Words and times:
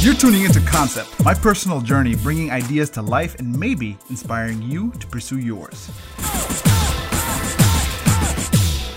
You're 0.00 0.14
tuning 0.14 0.44
into 0.44 0.60
Concept, 0.60 1.22
my 1.22 1.34
personal 1.34 1.82
journey 1.82 2.14
bringing 2.14 2.50
ideas 2.50 2.88
to 2.90 3.02
life 3.02 3.38
and 3.38 3.60
maybe 3.60 3.98
inspiring 4.08 4.62
you 4.62 4.92
to 4.92 5.06
pursue 5.06 5.38
yours. 5.40 5.90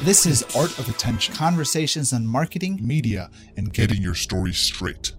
This 0.03 0.25
is 0.25 0.43
Art 0.55 0.79
of 0.79 0.87
Attention 0.87 1.35
conversations 1.35 2.13
on 2.13 2.25
marketing, 2.25 2.79
media, 2.81 3.29
and 3.57 3.73
getting 3.73 4.01
your 4.01 4.15
story 4.15 4.53
straight. 4.53 5.11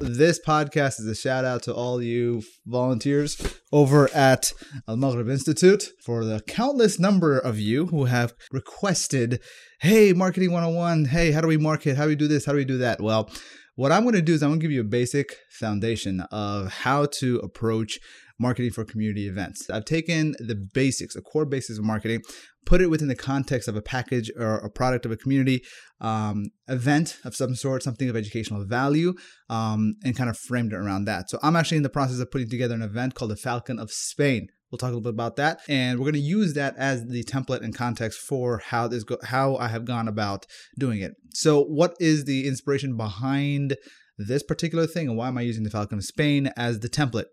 This 0.00 0.38
podcast 0.38 1.00
is 1.00 1.06
a 1.06 1.14
shout 1.14 1.44
out 1.44 1.64
to 1.64 1.74
all 1.74 2.00
you 2.00 2.42
volunteers 2.64 3.36
over 3.72 4.08
at 4.14 4.52
Al 4.86 4.96
Maghrib 4.96 5.28
Institute 5.28 5.90
for 6.04 6.24
the 6.24 6.40
countless 6.40 7.00
number 7.00 7.36
of 7.36 7.58
you 7.58 7.86
who 7.86 8.04
have 8.04 8.32
requested, 8.52 9.40
hey, 9.80 10.12
Marketing 10.12 10.52
101, 10.52 11.06
hey, 11.06 11.32
how 11.32 11.40
do 11.40 11.48
we 11.48 11.56
market? 11.56 11.96
How 11.96 12.04
do 12.04 12.10
we 12.10 12.16
do 12.16 12.28
this? 12.28 12.44
How 12.44 12.52
do 12.52 12.58
we 12.58 12.64
do 12.64 12.78
that? 12.78 13.00
Well, 13.00 13.28
what 13.74 13.90
I'm 13.90 14.04
going 14.04 14.14
to 14.14 14.22
do 14.22 14.34
is 14.34 14.42
I'm 14.42 14.50
going 14.50 14.60
to 14.60 14.64
give 14.64 14.72
you 14.72 14.82
a 14.82 14.84
basic 14.84 15.36
foundation 15.50 16.20
of 16.30 16.72
how 16.72 17.06
to 17.18 17.38
approach 17.40 17.98
marketing 18.38 18.70
for 18.70 18.84
community 18.84 19.26
events. 19.26 19.68
I've 19.70 19.84
taken 19.84 20.34
the 20.38 20.54
basics, 20.54 21.14
the 21.14 21.22
core 21.22 21.44
basics 21.44 21.78
of 21.78 21.84
marketing, 21.84 22.22
put 22.66 22.80
it 22.80 22.90
within 22.90 23.08
the 23.08 23.16
context 23.16 23.66
of 23.66 23.76
a 23.76 23.82
package 23.82 24.30
or 24.36 24.56
a 24.56 24.70
product 24.70 25.06
of 25.06 25.12
a 25.12 25.16
community 25.16 25.62
um, 26.00 26.46
event 26.68 27.18
of 27.24 27.34
some 27.34 27.54
sort, 27.54 27.82
something 27.82 28.08
of 28.08 28.16
educational 28.16 28.64
value, 28.64 29.14
um, 29.48 29.94
and 30.04 30.16
kind 30.16 30.30
of 30.30 30.38
framed 30.38 30.72
it 30.72 30.76
around 30.76 31.04
that. 31.06 31.30
So 31.30 31.38
I'm 31.42 31.56
actually 31.56 31.78
in 31.78 31.82
the 31.82 31.88
process 31.88 32.20
of 32.20 32.30
putting 32.30 32.50
together 32.50 32.74
an 32.74 32.82
event 32.82 33.14
called 33.14 33.30
the 33.30 33.36
Falcon 33.36 33.78
of 33.78 33.90
Spain. 33.90 34.48
We'll 34.70 34.78
talk 34.78 34.88
a 34.88 34.92
little 34.92 35.00
bit 35.00 35.14
about 35.14 35.36
that, 35.36 35.60
and 35.66 35.98
we're 35.98 36.04
going 36.04 36.12
to 36.12 36.20
use 36.20 36.52
that 36.52 36.76
as 36.76 37.06
the 37.06 37.24
template 37.24 37.62
and 37.62 37.74
context 37.74 38.20
for 38.20 38.58
how 38.58 38.86
this 38.86 39.02
go- 39.02 39.16
how 39.24 39.56
I 39.56 39.68
have 39.68 39.86
gone 39.86 40.08
about 40.08 40.44
doing 40.78 41.00
it. 41.00 41.12
So, 41.32 41.62
what 41.62 41.94
is 41.98 42.26
the 42.26 42.46
inspiration 42.46 42.94
behind 42.94 43.76
this 44.18 44.42
particular 44.42 44.86
thing, 44.86 45.08
and 45.08 45.16
why 45.16 45.28
am 45.28 45.38
I 45.38 45.42
using 45.42 45.64
the 45.64 45.70
Falcon 45.70 45.96
of 45.96 46.04
Spain 46.04 46.50
as 46.54 46.80
the 46.80 46.90
template? 46.90 47.26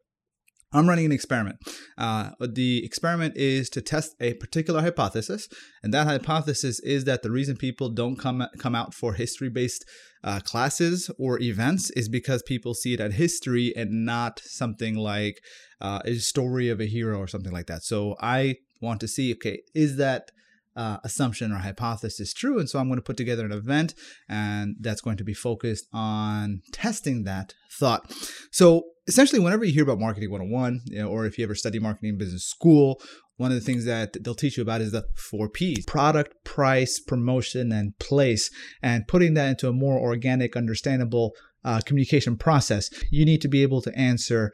I'm 0.73 0.89
running 0.89 1.05
an 1.05 1.11
experiment. 1.11 1.58
Uh, 1.97 2.31
the 2.39 2.83
experiment 2.83 3.38
is 3.38 3.69
to 3.69 3.81
test 3.81 4.16
a 4.19 4.33
particular 4.33 4.81
hypothesis, 4.81 5.47
and 5.81 5.94
that 5.94 6.07
hypothesis 6.07 6.80
is 6.81 7.05
that 7.05 7.23
the 7.23 7.31
reason 7.31 7.55
people 7.55 7.89
don't 7.89 8.17
come 8.17 8.45
come 8.57 8.75
out 8.75 8.94
for 8.94 9.13
history-based 9.13 9.85
uh, 10.23 10.39
classes 10.39 11.09
or 11.17 11.39
events 11.39 11.91
is 11.91 12.09
because 12.09 12.41
people 12.44 12.73
see 12.73 12.94
it 12.94 12.99
as 12.99 13.13
history 13.13 13.73
and 13.75 14.05
not 14.05 14.41
something 14.44 14.95
like 14.95 15.39
uh, 15.80 15.99
a 16.03 16.16
story 16.16 16.67
of 16.69 16.81
a 16.81 16.85
hero 16.85 17.19
or 17.19 17.27
something 17.27 17.53
like 17.53 17.67
that. 17.67 17.83
So 17.83 18.16
I 18.19 18.55
want 18.81 19.00
to 19.02 19.07
see, 19.07 19.33
okay, 19.33 19.61
is 19.73 19.97
that 19.97 20.31
uh, 20.76 20.98
assumption 21.04 21.52
or 21.52 21.58
hypothesis 21.58 22.34
true. 22.34 22.59
And 22.59 22.70
so 22.70 22.80
I'm 22.80 22.88
going 22.88 22.98
to 22.98 23.04
put 23.04 23.18
together 23.18 23.45
an 23.45 23.52
event 23.52 23.94
and 24.28 24.76
that's 24.80 25.02
going 25.02 25.18
to 25.18 25.23
be 25.23 25.34
focused 25.34 25.88
on 25.94 26.62
testing 26.72 27.23
that 27.23 27.54
thought. 27.72 28.12
So 28.52 28.84
essentially, 29.08 29.40
whenever 29.40 29.64
you 29.64 29.73
hear 29.73 29.84
about 29.84 30.00
Marketing 30.00 30.31
101, 30.31 30.81
you 30.86 31.02
know, 31.02 31.09
or 31.09 31.26
if 31.26 31.38
you 31.38 31.44
ever 31.44 31.56
study 31.56 31.80
marketing 31.80 32.09
in 32.09 32.18
business 32.18 32.46
school, 32.46 33.02
one 33.38 33.52
of 33.52 33.56
the 33.56 33.66
things 33.66 33.86
that 33.86 34.23
they'll 34.23 34.34
teach 34.34 34.58
you 34.58 34.64
about 34.64 34.81
is 34.81 34.92
the 34.92 35.06
four 35.16 35.50
P's 35.50 35.86
product, 35.86 36.34
price, 36.46 37.00
promotion, 37.00 37.72
and 37.72 37.98
place. 38.00 38.50
And 38.81 39.08
putting 39.08 39.34
that 39.34 39.50
into 39.50 39.68
a 39.68 39.73
more 39.73 40.00
organic, 40.00 40.56
understandable 40.56 41.34
uh, 41.64 41.81
communication 41.86 42.38
process, 42.38 42.90
you 43.12 43.26
need 43.26 43.42
to 43.42 43.48
be 43.48 43.62
able 43.62 43.81
to 43.81 43.98
answer 43.98 44.53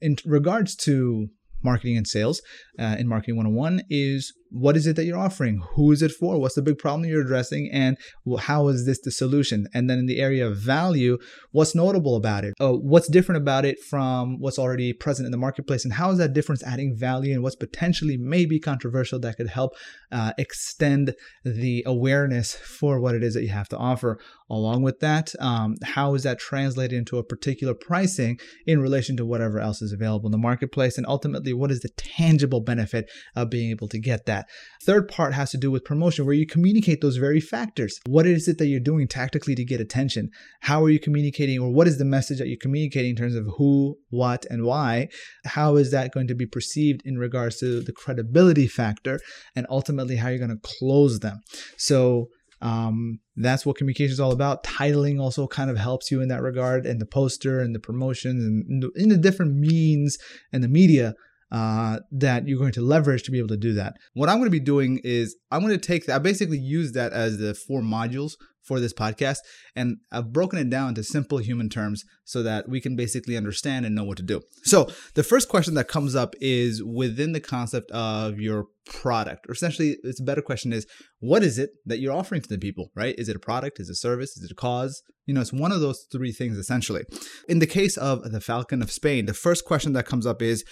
in 0.00 0.16
regards 0.24 0.74
to 0.74 1.28
marketing 1.62 1.96
and 1.96 2.06
sales 2.06 2.40
uh, 2.78 2.96
in 2.98 3.06
Marketing 3.06 3.36
101 3.36 3.82
is 3.90 4.32
what 4.50 4.76
is 4.76 4.86
it 4.86 4.96
that 4.96 5.04
you're 5.04 5.18
offering? 5.18 5.62
Who 5.74 5.92
is 5.92 6.02
it 6.02 6.12
for? 6.12 6.38
What's 6.38 6.56
the 6.56 6.62
big 6.62 6.78
problem 6.78 7.08
you're 7.08 7.22
addressing? 7.22 7.70
And 7.72 7.96
how 8.40 8.68
is 8.68 8.84
this 8.84 9.00
the 9.00 9.10
solution? 9.10 9.66
And 9.72 9.88
then 9.88 9.98
in 9.98 10.06
the 10.06 10.20
area 10.20 10.46
of 10.46 10.58
value, 10.58 11.18
what's 11.52 11.74
notable 11.74 12.16
about 12.16 12.44
it? 12.44 12.54
Uh, 12.60 12.72
what's 12.72 13.08
different 13.08 13.40
about 13.40 13.64
it 13.64 13.78
from 13.82 14.38
what's 14.40 14.58
already 14.58 14.92
present 14.92 15.26
in 15.26 15.32
the 15.32 15.38
marketplace? 15.38 15.84
And 15.84 15.94
how 15.94 16.10
is 16.10 16.18
that 16.18 16.32
difference 16.32 16.62
adding 16.64 16.96
value? 16.96 17.34
And 17.34 17.42
what's 17.42 17.56
potentially 17.56 18.16
maybe 18.16 18.58
controversial 18.58 19.20
that 19.20 19.36
could 19.36 19.48
help 19.48 19.72
uh, 20.10 20.32
extend 20.38 21.14
the 21.44 21.82
awareness 21.86 22.54
for 22.54 23.00
what 23.00 23.14
it 23.14 23.22
is 23.22 23.34
that 23.34 23.42
you 23.42 23.50
have 23.50 23.68
to 23.68 23.76
offer? 23.76 24.18
Along 24.50 24.82
with 24.82 24.98
that, 24.98 25.32
um, 25.38 25.76
how 25.84 26.14
is 26.14 26.24
that 26.24 26.40
translated 26.40 26.98
into 26.98 27.18
a 27.18 27.24
particular 27.24 27.72
pricing 27.72 28.40
in 28.66 28.80
relation 28.80 29.16
to 29.16 29.24
whatever 29.24 29.60
else 29.60 29.80
is 29.80 29.92
available 29.92 30.26
in 30.26 30.32
the 30.32 30.38
marketplace? 30.38 30.98
And 30.98 31.06
ultimately, 31.06 31.52
what 31.52 31.70
is 31.70 31.80
the 31.80 31.90
tangible 31.96 32.60
benefit 32.60 33.08
of 33.36 33.48
being 33.48 33.70
able 33.70 33.86
to 33.88 33.98
get 34.00 34.26
that? 34.26 34.39
That. 34.40 34.48
Third 34.82 35.08
part 35.08 35.34
has 35.34 35.50
to 35.50 35.58
do 35.58 35.70
with 35.70 35.84
promotion, 35.84 36.24
where 36.24 36.34
you 36.34 36.46
communicate 36.46 37.00
those 37.00 37.16
very 37.16 37.40
factors. 37.40 38.00
What 38.06 38.26
is 38.26 38.48
it 38.48 38.58
that 38.58 38.66
you're 38.66 38.80
doing 38.80 39.08
tactically 39.08 39.54
to 39.54 39.64
get 39.64 39.80
attention? 39.80 40.30
How 40.60 40.82
are 40.82 40.90
you 40.90 40.98
communicating, 40.98 41.58
or 41.58 41.70
what 41.70 41.86
is 41.86 41.98
the 41.98 42.04
message 42.04 42.38
that 42.38 42.48
you're 42.48 42.56
communicating 42.60 43.10
in 43.10 43.16
terms 43.16 43.34
of 43.34 43.46
who, 43.56 43.96
what, 44.10 44.46
and 44.50 44.64
why? 44.64 45.08
How 45.44 45.76
is 45.76 45.90
that 45.90 46.12
going 46.12 46.28
to 46.28 46.34
be 46.34 46.46
perceived 46.46 47.02
in 47.04 47.18
regards 47.18 47.58
to 47.60 47.80
the 47.80 47.92
credibility 47.92 48.66
factor, 48.66 49.20
and 49.54 49.66
ultimately 49.68 50.16
how 50.16 50.28
you're 50.28 50.38
going 50.38 50.50
to 50.50 50.68
close 50.78 51.20
them? 51.20 51.40
So, 51.76 52.28
um, 52.62 53.20
that's 53.36 53.64
what 53.64 53.76
communication 53.76 54.12
is 54.12 54.20
all 54.20 54.32
about. 54.32 54.64
Titling 54.64 55.18
also 55.18 55.46
kind 55.46 55.70
of 55.70 55.78
helps 55.78 56.10
you 56.10 56.20
in 56.20 56.28
that 56.28 56.42
regard, 56.42 56.86
and 56.86 57.00
the 57.00 57.06
poster 57.06 57.58
and 57.58 57.74
the 57.74 57.80
promotions 57.80 58.44
and 58.44 58.84
in 58.96 59.08
the 59.08 59.16
different 59.16 59.56
means 59.56 60.18
and 60.52 60.62
the 60.62 60.68
media 60.68 61.14
uh, 61.50 61.98
that 62.12 62.46
you're 62.46 62.58
going 62.58 62.72
to 62.72 62.80
leverage 62.82 63.22
to 63.24 63.30
be 63.30 63.38
able 63.38 63.48
to 63.48 63.56
do 63.56 63.72
that. 63.74 63.94
What 64.14 64.28
I'm 64.28 64.36
going 64.36 64.46
to 64.46 64.50
be 64.50 64.60
doing 64.60 65.00
is 65.02 65.36
I'm 65.50 65.60
going 65.60 65.78
to 65.78 65.78
take 65.78 66.08
I 66.08 66.18
basically 66.18 66.58
use 66.58 66.92
that 66.92 67.12
as 67.12 67.38
the 67.38 67.54
four 67.54 67.80
modules 67.80 68.32
for 68.62 68.78
this 68.78 68.92
podcast, 68.92 69.38
and 69.74 69.96
I've 70.12 70.32
broken 70.32 70.58
it 70.58 70.70
down 70.70 70.94
to 70.94 71.02
simple 71.02 71.38
human 71.38 71.68
terms 71.68 72.04
so 72.24 72.42
that 72.42 72.68
we 72.68 72.80
can 72.80 72.94
basically 72.94 73.36
understand 73.36 73.84
and 73.84 73.94
know 73.94 74.04
what 74.04 74.18
to 74.18 74.22
do. 74.22 74.42
So, 74.62 74.88
the 75.14 75.22
first 75.22 75.48
question 75.48 75.74
that 75.74 75.88
comes 75.88 76.14
up 76.14 76.34
is 76.40 76.82
within 76.82 77.32
the 77.32 77.40
concept 77.40 77.90
of 77.90 78.38
your 78.38 78.66
product, 78.86 79.46
or 79.48 79.52
essentially, 79.52 79.96
it's 80.04 80.20
a 80.20 80.24
better 80.24 80.42
question 80.42 80.72
is 80.72 80.86
what 81.18 81.42
is 81.42 81.58
it 81.58 81.70
that 81.86 81.98
you're 81.98 82.12
offering 82.12 82.42
to 82.42 82.48
the 82.48 82.58
people, 82.58 82.90
right? 82.94 83.14
Is 83.18 83.28
it 83.28 83.36
a 83.36 83.40
product? 83.40 83.80
Is 83.80 83.88
it 83.88 83.92
a 83.92 83.96
service? 83.96 84.36
Is 84.36 84.44
it 84.44 84.52
a 84.52 84.54
cause? 84.54 85.02
You 85.26 85.34
know, 85.34 85.40
it's 85.40 85.52
one 85.52 85.72
of 85.72 85.80
those 85.80 86.06
three 86.12 86.32
things 86.32 86.56
essentially. 86.56 87.02
In 87.48 87.58
the 87.58 87.66
case 87.66 87.96
of 87.96 88.30
the 88.30 88.40
Falcon 88.40 88.82
of 88.82 88.90
Spain, 88.90 89.26
the 89.26 89.34
first 89.34 89.64
question 89.64 89.92
that 89.94 90.06
comes 90.06 90.26
up 90.26 90.42
is 90.42 90.64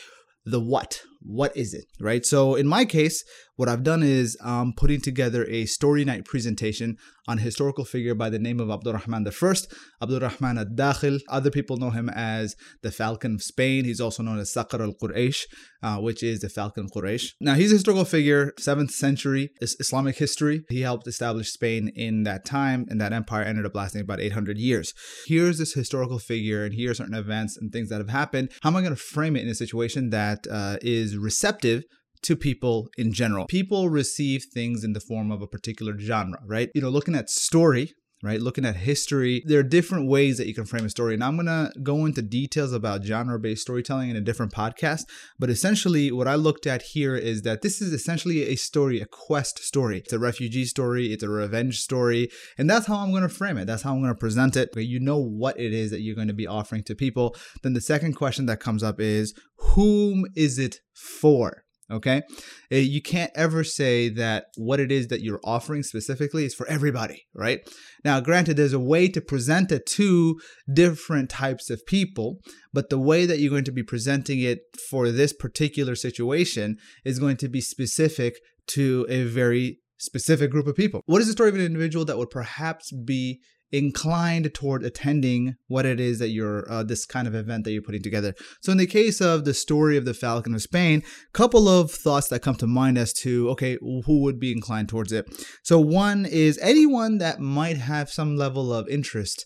the 0.51 0.61
what. 0.61 1.03
What 1.21 1.57
is 1.57 1.75
it, 1.75 1.87
right? 2.01 2.25
So 2.25 2.55
in 2.55 2.67
my 2.67 2.85
case, 2.85 3.25
what 3.59 3.69
I've 3.69 3.83
done 3.83 4.05
is 4.05 4.37
um, 4.41 4.73
putting 4.73 5.01
together 5.01 5.45
a 5.49 5.67
story 5.67 6.05
night 6.05 6.25
presentation 6.25 6.97
on 7.27 7.39
a 7.39 7.43
historical 7.43 7.85
figure 7.85 8.15
by 8.15 8.31
the 8.31 8.39
name 8.39 8.61
of 8.61 8.71
Abdurrahman 8.71 9.27
I, 9.27 9.55
Abdurrahman 10.01 10.59
al-Dakhil. 10.59 11.21
Other 11.29 11.51
people 11.51 11.77
know 11.77 11.91
him 11.91 12.09
as 12.09 12.55
the 12.83 12.93
Falcon 12.93 13.35
of 13.35 13.43
Spain. 13.43 13.85
He's 13.85 14.01
also 14.01 14.23
known 14.23 14.39
as 14.39 14.53
Saqr 14.53 14.81
al-Quraysh, 14.81 15.43
uh, 15.83 15.97
which 15.97 16.23
is 16.23 16.41
the 16.41 16.49
Falcon 16.49 16.85
of 16.85 16.93
Quraysh. 16.93 17.33
Now, 17.41 17.55
he's 17.55 17.73
a 17.73 17.75
historical 17.75 18.05
figure, 18.05 18.53
7th 18.61 18.93
century 18.93 19.51
Islamic 19.61 20.17
history. 20.17 20.65
He 20.71 20.83
helped 20.83 21.07
establish 21.09 21.51
Spain 21.51 21.91
in 21.95 22.23
that 22.23 22.45
time, 22.45 22.87
and 22.89 23.01
that 23.01 23.13
empire 23.13 23.43
ended 23.43 23.67
up 23.67 23.75
lasting 23.75 24.01
about 24.01 24.21
800 24.21 24.57
years. 24.57 24.95
Here's 25.27 25.59
this 25.59 25.75
historical 25.75 26.21
figure, 26.21 26.65
and 26.65 26.73
here 26.73 26.93
are 26.93 26.95
certain 26.95 27.15
events 27.15 27.59
and 27.59 27.73
things 27.73 27.89
that 27.91 27.99
have 27.99 28.09
happened. 28.09 28.53
How 28.63 28.71
am 28.71 28.77
I 28.77 28.83
going 28.83 28.95
to 28.95 28.97
frame 28.97 29.37
it 29.37 29.43
in 29.43 29.49
a 29.49 29.55
situation 29.55 30.11
that 30.11 30.47
uh, 30.51 30.77
is 30.81 31.08
receptive 31.17 31.85
to 32.23 32.37
people 32.37 32.89
in 32.99 33.13
general. 33.13 33.47
People 33.47 33.89
receive 33.89 34.45
things 34.53 34.85
in 34.85 34.93
the 34.93 35.01
form 35.01 35.31
of 35.31 35.41
a 35.43 35.47
particular 35.47 35.99
genre, 35.99 36.41
right? 36.45 36.71
You 36.75 36.81
know, 36.81 36.89
looking 36.89 37.15
at 37.15 37.31
story, 37.31 37.95
right? 38.23 38.41
Looking 38.41 38.65
at 38.65 38.77
history, 38.77 39.43
there 39.47 39.61
are 39.61 39.65
different 39.65 40.09
ways 40.09 40.39
that 40.39 40.47
you 40.47 40.55
can 40.55 40.65
frame 40.65 40.85
a 40.85 40.91
story. 40.91 41.15
And 41.15 41.23
I'm 41.23 41.37
going 41.37 41.47
to 41.47 41.73
go 41.83 42.05
into 42.05 42.23
details 42.23 42.73
about 42.73 43.05
genre 43.05 43.39
based 43.39 43.63
storytelling 43.63 44.11
in 44.11 44.17
a 44.17 44.21
different 44.21 44.53
podcast. 44.53 45.03
But 45.39 45.51
essentially, 45.51 46.11
what 46.11 46.29
I 46.29 46.35
looked 46.35 46.67
at 46.67 46.83
here 46.83 47.17
is 47.17 47.43
that 47.43 47.63
this 47.63 47.81
is 47.81 47.93
essentially 47.93 48.43
a 48.45 48.57
story, 48.57 49.01
a 49.01 49.07
quest 49.07 49.59
story. 49.61 49.99
It's 49.99 50.13
a 50.13 50.19
refugee 50.19 50.65
story, 50.65 51.13
it's 51.13 51.23
a 51.23 51.29
revenge 51.29 51.81
story. 51.81 52.29
And 52.57 52.69
that's 52.69 52.87
how 52.87 52.97
I'm 52.97 53.11
going 53.11 53.23
to 53.23 53.29
frame 53.29 53.59
it. 53.59 53.67
That's 53.67 53.83
how 53.83 53.93
I'm 53.93 54.01
going 54.01 54.15
to 54.15 54.19
present 54.19 54.57
it. 54.57 54.71
But 54.73 54.87
You 54.87 55.01
know 55.01 55.19
what 55.19 55.59
it 55.59 55.73
is 55.73 55.91
that 55.91 56.01
you're 56.01 56.17
going 56.17 56.29
to 56.29 56.35
be 56.35 56.47
offering 56.47 56.83
to 56.85 56.95
people. 56.95 57.37
Then 57.63 57.75
the 57.75 57.81
second 57.81 58.15
question 58.15 58.47
that 58.47 58.61
comes 58.61 58.83
up 58.83 59.01
is 59.01 59.35
whom 59.59 60.25
is 60.35 60.59
it 60.59 60.81
for? 60.95 61.65
Okay. 61.91 62.23
Eh, 62.71 62.79
you 62.79 63.01
can't 63.01 63.31
ever 63.35 63.65
say 63.65 64.09
that 64.11 64.47
what 64.57 64.79
it 64.79 64.93
is 64.93 65.09
that 65.09 65.23
you're 65.23 65.41
offering 65.43 65.83
specifically 65.83 66.45
is 66.45 66.55
for 66.55 66.67
everybody, 66.67 67.27
right? 67.35 67.61
Now, 68.05 68.21
granted, 68.21 68.57
there's 68.57 68.75
a 68.75 68.79
way 68.79 69.09
to 69.09 69.21
present 69.21 69.73
it 69.73 69.87
to 69.87 70.39
different 70.73 71.31
types 71.31 71.71
of 71.71 71.85
people, 71.87 72.41
but 72.73 72.91
the 72.91 72.99
way 72.99 73.25
that 73.25 73.39
you're 73.39 73.51
going 73.51 73.65
to 73.65 73.73
be 73.73 73.83
presenting 73.83 74.41
it 74.41 74.61
for 74.91 75.11
this 75.11 75.33
particular 75.33 75.95
situation 75.95 76.77
is 77.05 77.19
going 77.19 77.39
to 77.39 77.49
be 77.49 77.61
specific 77.61 78.37
to 78.69 79.07
a 79.09 79.25
very 79.25 79.79
specific 79.99 80.51
group 80.51 80.67
of 80.67 80.77
people. 80.77 81.01
What 81.07 81.21
is 81.21 81.27
the 81.27 81.33
story 81.33 81.49
of 81.49 81.55
an 81.55 81.63
individual 81.63 82.05
that 82.05 82.19
would 82.19 82.31
perhaps 82.31 82.93
be 82.93 83.41
inclined 83.71 84.53
toward 84.55 84.83
attending 84.83 85.55
what 85.67 85.87
it 85.87 86.01
is 86.01 86.19
that 86.19 86.31
you're 86.31 86.71
uh, 86.71 86.83
this 86.83 87.05
kind 87.05 87.29
of 87.29 87.35
event 87.35 87.65
that 87.65 87.73
you're 87.73 87.83
putting 87.83 88.03
together. 88.03 88.35
So 88.63 88.73
in 88.73 88.79
the 88.79 88.87
case 88.87 89.21
of 89.21 89.45
the 89.45 89.55
story 89.55 89.97
of 89.97 90.05
the 90.05 90.15
Falcon 90.15 90.55
of 90.55 90.63
Spain, 90.63 91.03
couple 91.33 91.69
of 91.69 91.91
thoughts 91.91 92.29
that 92.29 92.43
come 92.43 92.57
to 92.57 92.67
mind 92.67 92.99
as 92.99 93.13
to 93.15 93.51
okay, 93.51 93.79
who 93.81 94.23
would 94.23 94.41
be 94.41 94.53
inclined 94.53 94.89
towards 94.89 95.13
it. 95.13 95.27
So 95.63 95.79
one 95.79 96.27
is 96.27 96.59
anyone 96.59 97.19
that 97.19 97.41
might 97.41 97.77
have 97.77 98.11
some 98.11 98.37
level 98.37 98.73
of 98.73 98.89
interest 98.89 99.45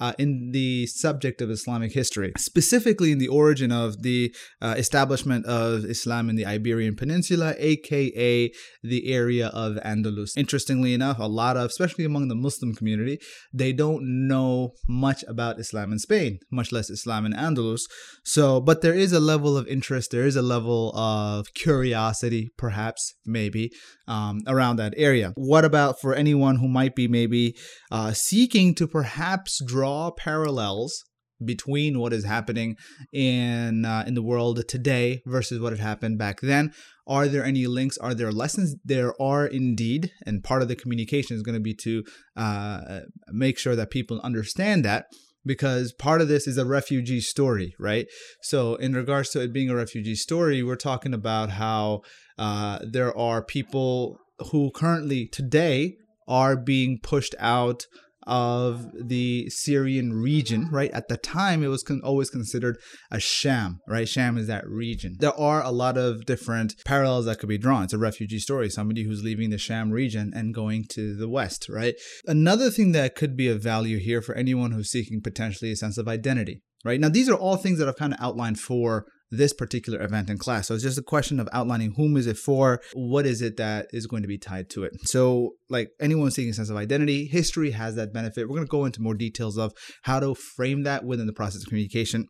uh, 0.00 0.12
in 0.18 0.50
the 0.52 0.86
subject 0.86 1.40
of 1.40 1.50
Islamic 1.50 1.92
history, 1.92 2.32
specifically 2.38 3.12
in 3.12 3.18
the 3.18 3.28
origin 3.28 3.70
of 3.70 4.02
the 4.02 4.34
uh, 4.60 4.74
establishment 4.76 5.46
of 5.46 5.84
Islam 5.84 6.28
in 6.28 6.36
the 6.36 6.46
Iberian 6.46 6.96
Peninsula, 6.96 7.54
aka 7.58 8.50
the 8.82 9.12
area 9.12 9.48
of 9.48 9.76
Andalus. 9.76 10.36
Interestingly 10.36 10.94
enough, 10.94 11.18
a 11.18 11.26
lot 11.26 11.56
of, 11.56 11.66
especially 11.66 12.04
among 12.04 12.28
the 12.28 12.34
Muslim 12.34 12.74
community, 12.74 13.18
they 13.52 13.72
don't 13.72 14.28
know 14.28 14.72
much 14.88 15.24
about 15.28 15.60
Islam 15.60 15.92
in 15.92 15.98
Spain, 15.98 16.38
much 16.50 16.72
less 16.72 16.90
Islam 16.90 17.24
in 17.26 17.32
Andalus. 17.32 17.82
So, 18.24 18.60
but 18.60 18.80
there 18.82 18.94
is 18.94 19.12
a 19.12 19.20
level 19.20 19.56
of 19.56 19.68
interest, 19.68 20.10
there 20.10 20.26
is 20.26 20.36
a 20.36 20.42
level 20.42 20.92
of 20.96 21.54
curiosity, 21.54 22.50
perhaps, 22.56 23.14
maybe, 23.24 23.70
um, 24.08 24.40
around 24.46 24.76
that 24.76 24.94
area. 24.96 25.32
What 25.36 25.64
about 25.64 26.00
for 26.00 26.14
anyone 26.14 26.56
who 26.56 26.68
might 26.68 26.94
be 26.94 27.06
maybe 27.08 27.54
uh, 27.90 28.12
seeking 28.12 28.74
to 28.74 28.86
perhaps 28.88 29.62
draw 29.64 29.83
parallels 30.16 31.04
between 31.44 31.98
what 31.98 32.12
is 32.12 32.24
happening 32.24 32.76
in 33.12 33.84
uh, 33.84 34.04
in 34.06 34.14
the 34.14 34.22
world 34.22 34.66
today 34.68 35.20
versus 35.26 35.60
what 35.60 35.72
had 35.72 35.80
happened 35.80 36.18
back 36.18 36.40
then. 36.40 36.72
Are 37.06 37.28
there 37.28 37.44
any 37.44 37.66
links? 37.66 37.98
Are 37.98 38.14
there 38.14 38.32
lessons? 38.32 38.76
There 38.84 39.20
are 39.20 39.46
indeed 39.46 40.10
and 40.24 40.44
part 40.44 40.62
of 40.62 40.68
the 40.68 40.76
communication 40.76 41.36
is 41.36 41.42
going 41.42 41.56
to 41.56 41.60
be 41.60 41.74
to 41.82 42.04
uh, 42.36 43.00
make 43.28 43.58
sure 43.58 43.76
that 43.76 43.90
people 43.90 44.20
understand 44.22 44.84
that 44.84 45.06
because 45.44 45.92
part 45.92 46.20
of 46.20 46.28
this 46.28 46.46
is 46.46 46.56
a 46.56 46.64
refugee 46.64 47.20
story, 47.20 47.74
right? 47.78 48.06
So, 48.42 48.76
in 48.76 48.94
regards 48.94 49.30
to 49.30 49.40
it 49.40 49.52
being 49.52 49.70
a 49.70 49.76
refugee 49.76 50.14
story, 50.14 50.62
we're 50.62 50.76
talking 50.76 51.14
about 51.14 51.50
how 51.50 52.02
uh, 52.38 52.78
there 52.82 53.16
are 53.16 53.44
people 53.44 54.18
who 54.50 54.70
currently 54.70 55.26
today 55.26 55.96
are 56.26 56.56
being 56.56 56.98
pushed 57.02 57.34
out 57.38 57.86
of 58.26 58.90
the 58.94 59.48
Syrian 59.50 60.12
region, 60.12 60.68
right? 60.70 60.90
At 60.92 61.08
the 61.08 61.16
time, 61.16 61.62
it 61.62 61.68
was 61.68 61.82
con- 61.82 62.00
always 62.02 62.30
considered 62.30 62.78
a 63.10 63.20
Sham, 63.20 63.80
right? 63.88 64.08
Sham 64.08 64.38
is 64.38 64.46
that 64.46 64.66
region. 64.66 65.16
There 65.18 65.38
are 65.38 65.62
a 65.62 65.70
lot 65.70 65.96
of 65.96 66.26
different 66.26 66.74
parallels 66.84 67.26
that 67.26 67.38
could 67.38 67.48
be 67.48 67.58
drawn. 67.58 67.84
It's 67.84 67.92
a 67.92 67.98
refugee 67.98 68.38
story, 68.38 68.70
somebody 68.70 69.04
who's 69.04 69.22
leaving 69.24 69.50
the 69.50 69.58
Sham 69.58 69.90
region 69.90 70.32
and 70.34 70.54
going 70.54 70.84
to 70.90 71.14
the 71.16 71.28
West, 71.28 71.68
right? 71.68 71.94
Another 72.26 72.70
thing 72.70 72.92
that 72.92 73.14
could 73.14 73.36
be 73.36 73.48
of 73.48 73.62
value 73.62 73.98
here 73.98 74.22
for 74.22 74.34
anyone 74.34 74.72
who's 74.72 74.90
seeking 74.90 75.20
potentially 75.20 75.72
a 75.72 75.76
sense 75.76 75.98
of 75.98 76.08
identity, 76.08 76.62
right? 76.84 77.00
Now, 77.00 77.08
these 77.08 77.28
are 77.28 77.34
all 77.34 77.56
things 77.56 77.78
that 77.78 77.88
I've 77.88 77.96
kind 77.96 78.14
of 78.14 78.20
outlined 78.20 78.58
for 78.58 79.06
this 79.30 79.52
particular 79.52 80.00
event 80.02 80.30
in 80.30 80.38
class. 80.38 80.68
So 80.68 80.74
it's 80.74 80.82
just 80.82 80.98
a 80.98 81.02
question 81.02 81.40
of 81.40 81.48
outlining 81.52 81.94
whom 81.96 82.16
is 82.16 82.26
it 82.26 82.36
for, 82.36 82.80
what 82.92 83.26
is 83.26 83.42
it 83.42 83.56
that 83.56 83.88
is 83.92 84.06
going 84.06 84.22
to 84.22 84.28
be 84.28 84.38
tied 84.38 84.70
to 84.70 84.84
it. 84.84 84.92
So 85.04 85.54
like 85.68 85.90
anyone 86.00 86.30
seeking 86.30 86.50
a 86.50 86.54
sense 86.54 86.70
of 86.70 86.76
identity, 86.76 87.26
history 87.26 87.72
has 87.72 87.96
that 87.96 88.12
benefit. 88.12 88.48
We're 88.48 88.56
going 88.56 88.66
to 88.66 88.70
go 88.70 88.84
into 88.84 89.02
more 89.02 89.14
details 89.14 89.58
of 89.58 89.72
how 90.02 90.20
to 90.20 90.34
frame 90.34 90.82
that 90.84 91.04
within 91.04 91.26
the 91.26 91.32
process 91.32 91.62
of 91.62 91.68
communication, 91.68 92.28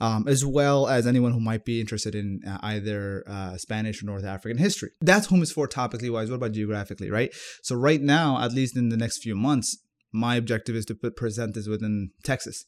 um, 0.00 0.28
as 0.28 0.44
well 0.44 0.86
as 0.86 1.06
anyone 1.06 1.32
who 1.32 1.40
might 1.40 1.64
be 1.64 1.80
interested 1.80 2.14
in 2.14 2.40
uh, 2.46 2.58
either 2.62 3.24
uh, 3.26 3.56
Spanish 3.56 4.02
or 4.02 4.06
North 4.06 4.24
African 4.24 4.58
history. 4.58 4.90
That's 5.00 5.26
whom 5.26 5.42
is 5.42 5.52
for 5.52 5.66
topically 5.66 6.10
wise. 6.10 6.30
What 6.30 6.36
about 6.36 6.52
geographically, 6.52 7.10
right? 7.10 7.34
So 7.62 7.74
right 7.74 8.00
now, 8.00 8.40
at 8.40 8.52
least 8.52 8.76
in 8.76 8.90
the 8.90 8.96
next 8.96 9.22
few 9.22 9.34
months, 9.34 9.78
my 10.12 10.36
objective 10.36 10.76
is 10.76 10.84
to 10.86 10.94
put, 10.94 11.16
present 11.16 11.54
this 11.54 11.66
within 11.66 12.10
Texas 12.22 12.64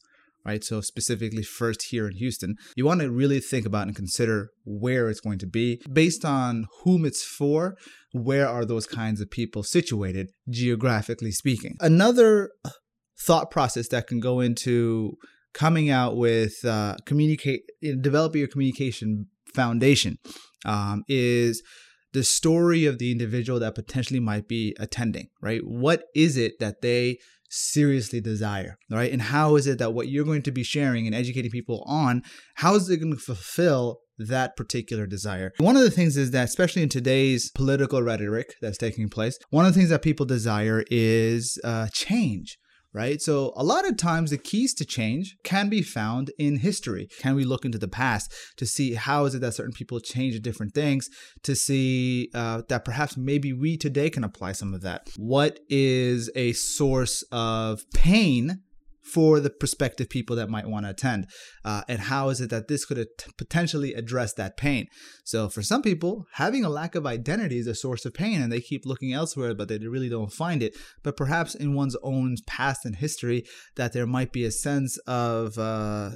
right? 0.47 0.63
So, 0.63 0.81
specifically, 0.81 1.43
first 1.43 1.87
here 1.89 2.07
in 2.07 2.15
Houston, 2.15 2.55
you 2.75 2.85
want 2.85 3.01
to 3.01 3.11
really 3.11 3.39
think 3.41 3.65
about 3.65 3.87
and 3.87 3.95
consider 3.95 4.49
where 4.63 5.09
it's 5.09 5.19
going 5.19 5.39
to 5.39 5.47
be 5.47 5.81
based 5.91 6.23
on 6.23 6.65
whom 6.83 7.05
it's 7.05 7.23
for. 7.23 7.75
Where 8.13 8.47
are 8.47 8.65
those 8.65 8.87
kinds 8.87 9.19
of 9.21 9.29
people 9.29 9.61
situated, 9.61 10.31
geographically 10.49 11.31
speaking? 11.31 11.75
Another 11.81 12.51
thought 13.19 13.51
process 13.51 13.89
that 13.89 14.07
can 14.07 14.19
go 14.19 14.39
into 14.39 15.17
coming 15.53 15.89
out 15.89 16.15
with 16.15 16.63
uh, 16.63 16.95
communicate, 17.05 17.61
developing 18.01 18.39
your 18.39 18.47
communication 18.47 19.27
foundation 19.53 20.17
um, 20.65 21.03
is 21.07 21.61
the 22.13 22.23
story 22.23 22.85
of 22.85 22.99
the 22.99 23.11
individual 23.11 23.59
that 23.59 23.75
potentially 23.75 24.19
might 24.19 24.47
be 24.47 24.75
attending, 24.79 25.27
right? 25.41 25.61
What 25.63 26.03
is 26.15 26.37
it 26.37 26.53
that 26.59 26.81
they 26.81 27.17
seriously 27.49 28.21
desire, 28.21 28.77
right? 28.89 29.11
And 29.11 29.21
how 29.21 29.55
is 29.55 29.67
it 29.67 29.79
that 29.79 29.93
what 29.93 30.09
you're 30.09 30.25
going 30.25 30.43
to 30.43 30.51
be 30.51 30.63
sharing 30.63 31.05
and 31.05 31.15
educating 31.15 31.51
people 31.51 31.83
on, 31.87 32.23
how 32.55 32.75
is 32.75 32.89
it 32.89 32.97
going 32.97 33.13
to 33.13 33.19
fulfill 33.19 33.99
that 34.19 34.55
particular 34.57 35.05
desire. 35.05 35.53
One 35.57 35.75
of 35.75 35.83
the 35.83 35.91
things 35.91 36.17
is 36.17 36.31
that, 36.31 36.45
especially 36.45 36.83
in 36.83 36.89
today's 36.89 37.51
political 37.51 38.01
rhetoric 38.01 38.55
that's 38.61 38.77
taking 38.77 39.09
place, 39.09 39.37
one 39.49 39.65
of 39.65 39.73
the 39.73 39.79
things 39.79 39.91
that 39.91 40.01
people 40.01 40.25
desire 40.25 40.83
is 40.89 41.59
uh, 41.63 41.87
change 41.93 42.57
right? 42.97 43.21
So 43.21 43.53
a 43.55 43.63
lot 43.63 43.87
of 43.87 43.95
times 43.95 44.31
the 44.31 44.39
keys 44.39 44.73
to 44.73 44.85
change 44.85 45.37
can 45.43 45.69
be 45.69 45.83
found 45.83 46.31
in 46.39 46.57
history. 46.57 47.07
Can 47.19 47.35
we 47.35 47.43
look 47.43 47.63
into 47.63 47.77
the 47.77 47.87
past 47.87 48.33
to 48.57 48.65
see 48.65 48.95
how 48.95 49.25
is 49.25 49.35
it 49.35 49.41
that 49.41 49.53
certain 49.53 49.71
people 49.71 49.99
change 49.99 50.41
different 50.41 50.73
things 50.73 51.07
to 51.43 51.55
see 51.55 52.31
uh, 52.33 52.63
that 52.69 52.85
perhaps 52.85 53.15
maybe 53.15 53.53
we 53.53 53.77
today 53.77 54.09
can 54.09 54.23
apply 54.23 54.53
some 54.53 54.73
of 54.73 54.81
that? 54.81 55.09
What 55.15 55.59
is 55.69 56.31
a 56.33 56.53
source 56.53 57.23
of 57.31 57.83
pain 57.93 58.63
for 59.13 59.39
the 59.39 59.49
prospective 59.49 60.09
people 60.09 60.35
that 60.35 60.49
might 60.49 60.67
want 60.67 60.85
to 60.85 60.91
attend? 60.91 61.27
Uh, 61.63 61.83
and 61.87 61.99
how 61.99 62.29
is 62.29 62.41
it 62.41 62.49
that 62.49 62.67
this 62.67 62.85
could 62.85 63.07
potentially 63.37 63.93
address 63.93 64.33
that 64.33 64.57
pain? 64.57 64.87
So, 65.23 65.49
for 65.49 65.61
some 65.61 65.81
people, 65.81 66.25
having 66.33 66.63
a 66.63 66.69
lack 66.69 66.95
of 66.95 67.05
identity 67.05 67.59
is 67.59 67.67
a 67.67 67.75
source 67.75 68.05
of 68.05 68.13
pain 68.13 68.41
and 68.41 68.51
they 68.51 68.61
keep 68.61 68.85
looking 68.85 69.13
elsewhere, 69.13 69.53
but 69.53 69.67
they 69.67 69.77
really 69.77 70.09
don't 70.09 70.33
find 70.33 70.61
it. 70.61 70.75
But 71.03 71.17
perhaps 71.17 71.55
in 71.55 71.75
one's 71.75 71.97
own 72.03 72.35
past 72.45 72.85
and 72.85 72.95
history, 72.95 73.45
that 73.75 73.93
there 73.93 74.07
might 74.07 74.31
be 74.31 74.45
a 74.45 74.51
sense 74.51 74.97
of 75.07 75.57
uh, 75.57 76.11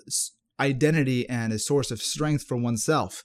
identity 0.60 1.28
and 1.28 1.52
a 1.52 1.60
source 1.60 1.92
of 1.92 2.02
strength 2.02 2.46
for 2.46 2.58
oneself. 2.58 3.24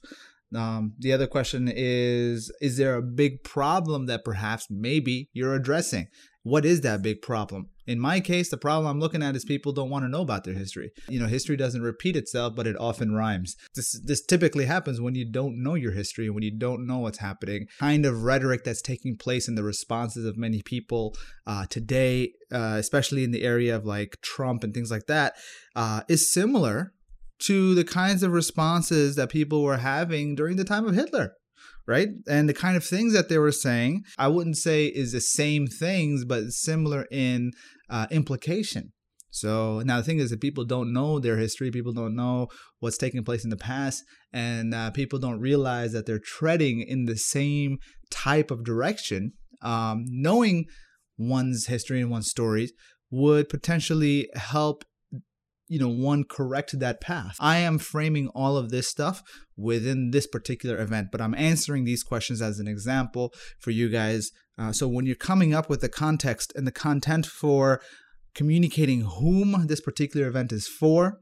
Um, 0.55 0.93
the 0.97 1.11
other 1.11 1.27
question 1.27 1.71
is 1.73 2.51
Is 2.61 2.77
there 2.77 2.95
a 2.95 3.01
big 3.01 3.43
problem 3.43 4.05
that 4.05 4.23
perhaps 4.23 4.67
maybe 4.69 5.29
you're 5.33 5.55
addressing? 5.55 6.07
What 6.47 6.63
is 6.63 6.79
that 6.81 7.01
big 7.01 7.21
problem? 7.21 7.67
In 7.85 7.99
my 7.99 8.21
case, 8.21 8.49
the 8.49 8.57
problem 8.57 8.89
I'm 8.89 9.01
looking 9.01 9.21
at 9.21 9.35
is 9.35 9.43
people 9.43 9.73
don't 9.73 9.89
want 9.89 10.05
to 10.05 10.09
know 10.09 10.21
about 10.21 10.45
their 10.45 10.53
history. 10.53 10.91
You 11.09 11.19
know, 11.19 11.27
history 11.27 11.57
doesn't 11.57 11.81
repeat 11.81 12.15
itself, 12.15 12.55
but 12.55 12.65
it 12.65 12.77
often 12.79 13.13
rhymes. 13.13 13.57
This 13.75 13.99
this 14.05 14.25
typically 14.25 14.63
happens 14.63 15.01
when 15.01 15.13
you 15.13 15.29
don't 15.29 15.61
know 15.61 15.75
your 15.75 15.91
history, 15.91 16.29
when 16.29 16.43
you 16.43 16.57
don't 16.57 16.87
know 16.87 16.99
what's 16.99 17.17
happening. 17.17 17.67
Kind 17.79 18.05
of 18.05 18.23
rhetoric 18.23 18.63
that's 18.63 18.81
taking 18.81 19.17
place 19.17 19.49
in 19.49 19.55
the 19.55 19.63
responses 19.63 20.23
of 20.23 20.37
many 20.37 20.61
people 20.61 21.17
uh, 21.45 21.65
today, 21.69 22.31
uh, 22.49 22.77
especially 22.79 23.25
in 23.25 23.31
the 23.31 23.43
area 23.43 23.75
of 23.75 23.85
like 23.85 24.15
Trump 24.21 24.63
and 24.63 24.73
things 24.73 24.89
like 24.89 25.07
that, 25.07 25.35
uh, 25.75 26.03
is 26.07 26.31
similar 26.31 26.93
to 27.39 27.75
the 27.75 27.83
kinds 27.83 28.23
of 28.23 28.31
responses 28.31 29.17
that 29.17 29.29
people 29.29 29.63
were 29.63 29.77
having 29.77 30.33
during 30.33 30.55
the 30.55 30.63
time 30.63 30.87
of 30.87 30.95
Hitler 30.95 31.33
right? 31.87 32.09
And 32.27 32.49
the 32.49 32.53
kind 32.53 32.75
of 32.75 32.83
things 32.83 33.13
that 33.13 33.29
they 33.29 33.37
were 33.37 33.51
saying, 33.51 34.03
I 34.17 34.27
wouldn't 34.27 34.57
say 34.57 34.87
is 34.87 35.13
the 35.13 35.21
same 35.21 35.67
things, 35.67 36.25
but 36.25 36.51
similar 36.51 37.07
in 37.09 37.51
uh, 37.89 38.07
implication. 38.11 38.91
So 39.29 39.81
now 39.85 39.97
the 39.97 40.03
thing 40.03 40.19
is 40.19 40.31
that 40.31 40.41
people 40.41 40.65
don't 40.65 40.91
know 40.91 41.19
their 41.19 41.37
history, 41.37 41.71
people 41.71 41.93
don't 41.93 42.15
know 42.15 42.47
what's 42.79 42.97
taking 42.97 43.23
place 43.23 43.43
in 43.43 43.49
the 43.49 43.57
past, 43.57 44.03
and 44.33 44.73
uh, 44.73 44.91
people 44.91 45.19
don't 45.19 45.39
realize 45.39 45.93
that 45.93 46.05
they're 46.05 46.19
treading 46.19 46.81
in 46.81 47.05
the 47.05 47.17
same 47.17 47.77
type 48.09 48.51
of 48.51 48.63
direction. 48.63 49.33
Um, 49.61 50.05
knowing 50.07 50.65
one's 51.17 51.67
history 51.67 52.01
and 52.01 52.11
one's 52.11 52.29
stories 52.29 52.73
would 53.09 53.49
potentially 53.49 54.29
help 54.35 54.83
you 55.67 55.79
know 55.79 55.89
one 55.89 56.23
correct 56.23 56.77
that 56.79 57.01
path. 57.01 57.35
I 57.39 57.57
am 57.57 57.77
framing 57.77 58.27
all 58.29 58.57
of 58.57 58.69
this 58.69 58.87
stuff 58.87 59.21
within 59.55 60.11
this 60.11 60.27
particular 60.27 60.79
event 60.79 61.07
but 61.11 61.19
i'm 61.19 61.33
answering 61.33 61.83
these 61.83 62.03
questions 62.03 62.41
as 62.41 62.59
an 62.59 62.67
example 62.67 63.33
for 63.59 63.71
you 63.71 63.89
guys. 63.89 64.31
Uh, 64.57 64.71
so 64.71 64.87
when 64.87 65.05
you're 65.05 65.15
coming 65.15 65.53
up 65.53 65.69
with 65.69 65.81
the 65.81 65.89
context 65.89 66.51
and 66.55 66.65
the 66.65 66.71
content 66.71 67.25
for 67.25 67.81
communicating 68.33 69.01
whom 69.01 69.67
this 69.67 69.81
particular 69.81 70.27
event 70.27 70.51
is 70.51 70.67
for 70.67 71.19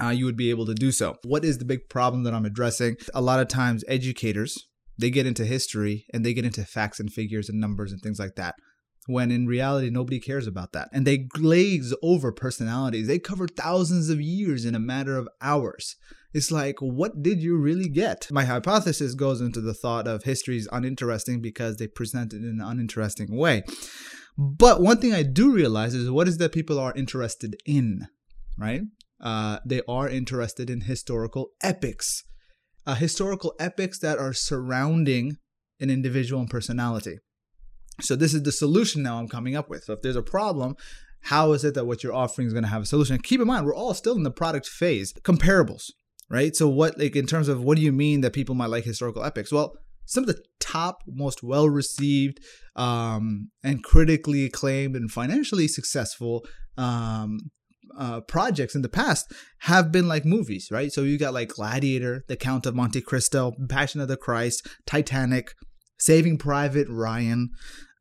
uh, 0.00 0.08
you 0.08 0.24
would 0.24 0.36
be 0.36 0.50
able 0.50 0.64
to 0.66 0.74
do 0.74 0.92
so. 0.92 1.16
What 1.24 1.44
is 1.44 1.58
the 1.58 1.64
big 1.64 1.88
problem 1.88 2.22
that 2.24 2.34
i'm 2.34 2.46
addressing? 2.46 2.96
A 3.14 3.20
lot 3.20 3.40
of 3.40 3.48
times 3.48 3.84
educators 3.88 4.66
they 4.98 5.10
get 5.10 5.26
into 5.26 5.44
history 5.44 6.04
and 6.12 6.24
they 6.24 6.34
get 6.34 6.44
into 6.44 6.64
facts 6.64 7.00
and 7.00 7.12
figures 7.12 7.48
and 7.48 7.58
numbers 7.58 7.90
and 7.90 8.00
things 8.02 8.18
like 8.18 8.34
that 8.36 8.54
when 9.10 9.30
in 9.30 9.46
reality 9.46 9.90
nobody 9.90 10.20
cares 10.20 10.46
about 10.46 10.72
that. 10.72 10.88
And 10.92 11.06
they 11.06 11.18
glaze 11.18 11.94
over 12.02 12.32
personalities. 12.32 13.06
They 13.06 13.18
cover 13.18 13.48
thousands 13.48 14.10
of 14.10 14.20
years 14.20 14.64
in 14.64 14.74
a 14.74 14.80
matter 14.80 15.16
of 15.16 15.28
hours. 15.40 15.96
It's 16.32 16.52
like, 16.52 16.78
what 16.80 17.22
did 17.22 17.42
you 17.42 17.56
really 17.56 17.88
get? 17.88 18.28
My 18.30 18.44
hypothesis 18.44 19.14
goes 19.14 19.40
into 19.40 19.60
the 19.60 19.74
thought 19.74 20.06
of 20.06 20.22
history 20.22 20.56
is 20.56 20.68
uninteresting 20.70 21.40
because 21.40 21.76
they 21.76 21.88
present 21.88 22.32
it 22.32 22.38
in 22.38 22.60
an 22.60 22.60
uninteresting 22.60 23.36
way. 23.36 23.64
But 24.38 24.80
one 24.80 24.98
thing 24.98 25.12
I 25.12 25.24
do 25.24 25.52
realize 25.52 25.94
is 25.94 26.10
what 26.10 26.28
is 26.28 26.38
that 26.38 26.52
people 26.52 26.78
are 26.78 26.94
interested 26.94 27.56
in, 27.66 28.06
right? 28.56 28.82
Uh, 29.20 29.58
they 29.66 29.82
are 29.88 30.08
interested 30.08 30.70
in 30.70 30.82
historical 30.82 31.50
epics, 31.62 32.22
uh, 32.86 32.94
historical 32.94 33.54
epics 33.58 33.98
that 33.98 34.18
are 34.18 34.32
surrounding 34.32 35.36
an 35.80 35.90
individual 35.90 36.40
and 36.40 36.50
personality. 36.50 37.18
So 38.02 38.16
this 38.16 38.34
is 38.34 38.42
the 38.42 38.52
solution 38.52 39.02
now 39.02 39.18
I'm 39.18 39.28
coming 39.28 39.56
up 39.56 39.68
with. 39.68 39.84
So 39.84 39.92
if 39.92 40.02
there's 40.02 40.16
a 40.16 40.22
problem, 40.22 40.76
how 41.22 41.52
is 41.52 41.64
it 41.64 41.74
that 41.74 41.86
what 41.86 42.02
you're 42.02 42.14
offering 42.14 42.46
is 42.46 42.52
going 42.52 42.64
to 42.64 42.70
have 42.70 42.82
a 42.82 42.86
solution? 42.86 43.14
And 43.14 43.24
keep 43.24 43.40
in 43.40 43.46
mind, 43.46 43.66
we're 43.66 43.74
all 43.74 43.94
still 43.94 44.16
in 44.16 44.22
the 44.22 44.30
product 44.30 44.66
phase. 44.66 45.12
Comparables, 45.12 45.90
right? 46.30 46.56
So 46.56 46.68
what, 46.68 46.98
like, 46.98 47.16
in 47.16 47.26
terms 47.26 47.48
of 47.48 47.62
what 47.62 47.76
do 47.76 47.82
you 47.82 47.92
mean 47.92 48.22
that 48.22 48.32
people 48.32 48.54
might 48.54 48.70
like 48.70 48.84
historical 48.84 49.24
epics? 49.24 49.52
Well, 49.52 49.74
some 50.06 50.24
of 50.24 50.28
the 50.28 50.42
top, 50.58 51.02
most 51.06 51.42
well 51.42 51.68
received, 51.68 52.40
um, 52.74 53.50
and 53.62 53.84
critically 53.84 54.44
acclaimed 54.44 54.96
and 54.96 55.10
financially 55.10 55.68
successful 55.68 56.44
um, 56.76 57.50
uh, 57.96 58.20
projects 58.22 58.74
in 58.74 58.82
the 58.82 58.88
past 58.88 59.32
have 59.60 59.92
been 59.92 60.08
like 60.08 60.24
movies, 60.24 60.68
right? 60.70 60.92
So 60.92 61.02
you 61.02 61.18
got 61.18 61.34
like 61.34 61.50
Gladiator, 61.50 62.24
The 62.26 62.36
Count 62.36 62.66
of 62.66 62.74
Monte 62.74 63.00
Cristo, 63.02 63.52
Passion 63.68 64.00
of 64.00 64.08
the 64.08 64.16
Christ, 64.16 64.66
Titanic, 64.86 65.54
Saving 65.98 66.38
Private 66.38 66.88
Ryan, 66.88 67.50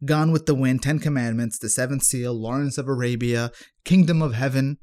Gone 0.06 0.32
with 0.32 0.46
the 0.46 0.56
Wind, 0.56 0.82
Ten 0.82 1.00
Commandments, 1.00 1.60
The 1.60 1.70
Seventh 1.70 2.04
Seal, 2.04 2.34
Lawrence 2.34 2.78
of 2.78 2.88
Arabia, 2.88 3.52
Kingdom 3.84 4.22
of 4.22 4.34
Heaven, 4.34 4.78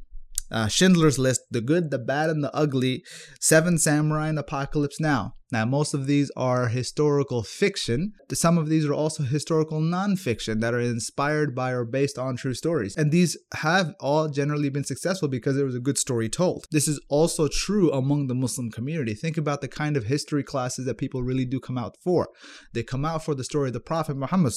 uh, 0.50 0.68
Schindler's 0.68 1.18
List, 1.18 1.42
The 1.50 1.60
Good, 1.60 1.90
the 1.90 1.98
Bad, 1.98 2.30
and 2.30 2.42
the 2.42 2.54
Ugly, 2.54 3.04
Seven 3.40 3.78
Samurai, 3.78 4.28
and 4.28 4.38
Apocalypse 4.38 5.00
Now. 5.00 5.34
Now, 5.52 5.64
most 5.64 5.94
of 5.94 6.06
these 6.06 6.30
are 6.36 6.68
historical 6.68 7.44
fiction. 7.44 8.12
Some 8.32 8.58
of 8.58 8.68
these 8.68 8.84
are 8.84 8.92
also 8.92 9.22
historical 9.22 9.80
nonfiction 9.80 10.60
that 10.60 10.74
are 10.74 10.80
inspired 10.80 11.54
by 11.54 11.70
or 11.70 11.84
based 11.84 12.18
on 12.18 12.36
true 12.36 12.54
stories. 12.54 12.96
And 12.96 13.12
these 13.12 13.38
have 13.54 13.94
all 14.00 14.28
generally 14.28 14.70
been 14.70 14.82
successful 14.82 15.28
because 15.28 15.54
there 15.54 15.64
was 15.64 15.76
a 15.76 15.80
good 15.80 15.98
story 15.98 16.28
told. 16.28 16.66
This 16.72 16.88
is 16.88 17.00
also 17.08 17.46
true 17.46 17.92
among 17.92 18.26
the 18.26 18.34
Muslim 18.34 18.70
community. 18.70 19.14
Think 19.14 19.36
about 19.36 19.60
the 19.60 19.68
kind 19.68 19.96
of 19.96 20.04
history 20.04 20.42
classes 20.42 20.84
that 20.86 20.98
people 20.98 21.22
really 21.22 21.44
do 21.44 21.60
come 21.60 21.78
out 21.78 21.96
for. 22.02 22.28
They 22.72 22.82
come 22.82 23.04
out 23.04 23.24
for 23.24 23.36
the 23.36 23.44
story 23.44 23.68
of 23.68 23.74
the 23.74 23.80
Prophet 23.80 24.16
Muhammad 24.16 24.52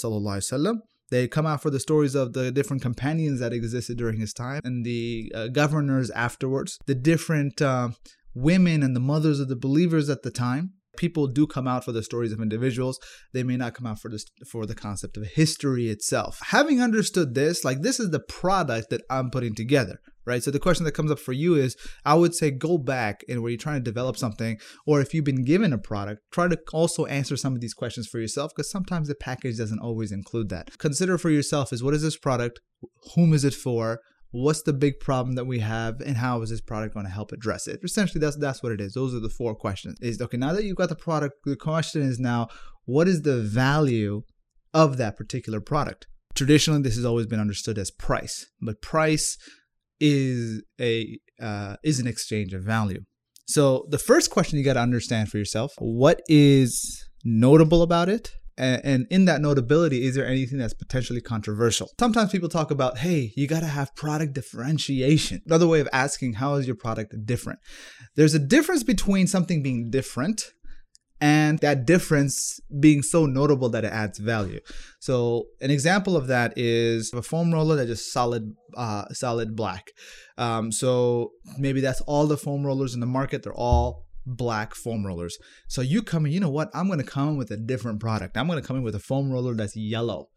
they 1.10 1.28
come 1.28 1.46
out 1.46 1.62
for 1.62 1.70
the 1.70 1.80
stories 1.80 2.16
of 2.16 2.34
the 2.34 2.52
different 2.52 2.82
companions 2.82 3.40
that 3.40 3.54
existed 3.54 3.98
during 3.98 4.20
his 4.20 4.34
time 4.34 4.62
and 4.64 4.86
the 4.86 5.32
uh, 5.36 5.48
governors 5.48 6.10
afterwards, 6.12 6.80
the 6.86 6.96
different 6.96 7.62
uh, 7.62 7.90
women 8.34 8.84
and 8.84 8.96
the 8.96 9.00
mothers 9.00 9.40
of 9.40 9.48
the 9.48 9.56
believers 9.56 10.10
at 10.10 10.24
the 10.24 10.32
time. 10.32 10.74
People 11.00 11.28
do 11.28 11.48
come 11.48 11.68
out 11.68 11.86
for 11.86 11.94
the 11.94 12.04
stories 12.04 12.34
of 12.34 12.42
individuals. 12.42 13.00
They 13.34 13.42
may 13.42 13.56
not 13.56 13.74
come 13.74 13.88
out 13.88 14.00
for 14.00 14.10
this 14.10 14.26
for 14.46 14.66
the 14.66 14.76
concept 14.76 15.16
of 15.16 15.26
history 15.26 15.88
itself. 15.88 16.40
Having 16.48 16.82
understood 16.82 17.36
this, 17.36 17.64
like 17.64 17.82
this 17.82 18.00
is 18.00 18.12
the 18.12 18.20
product 18.20 18.90
that 18.90 19.02
I'm 19.10 19.32
putting 19.32 19.56
together 19.56 20.00
right? 20.26 20.44
So 20.44 20.52
the 20.52 20.60
question 20.60 20.86
that 20.86 20.92
comes 20.92 21.10
up 21.12 21.18
for 21.18 21.34
you 21.34 21.56
is 21.56 21.76
I 22.06 22.14
would 22.14 22.36
say 22.36 22.52
go 22.52 22.78
back 22.78 23.24
and 23.28 23.42
where 23.42 23.50
you're 23.50 23.58
trying 23.58 23.82
to 23.82 23.92
develop 23.92 24.16
something, 24.16 24.60
or 24.86 25.02
if 25.02 25.12
you've 25.12 25.26
been 25.26 25.44
given 25.44 25.74
a 25.74 25.78
product, 25.80 26.22
try 26.32 26.48
to 26.48 26.60
also 26.72 27.06
answer 27.08 27.36
some 27.36 27.56
of 27.56 27.62
these 27.62 27.74
questions 27.74 28.08
for 28.08 28.20
yourself 28.20 28.52
because 28.56 28.70
sometimes 28.70 29.08
the 29.08 29.16
package 29.16 29.58
doesn't 29.58 29.80
always 29.80 30.12
include 30.12 30.50
that. 30.50 30.78
Consider 30.78 31.18
for 31.18 31.32
yourself 31.32 31.74
is 31.74 31.82
what 31.82 31.96
is 31.96 32.04
this 32.04 32.16
product? 32.16 32.60
Whom 33.16 33.34
is 33.34 33.44
it 33.44 33.56
for? 33.56 34.02
What's 34.32 34.62
the 34.62 34.74
big 34.74 35.00
problem 35.00 35.36
that 35.36 35.46
we 35.46 35.60
have, 35.60 36.02
and 36.02 36.18
how 36.18 36.42
is 36.44 36.52
this 36.52 36.62
product 36.62 36.94
going 36.94 37.06
to 37.06 37.12
help 37.12 37.32
address 37.32 37.68
it? 37.68 37.80
Essentially, 37.84 38.20
that's 38.20 38.38
that's 38.38 38.62
what 38.62 38.72
it 38.72 38.80
is. 38.80 38.94
Those 38.94 39.16
are 39.16 39.20
the 39.20 39.30
four 39.30 39.56
questions. 39.56 39.98
Is 40.02 40.22
okay 40.22 40.38
now 40.38 40.54
that 40.54 40.64
you've 40.64 40.78
got 40.78 40.90
the 40.90 40.96
product, 40.96 41.36
the 41.46 41.56
question 41.56 42.04
is 42.04 42.20
now 42.20 42.48
what 42.86 43.08
is 43.08 43.24
the 43.24 43.42
value 43.42 44.22
of 44.74 44.98
that 44.98 45.18
particular 45.18 45.60
product? 45.60 46.08
Traditionally, 46.36 46.82
this 46.82 46.96
has 46.96 47.06
always 47.06 47.26
been 47.26 47.40
understood 47.40 47.78
as 47.80 47.90
price, 47.90 48.46
but 48.62 48.82
price 48.82 49.36
is 50.00 50.64
a 50.80 51.20
uh, 51.42 51.78
is 51.84 52.00
an 52.00 52.08
exchange 52.08 52.54
of 52.54 52.64
value. 52.64 53.02
So 53.48 53.88
the 53.90 53.98
first 53.98 54.30
question 54.30 54.60
you 54.60 54.64
got 54.64 54.74
to 54.74 54.80
understand 54.80 55.30
for 55.30 55.40
yourself: 55.40 55.74
what 55.80 56.22
is 56.28 57.04
notable 57.24 57.82
about 57.82 58.10
it? 58.10 58.32
And 58.60 59.08
in 59.10 59.26
that 59.26 59.42
notability, 59.42 60.06
is 60.06 60.16
there 60.16 60.28
anything 60.28 60.58
that's 60.58 60.74
potentially 60.74 61.22
controversial? 61.22 61.90
Sometimes 62.00 62.32
people 62.32 62.50
talk 62.50 62.72
about, 62.72 62.98
hey, 62.98 63.32
you 63.38 63.48
got 63.48 63.62
to 63.62 63.68
have 63.68 63.96
product 63.96 64.34
differentiation. 64.34 65.42
Another 65.46 65.66
way 65.68 65.80
of 65.80 65.88
asking, 65.94 66.34
how 66.34 66.56
is 66.56 66.68
your 66.68 66.76
product 66.76 67.16
different? 67.26 67.60
There's 68.16 68.34
a 68.34 68.40
difference 68.40 68.84
between 68.84 69.28
something 69.28 69.64
being 69.64 69.90
different 69.90 70.52
and 71.22 71.60
that 71.60 71.86
difference 71.86 72.60
being 72.80 73.02
so 73.02 73.26
notable 73.26 73.70
that 73.70 73.86
it 73.86 73.92
adds 73.92 74.20
value. 74.20 74.60
So 75.00 75.46
an 75.62 75.72
example 75.72 76.16
of 76.16 76.28
that 76.28 76.54
is 76.58 77.14
a 77.14 77.22
foam 77.22 77.54
roller 77.54 77.76
that 77.78 77.90
is 77.90 78.12
solid, 78.12 78.56
uh, 78.76 79.06
solid 79.12 79.56
black. 79.56 79.92
Um, 80.38 80.72
so 80.72 81.32
maybe 81.58 81.82
that's 81.82 82.02
all 82.02 82.28
the 82.28 82.38
foam 82.38 82.66
rollers 82.66 82.94
in 82.94 83.00
the 83.00 83.06
market. 83.06 83.44
They're 83.44 83.54
all 83.54 84.06
black 84.38 84.76
foam 84.76 85.06
rollers. 85.06 85.38
So 85.68 85.82
you 85.82 86.02
come 86.02 86.26
in, 86.26 86.32
you 86.32 86.40
know 86.40 86.50
what? 86.50 86.70
I'm 86.74 86.88
going 86.88 87.00
to 87.00 87.06
come 87.06 87.30
in 87.30 87.38
with 87.38 87.52
a 87.52 87.58
different 87.58 88.00
product. 88.00 88.38
I'm 88.38 88.48
going 88.48 88.62
to 88.62 88.68
come 88.68 88.78
in 88.78 88.84
with 88.84 88.96
a 88.96 89.00
foam 89.00 89.32
roller 89.32 89.56
that's 89.56 89.76
yellow, 89.76 90.30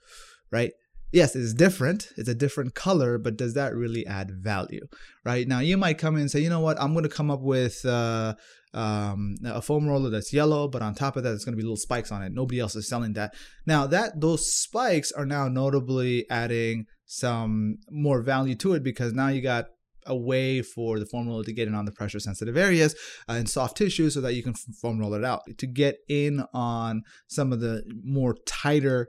right? 0.50 0.72
yes, 1.12 1.36
it's 1.36 1.52
different. 1.52 2.08
It's 2.16 2.28
a 2.28 2.34
different 2.34 2.74
color, 2.74 3.18
but 3.18 3.36
does 3.36 3.54
that 3.54 3.74
really 3.74 4.06
add 4.06 4.30
value? 4.30 4.86
Right 5.24 5.46
now, 5.46 5.60
you 5.60 5.76
might 5.76 5.98
come 5.98 6.16
in 6.16 6.22
and 6.22 6.30
say, 6.30 6.40
you 6.40 6.48
know 6.48 6.60
what, 6.60 6.80
I'm 6.80 6.94
going 6.94 7.04
to 7.04 7.08
come 7.08 7.30
up 7.30 7.40
with 7.40 7.84
uh, 7.84 8.34
um, 8.74 9.36
a 9.44 9.62
foam 9.62 9.86
roller 9.86 10.10
that's 10.10 10.32
yellow, 10.32 10.66
but 10.68 10.82
on 10.82 10.94
top 10.94 11.16
of 11.16 11.22
that, 11.22 11.34
it's 11.34 11.44
going 11.44 11.52
to 11.52 11.56
be 11.56 11.62
little 11.62 11.76
spikes 11.76 12.10
on 12.10 12.22
it. 12.22 12.32
Nobody 12.32 12.58
else 12.58 12.74
is 12.74 12.88
selling 12.88 13.12
that. 13.12 13.34
Now 13.66 13.86
that 13.86 14.20
those 14.20 14.50
spikes 14.50 15.12
are 15.12 15.26
now 15.26 15.48
notably 15.48 16.28
adding 16.30 16.86
some 17.04 17.76
more 17.90 18.22
value 18.22 18.54
to 18.56 18.72
it 18.72 18.82
because 18.82 19.12
now 19.12 19.28
you 19.28 19.42
got 19.42 19.66
a 20.06 20.16
way 20.16 20.62
for 20.62 20.98
the 20.98 21.06
foam 21.06 21.28
roller 21.28 21.44
to 21.44 21.52
get 21.52 21.68
in 21.68 21.74
on 21.74 21.84
the 21.84 21.92
pressure 21.92 22.20
sensitive 22.20 22.56
areas 22.56 22.94
uh, 23.28 23.32
and 23.32 23.48
soft 23.48 23.76
tissue 23.76 24.10
so 24.10 24.20
that 24.20 24.34
you 24.34 24.42
can 24.42 24.54
foam 24.54 24.98
roll 24.98 25.14
it 25.14 25.24
out. 25.24 25.42
To 25.58 25.66
get 25.66 25.98
in 26.08 26.44
on 26.52 27.02
some 27.26 27.52
of 27.52 27.60
the 27.60 27.82
more 28.04 28.36
tighter 28.46 29.08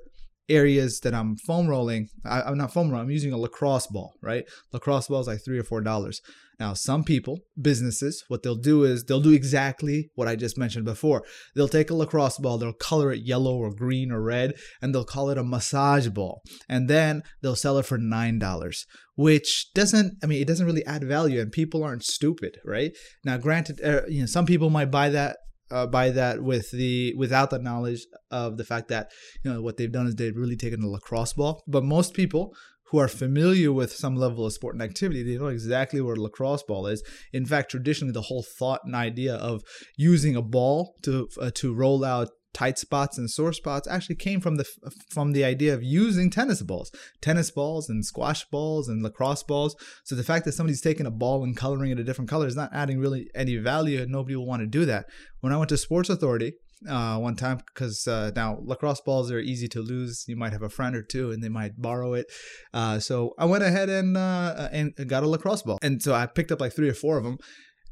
areas 0.56 1.00
that 1.02 1.14
I'm 1.14 1.36
foam 1.38 1.68
rolling, 1.68 2.10
I, 2.26 2.50
am 2.50 2.58
not 2.58 2.74
foam 2.74 2.90
rolling, 2.90 3.06
I'm 3.06 3.12
using 3.12 3.34
a 3.34 3.38
lacrosse 3.38 3.88
ball, 3.88 4.14
right? 4.22 4.46
Lacrosse 4.72 5.08
ball 5.08 5.22
is 5.22 5.28
like 5.28 5.44
three 5.44 5.60
or 5.60 5.64
four 5.64 5.82
dollars. 5.82 6.22
Now, 6.60 6.74
some 6.74 7.04
people, 7.04 7.40
businesses, 7.60 8.24
what 8.28 8.44
they'll 8.44 8.56
do 8.56 8.84
is 8.84 9.04
they'll 9.04 9.20
do 9.20 9.34
exactly 9.34 10.12
what 10.16 10.28
I 10.28 10.36
just 10.36 10.58
mentioned 10.58 10.86
before. 10.86 11.24
They'll 11.56 11.68
take 11.68 11.90
a 11.90 11.96
lacrosse 11.96 12.38
ball, 12.38 12.58
they'll 12.58 12.74
color 12.74 13.12
it 13.12 13.26
yellow 13.26 13.56
or 13.56 13.74
green 13.74 14.12
or 14.12 14.22
red, 14.22 14.54
and 14.82 14.94
they'll 14.94 15.04
call 15.04 15.30
it 15.30 15.38
a 15.38 15.44
massage 15.44 16.08
ball. 16.10 16.42
And 16.70 16.88
then 16.88 17.24
they'll 17.42 17.56
sell 17.56 17.78
it 17.80 17.86
for 17.86 17.98
$9, 17.98 18.86
which 19.16 19.74
doesn't, 19.74 20.14
I 20.24 20.28
mean, 20.28 20.42
it 20.42 20.48
doesn't 20.48 20.66
really 20.66 20.86
add 20.86 21.04
value, 21.04 21.42
and 21.42 21.52
people 21.52 21.84
aren't 21.84 22.04
stupid, 22.04 22.58
right? 22.64 22.92
Now, 23.26 23.38
granted, 23.38 23.82
uh, 23.84 24.02
you 24.08 24.22
know, 24.22 24.28
some 24.28 24.46
people 24.46 24.70
might 24.70 24.92
buy 24.92 25.10
that 25.10 25.38
uh, 25.74 25.88
by 25.88 26.12
that 26.12 26.42
with 26.44 26.72
the 26.72 27.14
without 27.16 27.50
the 27.50 27.60
knowledge 27.60 28.06
of 28.32 28.58
the 28.58 28.64
fact 28.64 28.88
that 28.90 29.12
you 29.44 29.52
know 29.52 29.62
what 29.62 29.78
they've 29.78 29.92
done 29.92 30.08
is 30.08 30.16
they've 30.16 30.38
really 30.38 30.56
taken 30.56 30.84
a 30.84 30.88
lacrosse 30.88 31.34
ball. 31.34 31.64
But 31.68 31.84
most 31.84 32.14
people 32.14 32.56
who 32.88 33.00
are 33.00 33.08
familiar 33.08 33.72
with 33.72 33.92
some 33.92 34.16
level 34.16 34.46
of 34.46 34.54
sport 34.54 34.76
and 34.76 34.84
activity, 34.84 35.24
they 35.24 35.40
know 35.40 35.48
exactly 35.48 36.00
where 36.00 36.14
a 36.14 36.22
lacrosse 36.22 36.62
ball 36.62 36.86
is. 36.86 37.02
In 37.34 37.44
fact, 37.44 37.72
traditionally, 37.72 38.14
the 38.14 38.22
whole 38.22 38.44
thought 38.44 38.82
and 38.86 38.94
idea 38.94 39.34
of 39.36 39.64
using 39.98 40.36
a 40.36 40.44
ball 40.44 40.96
to 41.02 41.28
uh, 41.42 41.50
to 41.56 41.74
roll 41.74 42.06
out 42.06 42.30
tight 42.54 42.78
spots 42.78 43.18
and 43.18 43.30
sore 43.30 43.54
spots 43.54 43.88
actually 43.88 44.16
came 44.16 44.40
from 44.40 44.56
the 44.56 44.66
from 45.10 45.32
the 45.32 45.44
idea 45.44 45.74
of 45.74 45.84
using 45.84 46.30
tennis 46.30 46.62
balls 46.62 46.92
tennis 47.22 47.50
balls 47.52 47.90
and 47.90 48.06
squash 48.06 48.46
balls 48.46 48.88
and 48.88 49.02
lacrosse 49.04 49.44
balls 49.44 49.76
so 50.04 50.16
the 50.16 50.24
fact 50.24 50.46
that 50.46 50.52
somebody's 50.52 50.82
taking 50.82 51.06
a 51.06 51.12
ball 51.12 51.44
and 51.44 51.58
coloring 51.58 51.92
it 51.92 52.00
a 52.00 52.04
different 52.04 52.30
color 52.30 52.48
is 52.48 52.56
not 52.56 52.70
adding 52.74 53.00
really 53.00 53.28
any 53.36 53.58
value 53.58 54.02
and 54.02 54.12
nobody 54.12 54.36
will 54.36 54.46
want 54.46 54.62
to 54.62 54.68
do 54.68 54.86
that 54.86 55.06
when 55.42 55.52
i 55.52 55.58
went 55.58 55.70
to 55.70 55.78
sports 55.78 56.10
authority 56.10 56.54
uh, 56.88 57.18
one 57.18 57.36
time 57.36 57.60
because 57.66 58.08
uh, 58.08 58.32
now 58.36 58.60
lacrosse 58.62 59.02
balls 59.02 59.32
are 59.32 59.40
easy 59.40 59.68
to 59.70 59.82
lose. 59.82 60.26
You 60.28 60.36
might 60.36 60.52
have 60.52 60.64
a 60.64 60.70
friend 60.70 60.96
or 60.96 61.02
two, 61.02 61.32
and 61.32 61.44
they 61.44 61.50
might 61.50 61.82
borrow 61.82 62.14
it. 62.14 62.32
Uh, 62.74 63.00
so 63.00 63.34
I 63.38 63.46
went 63.46 63.64
ahead 63.64 63.90
and 63.90 64.18
uh, 64.18 64.70
and 64.72 64.94
got 65.08 65.24
a 65.24 65.28
lacrosse 65.28 65.62
ball, 65.62 65.80
and 65.82 66.02
so 66.02 66.14
I 66.14 66.26
picked 66.26 66.52
up 66.52 66.62
like 66.62 66.74
three 66.74 66.90
or 66.90 66.94
four 66.94 67.18
of 67.18 67.24
them. 67.24 67.38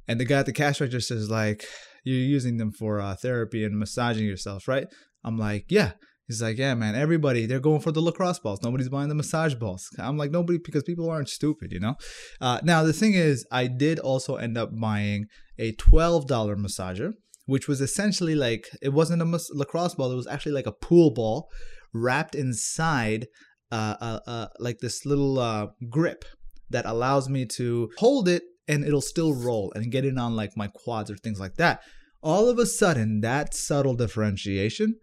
And 0.07 0.19
the 0.19 0.25
guy 0.25 0.39
at 0.39 0.45
the 0.45 0.53
cash 0.53 0.81
register 0.81 1.13
is 1.13 1.29
like, 1.29 1.65
you're 2.03 2.17
using 2.17 2.57
them 2.57 2.71
for 2.71 2.99
uh, 2.99 3.15
therapy 3.15 3.63
and 3.63 3.77
massaging 3.77 4.25
yourself, 4.25 4.67
right? 4.67 4.87
I'm 5.23 5.37
like, 5.37 5.65
yeah. 5.69 5.93
He's 6.27 6.41
like, 6.41 6.57
yeah, 6.57 6.75
man, 6.75 6.95
everybody, 6.95 7.45
they're 7.45 7.59
going 7.59 7.81
for 7.81 7.91
the 7.91 7.99
lacrosse 7.99 8.39
balls. 8.39 8.61
Nobody's 8.63 8.87
buying 8.87 9.09
the 9.09 9.15
massage 9.15 9.53
balls. 9.53 9.89
I'm 9.99 10.15
like, 10.15 10.31
nobody, 10.31 10.59
because 10.63 10.83
people 10.83 11.09
aren't 11.09 11.27
stupid, 11.27 11.73
you 11.73 11.79
know? 11.81 11.95
Uh, 12.39 12.61
now, 12.63 12.83
the 12.83 12.93
thing 12.93 13.15
is, 13.15 13.45
I 13.51 13.67
did 13.67 13.99
also 13.99 14.37
end 14.37 14.57
up 14.57 14.69
buying 14.79 15.25
a 15.59 15.73
$12 15.73 16.29
massager, 16.29 17.11
which 17.47 17.67
was 17.67 17.81
essentially 17.81 18.35
like, 18.35 18.65
it 18.81 18.89
wasn't 18.93 19.21
a 19.21 19.25
mas- 19.25 19.51
lacrosse 19.53 19.95
ball, 19.95 20.11
it 20.11 20.15
was 20.15 20.27
actually 20.27 20.53
like 20.53 20.67
a 20.67 20.71
pool 20.71 21.11
ball 21.13 21.49
wrapped 21.93 22.35
inside 22.35 23.27
uh, 23.73 23.95
uh, 24.01 24.19
uh 24.27 24.47
like 24.59 24.79
this 24.79 25.05
little 25.05 25.39
uh, 25.39 25.67
grip 25.89 26.23
that 26.69 26.85
allows 26.85 27.29
me 27.29 27.45
to 27.45 27.89
hold 27.97 28.27
it 28.27 28.43
and 28.67 28.83
it'll 28.83 29.01
still 29.01 29.33
roll 29.33 29.71
and 29.75 29.91
get 29.91 30.05
it 30.05 30.17
on 30.17 30.35
like 30.35 30.55
my 30.55 30.67
quads 30.67 31.09
or 31.11 31.17
things 31.17 31.39
like 31.39 31.55
that. 31.55 31.81
All 32.21 32.49
of 32.49 32.59
a 32.59 32.65
sudden, 32.65 33.21
that 33.21 33.53
subtle 33.53 33.95
differentiation 33.95 34.95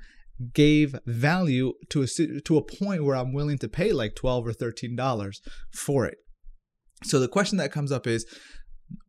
gave 0.54 0.94
value 1.04 1.72
to 1.90 2.02
a 2.02 2.06
to 2.44 2.56
a 2.56 2.62
point 2.62 3.04
where 3.04 3.16
I'm 3.16 3.32
willing 3.32 3.58
to 3.58 3.68
pay 3.68 3.92
like 3.92 4.14
12 4.14 4.46
or 4.46 4.52
13 4.52 4.94
dollars 4.94 5.40
for 5.74 6.06
it. 6.06 6.18
So 7.04 7.18
the 7.18 7.28
question 7.28 7.58
that 7.58 7.72
comes 7.72 7.92
up 7.92 8.06
is 8.06 8.24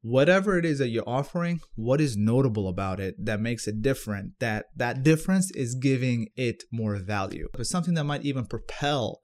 whatever 0.01 0.57
it 0.57 0.65
is 0.65 0.79
that 0.79 0.89
you're 0.89 1.07
offering, 1.07 1.59
what 1.75 2.01
is 2.01 2.17
notable 2.17 2.67
about 2.67 2.99
it 2.99 3.15
that 3.23 3.39
makes 3.39 3.67
it 3.67 3.81
different? 3.81 4.33
That 4.39 4.65
that 4.75 5.03
difference 5.03 5.51
is 5.51 5.75
giving 5.75 6.27
it 6.35 6.63
more 6.71 6.95
value. 6.97 7.47
But 7.53 7.67
something 7.67 7.93
that 7.95 8.03
might 8.05 8.23
even 8.25 8.45
propel 8.45 9.21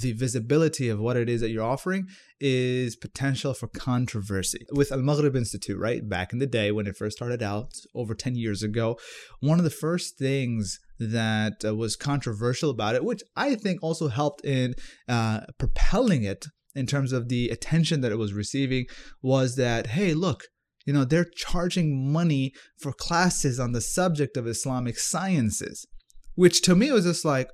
the 0.00 0.12
visibility 0.12 0.88
of 0.88 0.98
what 0.98 1.16
it 1.16 1.28
is 1.28 1.40
that 1.40 1.50
you're 1.50 1.64
offering 1.64 2.06
is 2.40 2.96
potential 2.96 3.54
for 3.54 3.68
controversy. 3.68 4.66
With 4.72 4.92
Al 4.92 4.98
Maghrib 4.98 5.36
Institute, 5.36 5.78
right? 5.78 6.06
Back 6.08 6.32
in 6.32 6.38
the 6.38 6.46
day 6.46 6.72
when 6.72 6.86
it 6.86 6.96
first 6.96 7.16
started 7.16 7.42
out, 7.42 7.72
over 7.94 8.14
10 8.14 8.36
years 8.36 8.62
ago, 8.62 8.98
one 9.40 9.58
of 9.58 9.64
the 9.64 9.70
first 9.70 10.18
things 10.18 10.80
that 10.98 11.64
uh, 11.64 11.74
was 11.74 11.96
controversial 11.96 12.70
about 12.70 12.94
it, 12.94 13.04
which 13.04 13.22
I 13.36 13.54
think 13.54 13.82
also 13.82 14.08
helped 14.08 14.44
in 14.44 14.74
uh, 15.08 15.40
propelling 15.58 16.22
it 16.24 16.46
in 16.74 16.86
terms 16.86 17.12
of 17.12 17.28
the 17.28 17.48
attention 17.50 18.00
that 18.00 18.12
it 18.12 18.18
was 18.18 18.32
receiving, 18.32 18.86
was 19.22 19.56
that, 19.56 19.88
hey, 19.88 20.12
look, 20.12 20.44
you 20.86 20.92
know, 20.92 21.04
they're 21.04 21.24
charging 21.24 22.12
money 22.12 22.52
for 22.78 22.92
classes 22.92 23.58
on 23.58 23.72
the 23.72 23.80
subject 23.80 24.36
of 24.36 24.46
Islamic 24.46 24.98
sciences, 24.98 25.86
which 26.34 26.60
to 26.62 26.74
me 26.74 26.90
was 26.90 27.04
just 27.04 27.24
like, 27.24 27.48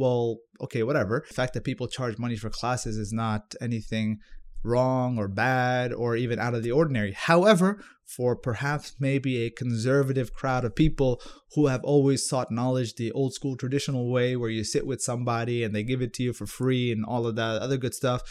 well, 0.00 0.38
okay, 0.62 0.82
whatever. 0.82 1.24
The 1.28 1.34
fact 1.34 1.52
that 1.54 1.64
people 1.64 1.86
charge 1.86 2.18
money 2.18 2.36
for 2.36 2.48
classes 2.48 2.96
is 2.96 3.12
not 3.12 3.54
anything 3.60 4.18
wrong 4.62 5.18
or 5.18 5.28
bad 5.28 5.92
or 5.92 6.16
even 6.16 6.38
out 6.38 6.54
of 6.54 6.62
the 6.62 6.72
ordinary. 6.72 7.12
However, 7.12 7.82
for 8.06 8.34
perhaps 8.34 8.96
maybe 8.98 9.42
a 9.42 9.50
conservative 9.50 10.32
crowd 10.32 10.64
of 10.64 10.74
people 10.74 11.20
who 11.54 11.66
have 11.66 11.84
always 11.84 12.26
sought 12.26 12.50
knowledge 12.50 12.94
the 12.94 13.12
old 13.12 13.34
school 13.34 13.56
traditional 13.56 14.10
way 14.10 14.36
where 14.36 14.50
you 14.50 14.64
sit 14.64 14.86
with 14.86 15.02
somebody 15.02 15.62
and 15.62 15.74
they 15.74 15.82
give 15.82 16.00
it 16.00 16.14
to 16.14 16.22
you 16.22 16.32
for 16.32 16.46
free 16.46 16.90
and 16.90 17.04
all 17.04 17.26
of 17.26 17.36
that 17.36 17.60
other 17.60 17.76
good 17.76 17.94
stuff. 17.94 18.22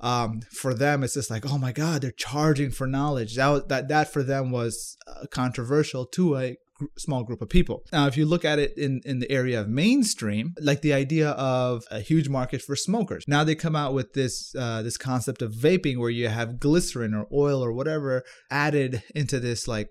Um, 0.00 0.40
for 0.52 0.74
them, 0.74 1.02
it's 1.02 1.14
just 1.14 1.30
like, 1.30 1.44
oh 1.48 1.58
my 1.58 1.72
God, 1.72 2.02
they're 2.02 2.10
charging 2.12 2.70
for 2.70 2.86
knowledge. 2.86 3.36
That 3.36 3.68
that 3.68 3.88
that 3.88 4.12
for 4.12 4.22
them 4.22 4.50
was 4.50 4.96
uh, 5.06 5.26
controversial 5.30 6.06
to 6.06 6.36
a 6.36 6.56
small 6.98 7.24
group 7.24 7.42
of 7.42 7.48
people. 7.48 7.82
Now, 7.92 8.06
if 8.06 8.16
you 8.16 8.26
look 8.26 8.44
at 8.44 8.58
it 8.58 8.76
in, 8.76 9.00
in 9.04 9.18
the 9.18 9.30
area 9.30 9.60
of 9.60 9.68
mainstream, 9.68 10.54
like 10.60 10.82
the 10.82 10.92
idea 10.92 11.30
of 11.30 11.84
a 11.90 12.00
huge 12.00 12.28
market 12.28 12.62
for 12.62 12.76
smokers, 12.76 13.24
now 13.26 13.44
they 13.44 13.54
come 13.54 13.76
out 13.76 13.94
with 13.94 14.12
this 14.14 14.54
uh, 14.58 14.82
this 14.82 14.96
concept 14.96 15.42
of 15.42 15.52
vaping 15.52 15.98
where 15.98 16.10
you 16.10 16.28
have 16.28 16.58
glycerin 16.58 17.14
or 17.14 17.26
oil 17.32 17.64
or 17.64 17.72
whatever 17.72 18.22
added 18.50 19.02
into 19.14 19.38
this 19.40 19.68
like 19.68 19.88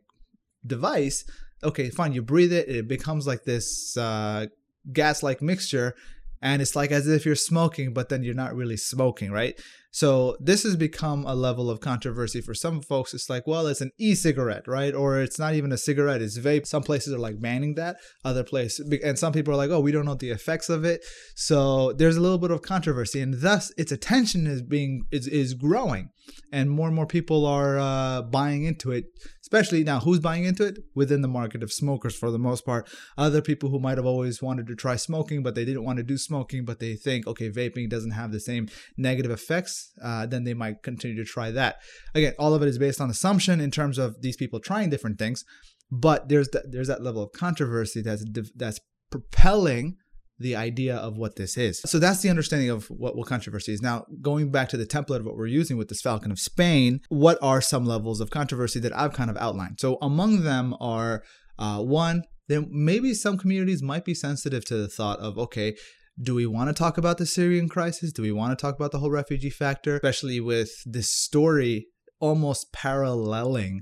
device. 0.66 1.24
Okay, 1.64 1.90
fine, 1.90 2.14
you 2.14 2.22
breathe 2.22 2.54
it, 2.54 2.68
it 2.68 2.88
becomes 2.88 3.28
like 3.28 3.44
this 3.44 3.96
uh, 3.96 4.48
gas 4.92 5.22
like 5.22 5.42
mixture 5.42 5.94
and 6.42 6.62
it's 6.62 6.76
like 6.76 6.92
as 6.92 7.08
if 7.08 7.26
you're 7.26 7.36
smoking 7.36 7.94
but 7.94 8.10
then 8.10 8.24
you're 8.24 8.34
not 8.34 8.56
really 8.56 8.78
smoking 8.78 9.32
right 9.32 9.60
so 9.92 10.38
this 10.40 10.64
has 10.64 10.78
become 10.78 11.26
a 11.26 11.36
level 11.36 11.70
of 11.70 11.82
controversy 11.82 12.40
for 12.40 12.54
some 12.54 12.82
folks. 12.82 13.14
It's 13.14 13.30
like 13.30 13.46
well 13.46 13.68
it's 13.68 13.82
an 13.82 13.92
e-cigarette 13.98 14.68
right? 14.68 14.96
Or 14.96 15.20
it's 15.20 15.38
not 15.38 15.54
even 15.54 15.72
a 15.72 15.78
cigarette 15.78 16.22
it's 16.22 16.40
vape. 16.40 16.66
Some 16.66 16.82
places 16.82 17.14
are 17.14 17.20
like 17.20 17.42
banning 17.42 17.76
that. 17.76 17.98
Other 18.24 18.44
places 18.44 18.90
and 19.04 19.20
some 19.20 19.34
people 19.34 19.54
are 19.54 19.58
like 19.58 19.70
oh 19.70 19.82
we 19.82 19.92
don't 19.92 20.06
know 20.06 20.16
the 20.16 20.32
effects 20.32 20.70
of 20.70 20.86
it. 20.86 21.06
So 21.36 21.92
there's 21.92 22.16
a 22.16 22.22
little 22.22 22.38
bit 22.38 22.52
of 22.52 22.62
controversy 22.62 23.20
and 23.22 23.42
thus 23.42 23.72
its 23.78 23.92
attention 23.92 24.48
is 24.48 24.62
being 24.62 25.04
is, 25.12 25.28
is 25.28 25.54
growing. 25.54 26.10
And 26.54 26.72
more 26.72 26.88
and 26.88 26.96
more 26.96 27.08
people 27.08 27.46
are 27.46 27.78
uh, 27.78 28.22
buying 28.22 28.64
into 28.64 28.92
it 28.92 29.06
especially 29.52 29.84
now 29.84 30.00
who's 30.00 30.20
buying 30.20 30.46
into 30.46 30.66
it? 30.66 30.80
Within 30.96 31.22
the 31.22 31.28
market 31.28 31.64
of 31.64 31.74
smokers 31.74 32.16
for 32.16 32.32
the 32.32 32.40
most 32.40 32.66
part. 32.66 32.90
Other 33.18 33.42
people 33.42 33.70
who 33.70 33.80
might 33.80 33.98
have 33.98 34.06
always 34.06 34.42
wanted 34.42 34.68
to 34.68 34.76
try 34.76 34.96
smoking 34.96 35.44
but 35.44 35.56
they 35.56 35.66
didn't 35.66 35.84
want 35.84 35.98
to 35.98 36.04
do 36.04 36.18
smoking 36.18 36.64
but 36.66 36.80
they 36.80 36.96
think 36.96 37.28
okay 37.28 37.50
vaping 37.50 37.90
doesn't 37.90 38.12
have 38.12 38.32
the 38.32 38.40
same 38.40 38.70
negative 38.98 39.32
effects 39.32 39.92
uh, 40.04 40.26
then 40.26 40.44
they 40.44 40.54
might 40.54 40.84
continue 40.84 41.18
to 41.18 41.30
try 41.30 41.52
that. 41.52 41.78
Again 42.16 42.34
all 42.40 42.54
of 42.54 42.62
it 42.62 42.68
is 42.68 42.78
based 42.78 43.02
on 43.02 43.10
assumption 43.10 43.60
in 43.60 43.72
terms 43.72 43.98
of 43.98 44.22
these 44.22 44.38
people 44.38 44.60
trying 44.60 44.90
different 44.90 45.20
things 45.20 45.44
but 45.92 46.30
there's 46.30 46.50
that 46.50 46.72
there's 46.72 46.88
that 46.88 47.04
level 47.04 47.22
of 47.22 47.32
controversy 47.34 48.02
that's 48.02 48.24
that's 48.56 48.80
propelling 49.10 49.98
the 50.42 50.56
idea 50.56 50.96
of 50.96 51.18
what 51.18 51.36
this 51.36 51.58
is. 51.58 51.82
So 51.86 52.00
that's 52.00 52.22
the 52.22 52.30
understanding 52.30 52.70
of 52.70 52.88
what, 52.88 53.16
what 53.16 53.28
controversy 53.28 53.74
is. 53.74 53.82
Now, 53.82 54.06
going 54.22 54.52
back 54.52 54.70
to 54.70 54.78
the 54.78 54.86
template 54.86 55.20
of 55.20 55.26
what 55.26 55.38
we're 55.38 55.48
using 55.48 55.78
with 55.78 55.90
this 55.90 56.02
Falcon 56.02 56.32
of 56.32 56.40
Spain, 56.40 57.02
what 57.10 57.38
are 57.42 57.62
some 57.62 57.86
levels 57.86 58.20
of 58.20 58.30
controversy 58.30 58.80
that 58.82 58.96
I've 58.98 59.14
kind 59.14 59.30
of 59.30 59.38
outlined? 59.38 59.80
So 59.80 59.98
among 60.02 60.44
them 60.44 60.76
are 60.80 61.24
uh, 61.58 61.80
one, 61.82 62.24
then 62.48 62.68
maybe 62.70 63.14
some 63.14 63.38
communities 63.38 63.82
might 63.82 64.04
be 64.04 64.14
sensitive 64.14 64.66
to 64.66 64.76
the 64.76 64.88
thought 64.88 65.20
of, 65.20 65.38
okay, 65.38 65.76
do 66.22 66.36
we 66.36 66.46
want 66.46 66.70
to 66.70 66.74
talk 66.74 66.98
about 66.98 67.18
the 67.18 67.26
Syrian 67.26 67.70
crisis? 67.70 68.12
Do 68.12 68.22
we 68.22 68.32
want 68.32 68.58
to 68.58 68.62
talk 68.62 68.76
about 68.76 68.92
the 68.92 69.00
whole 69.00 69.12
refugee 69.12 69.50
factor, 69.50 69.96
especially 69.96 70.40
with 70.40 70.72
this 70.86 71.10
story 71.10 71.88
almost 72.20 72.72
paralleling 72.74 73.82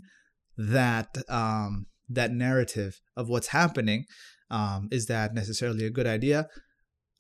that 0.58 1.18
um, 1.28 1.88
that 2.08 2.32
narrative 2.32 3.00
of 3.18 3.28
what's 3.28 3.48
happening? 3.48 4.06
Um, 4.50 4.88
is 4.92 5.06
that 5.08 5.34
necessarily 5.34 5.86
a 5.86 5.90
good 5.90 6.08
idea? 6.08 6.48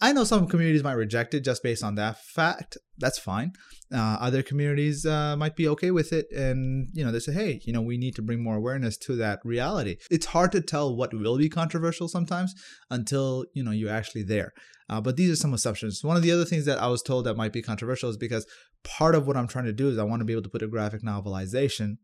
I 0.01 0.13
know 0.13 0.23
some 0.23 0.47
communities 0.47 0.83
might 0.83 0.93
reject 0.93 1.33
it 1.33 1.41
just 1.41 1.61
based 1.61 1.83
on 1.83 1.95
that 1.95 2.23
fact. 2.23 2.77
That's 2.97 3.19
fine. 3.19 3.51
Uh, 3.93 4.17
other 4.21 4.41
communities 4.41 5.05
uh, 5.05 5.35
might 5.35 5.57
be 5.57 5.67
okay 5.67 5.91
with 5.91 6.13
it, 6.13 6.27
and 6.31 6.87
you 6.93 7.03
know 7.03 7.11
they 7.11 7.19
say, 7.19 7.33
"Hey, 7.33 7.59
you 7.65 7.73
know, 7.73 7.81
we 7.81 7.97
need 7.97 8.15
to 8.15 8.21
bring 8.21 8.41
more 8.41 8.55
awareness 8.55 8.95
to 8.99 9.15
that 9.17 9.39
reality." 9.43 9.97
It's 10.09 10.27
hard 10.27 10.53
to 10.53 10.61
tell 10.61 10.95
what 10.95 11.13
will 11.13 11.37
be 11.37 11.49
controversial 11.49 12.07
sometimes 12.07 12.53
until 12.89 13.45
you 13.53 13.63
know 13.63 13.71
you're 13.71 13.91
actually 13.91 14.23
there. 14.23 14.53
Uh, 14.89 15.01
but 15.01 15.17
these 15.17 15.29
are 15.29 15.35
some 15.35 15.53
assumptions. 15.53 16.03
One 16.03 16.15
of 16.15 16.23
the 16.23 16.31
other 16.31 16.45
things 16.45 16.65
that 16.65 16.81
I 16.81 16.87
was 16.87 17.03
told 17.03 17.25
that 17.25 17.35
might 17.35 17.53
be 17.53 17.61
controversial 17.61 18.09
is 18.09 18.17
because 18.17 18.45
part 18.83 19.15
of 19.15 19.27
what 19.27 19.37
I'm 19.37 19.47
trying 19.47 19.65
to 19.65 19.73
do 19.73 19.89
is 19.89 19.97
I 19.97 20.03
want 20.03 20.21
to 20.21 20.25
be 20.25 20.33
able 20.33 20.43
to 20.43 20.49
put 20.49 20.63
a 20.63 20.67
graphic 20.67 21.03
novelization 21.03 21.97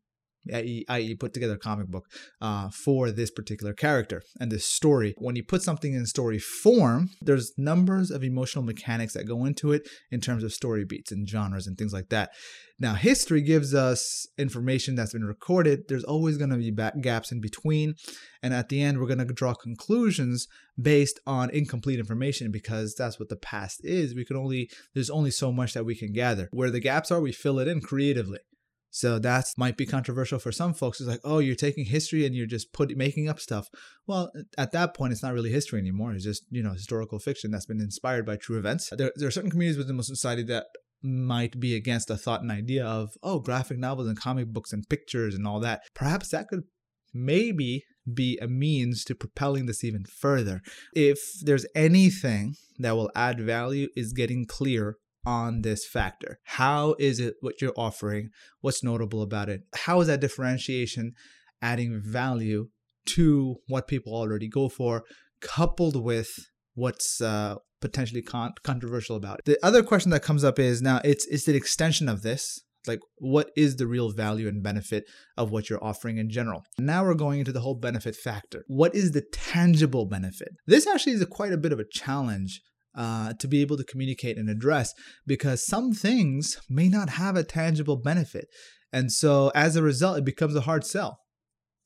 i.e., 0.54 1.16
put 1.16 1.34
together 1.34 1.56
a 1.56 1.60
comic 1.60 1.88
book 1.88 2.06
uh, 2.42 2.70
for 2.70 3.12
this 3.12 3.32
particular 3.32 3.74
character 3.74 4.22
and 4.40 4.52
this 4.52 4.66
story. 4.66 5.14
When 5.18 5.36
you 5.36 5.44
put 5.44 5.62
something 5.62 5.94
in 5.94 6.06
story 6.06 6.40
form, 6.40 7.10
there's 7.22 7.54
numbers 7.58 8.12
of 8.12 8.24
emotional 8.24 8.64
mechanics 8.64 9.14
that 9.14 9.28
go 9.28 9.46
into 9.46 9.72
it 9.72 9.88
in 10.12 10.22
terms 10.22 10.44
of 10.44 10.54
story 10.54 10.86
beats 10.86 11.12
and 11.12 11.28
genres 11.28 11.68
and 11.68 11.78
things 11.78 11.94
like 11.94 12.10
that. 12.10 12.32
Now, 12.78 12.96
history 12.96 13.42
gives 13.42 13.74
us 13.74 14.28
information 14.38 14.96
that's 14.96 15.14
been 15.14 15.24
recorded. 15.24 15.88
There's 15.88 16.04
always 16.04 16.38
going 16.38 16.50
to 16.50 16.58
be 16.58 16.72
gaps 17.02 17.32
in 17.32 17.40
between. 17.40 17.96
And 18.44 18.54
at 18.54 18.68
the 18.68 18.82
end, 18.82 19.00
we're 19.00 19.08
going 19.08 19.26
to 19.26 19.34
draw 19.34 19.54
conclusions 19.54 20.48
based 20.80 21.20
on 21.26 21.50
incomplete 21.52 22.00
information 22.00 22.52
because 22.52 22.94
that's 22.94 23.18
what 23.18 23.30
the 23.30 23.38
past 23.38 23.80
is. 23.86 24.14
We 24.14 24.26
can 24.26 24.36
only, 24.36 24.70
there's 24.94 25.10
only 25.10 25.32
so 25.32 25.54
much 25.54 25.74
that 25.74 25.86
we 25.86 25.96
can 25.96 26.12
gather. 26.12 26.50
Where 26.52 26.70
the 26.70 26.82
gaps 26.82 27.12
are, 27.12 27.22
we 27.22 27.32
fill 27.32 27.60
it 27.60 27.70
in 27.70 27.80
creatively. 27.80 28.40
So 28.96 29.20
that 29.20 29.48
might 29.58 29.76
be 29.76 29.86
controversial 29.86 30.40
for 30.40 30.54
some 30.54 30.74
folks. 30.74 31.02
It's 31.02 31.10
like, 31.10 31.20
oh, 31.26 31.40
you're 31.40 31.54
taking 31.54 31.84
history 31.84 32.26
and 32.26 32.34
you're 32.34 32.48
just 32.48 32.72
put 32.72 32.96
making 32.96 33.28
up 33.28 33.42
stuff. 33.42 33.68
Well, 34.08 34.32
at 34.58 34.72
that 34.72 34.96
point, 34.96 35.12
it's 35.12 35.22
not 35.22 35.34
really 35.34 35.52
history 35.52 35.82
anymore. 35.82 36.14
It's 36.14 36.24
just 36.24 36.46
you 36.50 36.64
know 36.64 36.72
historical 36.72 37.20
fiction 37.20 37.52
that's 37.52 37.66
been 37.66 37.82
inspired 37.82 38.26
by 38.26 38.38
true 38.38 38.58
events. 38.58 38.90
There, 38.96 39.12
there 39.18 39.28
are 39.28 39.32
certain 39.32 39.50
communities 39.50 39.78
within 39.78 39.98
Muslim 39.98 40.16
society 40.16 40.44
that 40.44 40.68
might 41.04 41.60
be 41.60 41.76
against 41.76 42.08
the 42.08 42.16
thought 42.16 42.42
and 42.42 42.50
idea 42.50 42.86
of 42.86 43.10
oh, 43.22 43.40
graphic 43.42 43.78
novels 43.78 44.08
and 44.08 44.18
comic 44.18 44.48
books 44.54 44.72
and 44.72 44.88
pictures 44.88 45.36
and 45.36 45.46
all 45.46 45.60
that. 45.60 45.82
Perhaps 45.94 46.30
that 46.30 46.48
could 46.48 46.64
maybe 47.14 47.84
be 48.14 48.40
a 48.42 48.48
means 48.48 49.04
to 49.04 49.14
propelling 49.14 49.66
this 49.66 49.84
even 49.84 50.06
further. 50.06 50.62
If 50.94 51.20
there's 51.42 51.66
anything 51.76 52.56
that 52.80 52.96
will 52.96 53.12
add 53.14 53.42
value, 53.42 53.90
is 53.98 54.14
getting 54.14 54.46
clear 54.46 54.96
on 55.26 55.62
this 55.62 55.86
factor. 55.86 56.40
How 56.44 56.96
is 57.00 57.20
it 57.20 57.36
what 57.42 57.62
you're 57.62 57.74
offering? 57.76 58.30
What's 58.62 58.84
notable 58.84 59.22
about 59.22 59.50
it? 59.50 59.62
How 59.76 60.02
is 60.02 60.08
that 60.08 60.22
differentiation 60.22 61.14
adding 61.62 62.02
value 62.04 62.70
to 63.08 63.58
what 63.68 63.88
people 63.88 64.14
already 64.14 64.48
go 64.48 64.70
for, 64.70 65.04
coupled 65.42 66.02
with 66.04 66.30
what's 66.74 67.22
uh, 67.22 67.56
potentially 67.82 68.22
con- 68.22 68.54
controversial 68.64 69.16
about 69.16 69.40
it? 69.40 69.46
The 69.46 69.66
other 69.66 69.84
question 69.84 70.12
that 70.12 70.24
comes 70.24 70.44
up 70.44 70.60
is 70.60 70.82
now 70.82 71.02
it's 71.04 71.26
it's 71.28 71.48
an 71.48 71.56
extension 71.56 72.10
of 72.10 72.22
this. 72.22 72.62
Like, 72.88 73.00
what 73.18 73.50
is 73.58 73.78
the 73.78 73.88
real 73.88 74.12
value 74.12 74.48
and 74.48 74.62
benefit 74.62 75.06
of 75.38 75.50
what 75.50 75.72
you're 75.72 75.84
offering 75.84 76.20
in 76.20 76.30
general? 76.30 76.62
Now 76.78 77.04
we're 77.04 77.16
going 77.16 77.40
into 77.40 77.52
the 77.52 77.62
whole 77.62 77.74
benefit 77.74 78.16
factor. 78.16 78.64
What 78.68 78.94
is 78.94 79.12
the 79.12 79.24
tangible 79.32 80.06
benefit? 80.06 80.50
This 80.68 80.86
actually 80.86 81.14
is 81.14 81.22
a, 81.22 81.26
quite 81.26 81.52
a 81.52 81.58
bit 81.58 81.72
of 81.72 81.80
a 81.80 81.86
challenge 81.92 82.62
uh, 82.96 83.34
to 83.40 83.48
be 83.48 83.62
able 83.62 83.78
to 83.78 83.84
communicate 83.84 84.38
and 84.38 84.50
address 84.50 84.94
because 85.26 85.66
some 85.66 85.94
things 85.94 86.58
may 86.70 86.90
not 86.90 87.10
have 87.12 87.36
a 87.36 87.44
tangible 87.44 87.98
benefit. 87.98 88.48
And 88.92 89.12
so 89.12 89.52
as 89.54 89.76
a 89.76 89.84
result, 89.84 90.18
it 90.18 90.26
becomes 90.26 90.56
a 90.56 90.62
hard 90.62 90.86
sell. 90.86 91.20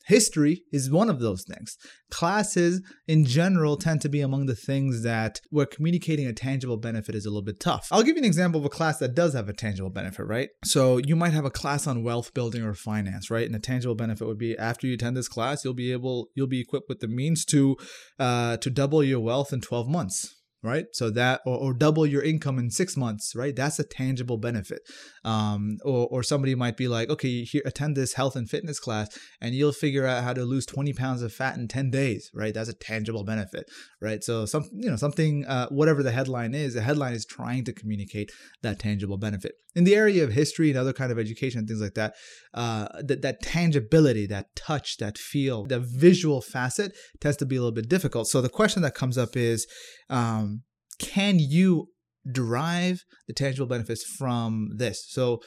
History 0.10 0.64
is 0.72 0.90
one 0.90 1.08
of 1.08 1.20
those 1.20 1.44
things. 1.44 1.78
Classes 2.10 2.82
in 3.08 3.26
general 3.26 3.78
tend 3.78 4.02
to 4.02 4.10
be 4.10 4.22
among 4.22 4.48
the 4.48 4.56
things 4.56 5.04
that 5.04 5.40
where 5.52 5.68
communicating 5.68 6.26
a 6.26 6.34
tangible 6.34 6.78
benefit 6.78 7.14
is 7.14 7.28
a 7.28 7.30
little 7.30 7.44
bit 7.44 7.60
tough. 7.60 7.88
I'll 7.92 8.02
give 8.02 8.16
you 8.16 8.24
an 8.24 8.26
example 8.26 8.60
of 8.60 8.66
a 8.66 8.70
class 8.70 8.98
that 9.00 9.14
does 9.14 9.36
have 9.36 9.50
a 9.50 9.54
tangible 9.54 9.92
benefit, 9.92 10.26
right? 10.26 10.50
So 10.64 10.98
you 10.98 11.16
might 11.16 11.34
have 11.34 11.46
a 11.46 11.52
class 11.52 11.86
on 11.86 12.02
wealth 12.02 12.34
building 12.34 12.64
or 12.64 12.74
finance, 12.74 13.30
right? 13.30 13.46
And 13.46 13.56
a 13.56 13.60
tangible 13.60 13.94
benefit 13.94 14.26
would 14.26 14.40
be 14.40 14.58
after 14.58 14.88
you 14.88 14.96
attend 14.96 15.16
this 15.16 15.28
class, 15.28 15.64
you'll 15.64 15.76
be 15.76 15.92
able 15.92 16.30
you'll 16.34 16.48
be 16.48 16.62
equipped 16.62 16.90
with 16.90 17.02
the 17.02 17.08
means 17.08 17.46
to 17.46 17.78
uh, 18.18 18.58
to 18.58 18.70
double 18.72 19.04
your 19.04 19.20
wealth 19.20 19.54
in 19.54 19.62
12 19.62 19.88
months 19.88 20.39
right? 20.62 20.86
So 20.94 21.10
that 21.12 21.42
or, 21.46 21.58
or 21.58 21.74
double 21.74 22.06
your 22.06 22.22
income 22.22 22.60
in 22.60 22.70
six 22.70 22.98
months 22.98 23.36
right? 23.36 23.56
That's 23.56 23.80
a 23.80 23.84
tangible 23.84 24.38
benefit. 24.38 24.82
Um, 25.24 25.78
or, 25.84 26.08
or 26.10 26.24
somebody 26.24 26.56
might 26.56 26.78
be 26.78 26.88
like 26.88 27.10
okay 27.10 27.44
here 27.44 27.62
attend 27.66 27.96
this 27.96 28.14
health 28.14 28.36
and 28.36 28.50
fitness 28.50 28.80
class 28.80 29.18
and 29.42 29.54
you'll 29.54 29.72
figure 29.72 30.06
out 30.06 30.24
how 30.24 30.34
to 30.34 30.44
lose 30.44 30.66
20 30.66 30.94
pounds 30.94 31.22
of 31.22 31.34
fat 31.34 31.58
in 31.58 31.68
10 31.68 31.92
days 31.92 32.30
right? 32.34 32.54
That's 32.54 32.70
a 32.70 32.74
tangible 32.74 33.24
benefit 33.24 33.66
right? 34.02 34.24
So 34.24 34.46
some 34.46 34.70
you 34.74 34.90
know 34.90 34.96
something 34.96 35.46
uh, 35.46 35.68
whatever 35.70 36.04
the 36.04 36.12
headline 36.12 36.54
is 36.54 36.74
the 36.74 36.82
headline 36.82 37.14
is 37.14 37.26
trying 37.26 37.64
to 37.66 37.74
communicate 37.74 38.32
that 38.62 38.80
tangible 38.80 39.18
benefit. 39.18 39.54
In 39.76 39.84
the 39.84 39.96
area 39.96 40.24
of 40.24 40.32
history 40.34 40.70
and 40.70 40.80
other 40.80 40.94
kind 40.94 41.12
of 41.12 41.20
education 41.20 41.60
and 41.60 41.68
things 41.68 41.82
like 41.82 41.94
that 41.94 42.16
uh, 42.54 42.88
that, 43.02 43.22
that 43.22 43.42
tangibility 43.42 44.26
that 44.28 44.56
touch 44.56 44.98
that 44.98 45.18
feel 45.18 45.66
the 45.66 45.80
visual 45.80 46.42
facet 46.42 46.96
tends 47.22 47.38
to 47.38 47.46
be 47.46 47.56
a 47.56 47.60
little 47.60 47.74
bit 47.74 47.88
difficult. 47.88 48.28
So 48.28 48.42
the 48.42 48.50
question 48.50 48.82
that 48.82 48.96
comes 48.96 49.18
up 49.18 49.36
is 49.36 49.68
um, 50.10 50.64
can 51.00 51.40
you 51.40 51.90
derive 52.30 53.06
the 53.28 53.34
tangible 53.34 53.68
benefits 53.68 54.04
from 54.04 54.70
this? 54.76 55.06
So, 55.10 55.42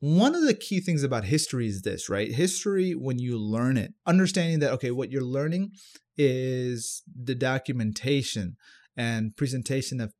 one 0.00 0.36
of 0.36 0.46
the 0.46 0.54
key 0.54 0.80
things 0.80 1.02
about 1.02 1.24
history 1.24 1.66
is 1.66 1.82
this, 1.82 2.08
right? 2.08 2.30
History, 2.32 2.92
when 2.92 3.18
you 3.18 3.36
learn 3.36 3.76
it, 3.76 3.94
understanding 4.06 4.60
that, 4.60 4.70
okay, 4.74 4.92
what 4.92 5.10
you're 5.10 5.22
learning 5.22 5.72
is 6.16 7.02
the 7.20 7.34
documentation 7.34 8.56
and 8.96 9.36
presentation 9.36 10.00
of 10.00 10.12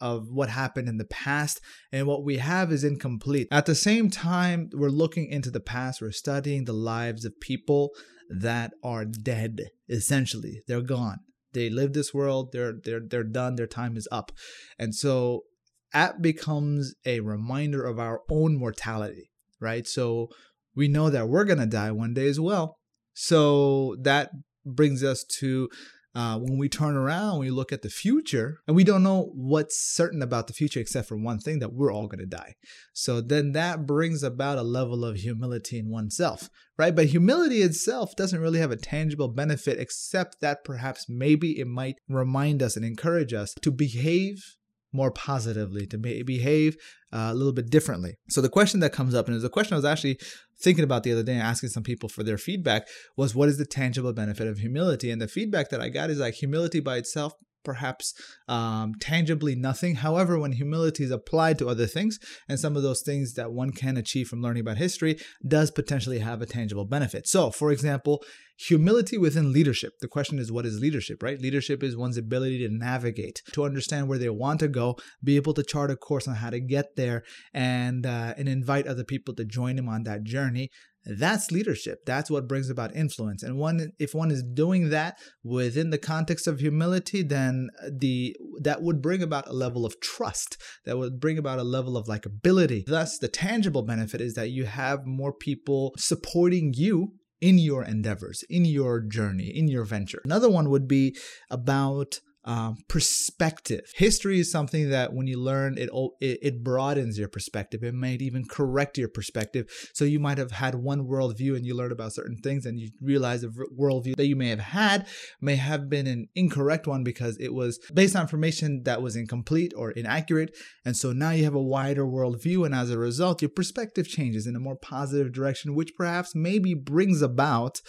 of 0.00 0.28
what 0.30 0.50
happened 0.50 0.88
in 0.88 0.98
the 0.98 1.06
past 1.06 1.58
and 1.90 2.06
what 2.06 2.22
we 2.22 2.36
have 2.36 2.70
is 2.70 2.84
incomplete. 2.84 3.48
At 3.50 3.64
the 3.64 3.74
same 3.74 4.10
time, 4.10 4.68
we're 4.74 4.90
looking 4.90 5.26
into 5.26 5.50
the 5.50 5.60
past, 5.60 6.02
we're 6.02 6.12
studying 6.12 6.64
the 6.64 6.74
lives 6.74 7.24
of 7.24 7.40
people 7.40 7.90
that 8.28 8.72
are 8.84 9.04
dead 9.04 9.70
essentially. 9.88 10.62
They're 10.68 10.82
gone. 10.82 11.20
They 11.52 11.70
live 11.70 11.92
this 11.92 12.14
world. 12.14 12.52
They're 12.52 12.74
they're 12.82 13.00
they're 13.00 13.24
done. 13.24 13.56
Their 13.56 13.66
time 13.66 13.96
is 13.96 14.08
up, 14.10 14.32
and 14.78 14.94
so 14.94 15.44
that 15.92 16.22
becomes 16.22 16.94
a 17.04 17.20
reminder 17.20 17.84
of 17.84 17.98
our 17.98 18.20
own 18.30 18.56
mortality, 18.56 19.30
right? 19.60 19.86
So 19.86 20.28
we 20.76 20.88
know 20.88 21.10
that 21.10 21.28
we're 21.28 21.44
gonna 21.44 21.66
die 21.66 21.90
one 21.90 22.14
day 22.14 22.28
as 22.28 22.38
well. 22.38 22.76
So 23.14 23.96
that 24.02 24.30
brings 24.64 25.02
us 25.02 25.24
to 25.40 25.68
uh, 26.14 26.38
when 26.38 26.58
we 26.58 26.68
turn 26.68 26.96
around, 26.96 27.38
we 27.38 27.50
look 27.50 27.72
at 27.72 27.82
the 27.82 27.88
future, 27.88 28.60
and 28.66 28.74
we 28.74 28.82
don't 28.82 29.02
know 29.02 29.30
what's 29.34 29.80
certain 29.80 30.22
about 30.22 30.48
the 30.48 30.52
future 30.52 30.80
except 30.80 31.08
for 31.08 31.16
one 31.16 31.38
thing 31.38 31.60
that 31.60 31.72
we're 31.72 31.92
all 31.92 32.08
going 32.08 32.18
to 32.18 32.26
die. 32.26 32.54
So 32.92 33.20
then 33.20 33.52
that 33.52 33.86
brings 33.86 34.22
about 34.22 34.58
a 34.58 34.62
level 34.62 35.04
of 35.04 35.16
humility 35.16 35.78
in 35.78 35.88
oneself, 35.88 36.50
right? 36.76 36.94
But 36.94 37.06
humility 37.06 37.62
itself 37.62 38.16
doesn't 38.16 38.40
really 38.40 38.58
have 38.58 38.72
a 38.72 38.76
tangible 38.76 39.28
benefit 39.28 39.78
except 39.78 40.40
that 40.40 40.64
perhaps 40.64 41.06
maybe 41.08 41.58
it 41.60 41.66
might 41.66 41.96
remind 42.08 42.62
us 42.62 42.76
and 42.76 42.84
encourage 42.84 43.32
us 43.32 43.54
to 43.62 43.70
behave 43.70 44.56
more 44.92 45.10
positively, 45.10 45.86
to 45.86 45.98
behave 45.98 46.76
uh, 47.12 47.30
a 47.30 47.34
little 47.34 47.52
bit 47.52 47.70
differently. 47.70 48.16
So 48.28 48.40
the 48.40 48.48
question 48.48 48.80
that 48.80 48.92
comes 48.92 49.14
up, 49.14 49.26
and 49.26 49.36
is 49.36 49.44
a 49.44 49.48
question 49.48 49.74
I 49.74 49.78
was 49.78 49.84
actually 49.84 50.18
thinking 50.62 50.84
about 50.84 51.02
the 51.02 51.12
other 51.12 51.22
day 51.22 51.32
and 51.32 51.42
asking 51.42 51.70
some 51.70 51.82
people 51.82 52.08
for 52.08 52.22
their 52.22 52.38
feedback, 52.38 52.86
was 53.16 53.34
what 53.34 53.48
is 53.48 53.58
the 53.58 53.66
tangible 53.66 54.12
benefit 54.12 54.46
of 54.46 54.58
humility? 54.58 55.10
And 55.10 55.20
the 55.20 55.28
feedback 55.28 55.70
that 55.70 55.80
I 55.80 55.88
got 55.88 56.10
is 56.10 56.18
like 56.18 56.34
humility 56.34 56.80
by 56.80 56.96
itself 56.96 57.34
perhaps 57.64 58.14
um, 58.48 58.94
tangibly 59.00 59.54
nothing. 59.54 59.96
However, 59.96 60.38
when 60.38 60.52
humility 60.52 61.04
is 61.04 61.10
applied 61.10 61.58
to 61.58 61.68
other 61.68 61.86
things, 61.86 62.18
and 62.48 62.58
some 62.58 62.76
of 62.76 62.82
those 62.82 63.02
things 63.02 63.34
that 63.34 63.52
one 63.52 63.70
can 63.70 63.96
achieve 63.96 64.28
from 64.28 64.42
learning 64.42 64.62
about 64.62 64.78
history 64.78 65.18
does 65.46 65.70
potentially 65.70 66.18
have 66.20 66.40
a 66.42 66.46
tangible 66.46 66.84
benefit. 66.84 67.26
So, 67.26 67.50
for 67.50 67.70
example, 67.70 68.22
humility 68.66 69.16
within 69.16 69.52
leadership. 69.52 69.94
The 70.00 70.08
question 70.08 70.38
is, 70.38 70.52
what 70.52 70.66
is 70.66 70.80
leadership, 70.80 71.22
right? 71.22 71.40
Leadership 71.40 71.82
is 71.82 71.96
one's 71.96 72.18
ability 72.18 72.58
to 72.66 72.72
navigate, 72.72 73.42
to 73.52 73.64
understand 73.64 74.08
where 74.08 74.18
they 74.18 74.28
want 74.28 74.60
to 74.60 74.68
go, 74.68 74.96
be 75.24 75.36
able 75.36 75.54
to 75.54 75.62
chart 75.62 75.90
a 75.90 75.96
course 75.96 76.28
on 76.28 76.36
how 76.36 76.50
to 76.50 76.60
get 76.60 76.96
there, 76.96 77.22
and 77.54 78.04
uh, 78.04 78.34
and 78.36 78.48
invite 78.48 78.86
other 78.86 79.04
people 79.04 79.34
to 79.34 79.44
join 79.44 79.78
him 79.78 79.88
on 79.88 80.02
that 80.04 80.24
journey. 80.24 80.70
That's 81.06 81.50
leadership. 81.50 82.00
That's 82.04 82.30
what 82.30 82.46
brings 82.46 82.68
about 82.68 82.94
influence. 82.94 83.42
And 83.42 83.56
one 83.56 83.92
if 83.98 84.14
one 84.14 84.30
is 84.30 84.42
doing 84.42 84.90
that 84.90 85.16
within 85.42 85.88
the 85.88 85.98
context 85.98 86.46
of 86.46 86.60
humility, 86.60 87.22
then 87.22 87.68
the 87.90 88.36
that 88.60 88.82
would 88.82 89.00
bring 89.00 89.22
about 89.22 89.48
a 89.48 89.54
level 89.54 89.86
of 89.86 89.98
trust. 90.00 90.58
That 90.84 90.98
would 90.98 91.18
bring 91.18 91.38
about 91.38 91.58
a 91.58 91.64
level 91.64 91.96
of 91.96 92.06
likability. 92.06 92.84
Thus, 92.86 93.16
the 93.16 93.28
tangible 93.28 93.82
benefit 93.82 94.20
is 94.20 94.34
that 94.34 94.50
you 94.50 94.66
have 94.66 95.06
more 95.06 95.32
people 95.32 95.94
supporting 95.96 96.74
you 96.76 97.14
in 97.40 97.58
your 97.58 97.84
endeavors, 97.84 98.42
in 98.48 98.64
your 98.64 99.00
journey, 99.00 99.48
in 99.48 99.68
your 99.68 99.84
venture. 99.84 100.20
Another 100.24 100.50
one 100.50 100.70
would 100.70 100.86
be 100.86 101.16
about 101.50 102.20
um, 102.44 102.78
perspective. 102.88 103.82
History 103.94 104.40
is 104.40 104.50
something 104.50 104.90
that 104.90 105.12
when 105.12 105.26
you 105.26 105.38
learn, 105.38 105.76
it, 105.76 105.90
it 106.20 106.38
it 106.42 106.64
broadens 106.64 107.18
your 107.18 107.28
perspective. 107.28 107.82
It 107.82 107.94
might 107.94 108.22
even 108.22 108.44
correct 108.46 108.96
your 108.96 109.08
perspective. 109.08 109.66
So 109.92 110.04
you 110.04 110.20
might 110.20 110.38
have 110.38 110.52
had 110.52 110.74
one 110.74 111.06
worldview 111.06 111.56
and 111.56 111.66
you 111.66 111.74
learn 111.74 111.92
about 111.92 112.14
certain 112.14 112.38
things, 112.38 112.64
and 112.64 112.80
you 112.80 112.90
realize 113.00 113.42
the 113.42 113.48
worldview 113.78 114.16
that 114.16 114.26
you 114.26 114.36
may 114.36 114.48
have 114.48 114.60
had 114.60 115.06
may 115.40 115.56
have 115.56 115.90
been 115.90 116.06
an 116.06 116.28
incorrect 116.34 116.86
one 116.86 117.04
because 117.04 117.36
it 117.38 117.52
was 117.52 117.78
based 117.92 118.16
on 118.16 118.22
information 118.22 118.84
that 118.84 119.02
was 119.02 119.16
incomplete 119.16 119.72
or 119.76 119.90
inaccurate. 119.90 120.56
And 120.84 120.96
so 120.96 121.12
now 121.12 121.30
you 121.30 121.44
have 121.44 121.54
a 121.54 121.62
wider 121.62 122.04
worldview, 122.04 122.64
and 122.64 122.74
as 122.74 122.90
a 122.90 122.98
result, 122.98 123.42
your 123.42 123.50
perspective 123.50 124.08
changes 124.08 124.46
in 124.46 124.56
a 124.56 124.60
more 124.60 124.76
positive 124.76 125.32
direction, 125.32 125.74
which 125.74 125.94
perhaps 125.94 126.34
maybe 126.34 126.72
brings 126.74 127.20
about 127.20 127.80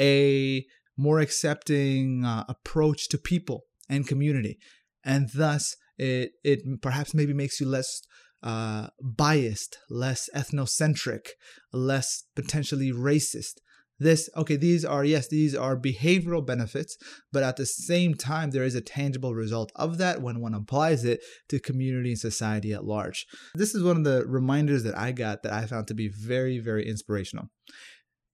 a 0.00 0.64
more 0.96 1.20
accepting 1.20 2.24
uh, 2.24 2.44
approach 2.48 3.08
to 3.08 3.18
people 3.18 3.64
and 3.92 4.08
community. 4.08 4.58
And 5.04 5.28
thus, 5.34 5.76
it, 5.98 6.32
it 6.42 6.60
perhaps 6.80 7.14
maybe 7.14 7.34
makes 7.34 7.60
you 7.60 7.66
less 7.66 8.02
uh, 8.42 8.88
biased, 9.00 9.78
less 9.90 10.28
ethnocentric, 10.34 11.28
less 11.72 12.24
potentially 12.34 12.90
racist. 12.90 13.54
This, 13.98 14.28
okay, 14.36 14.56
these 14.56 14.84
are, 14.84 15.04
yes, 15.04 15.28
these 15.28 15.54
are 15.54 15.76
behavioral 15.76 16.44
benefits, 16.44 16.96
but 17.32 17.44
at 17.44 17.56
the 17.56 17.66
same 17.66 18.14
time, 18.14 18.50
there 18.50 18.64
is 18.64 18.74
a 18.74 18.80
tangible 18.80 19.32
result 19.32 19.70
of 19.76 19.98
that 19.98 20.20
when 20.20 20.40
one 20.40 20.54
applies 20.54 21.04
it 21.04 21.20
to 21.50 21.60
community 21.60 22.10
and 22.10 22.18
society 22.18 22.72
at 22.72 22.84
large. 22.84 23.26
This 23.54 23.76
is 23.76 23.84
one 23.84 23.98
of 23.98 24.04
the 24.04 24.24
reminders 24.26 24.82
that 24.82 24.98
I 24.98 25.12
got 25.12 25.44
that 25.44 25.52
I 25.52 25.66
found 25.66 25.86
to 25.88 25.94
be 25.94 26.08
very, 26.08 26.58
very 26.58 26.88
inspirational. 26.88 27.50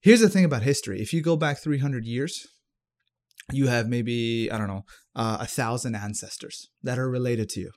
Here's 0.00 0.20
the 0.20 0.30
thing 0.30 0.44
about 0.44 0.62
history 0.62 1.00
if 1.02 1.12
you 1.12 1.20
go 1.20 1.36
back 1.36 1.58
300 1.58 2.06
years, 2.06 2.46
you 3.50 3.68
have 3.68 3.88
maybe, 3.88 4.50
I 4.50 4.58
don't 4.58 4.68
know, 4.68 4.84
uh, 5.14 5.38
a 5.40 5.46
thousand 5.46 5.94
ancestors 5.94 6.68
that 6.82 6.98
are 6.98 7.08
related 7.08 7.48
to 7.50 7.61
you. 7.61 7.70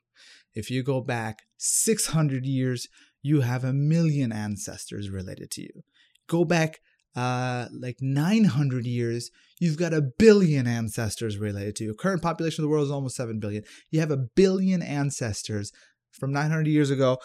If 0.53 0.69
you 0.69 0.83
go 0.83 1.01
back 1.01 1.43
600 1.57 2.45
years, 2.45 2.87
you 3.21 3.41
have 3.41 3.63
a 3.63 3.73
million 3.73 4.31
ancestors 4.31 5.09
related 5.09 5.51
to 5.51 5.61
you. 5.61 5.83
Go 6.27 6.43
back 6.43 6.79
uh, 7.15 7.67
like 7.77 7.97
900 7.99 8.85
years, 8.85 9.31
you've 9.59 9.77
got 9.77 9.93
a 9.93 10.01
billion 10.01 10.65
ancestors 10.65 11.37
related 11.37 11.75
to 11.75 11.83
you. 11.83 11.93
Current 11.93 12.21
population 12.21 12.63
of 12.63 12.69
the 12.69 12.71
world 12.71 12.85
is 12.85 12.91
almost 12.91 13.17
7 13.17 13.39
billion. 13.39 13.63
You 13.89 13.99
have 13.99 14.11
a 14.11 14.17
billion 14.17 14.81
ancestors 14.81 15.71
from 16.11 16.31
900 16.31 16.67
years 16.67 16.89
ago. 16.89 17.17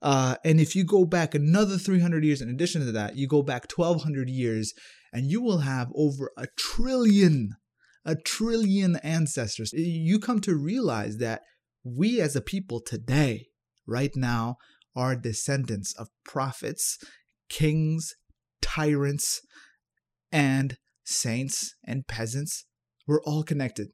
Uh, 0.00 0.36
and 0.44 0.60
if 0.60 0.74
you 0.74 0.84
go 0.84 1.04
back 1.04 1.34
another 1.34 1.76
300 1.76 2.24
years, 2.24 2.40
in 2.40 2.48
addition 2.48 2.84
to 2.84 2.92
that, 2.92 3.16
you 3.16 3.26
go 3.26 3.42
back 3.42 3.70
1200 3.74 4.28
years, 4.28 4.72
and 5.12 5.30
you 5.30 5.42
will 5.42 5.58
have 5.58 5.90
over 5.94 6.30
a 6.36 6.46
trillion 6.56 7.52
a 8.04 8.14
trillion 8.14 8.96
ancestors. 8.96 9.72
You 9.72 10.18
come 10.18 10.40
to 10.40 10.54
realize 10.54 11.18
that 11.18 11.42
we 11.84 12.20
as 12.20 12.36
a 12.36 12.40
people 12.40 12.80
today, 12.80 13.48
right 13.86 14.14
now, 14.14 14.56
are 14.96 15.16
descendants 15.16 15.94
of 15.98 16.08
prophets, 16.24 16.98
kings, 17.48 18.14
tyrants, 18.62 19.40
and 20.30 20.76
saints 21.04 21.74
and 21.86 22.06
peasants. 22.06 22.64
We're 23.06 23.22
all 23.22 23.42
connected. 23.42 23.88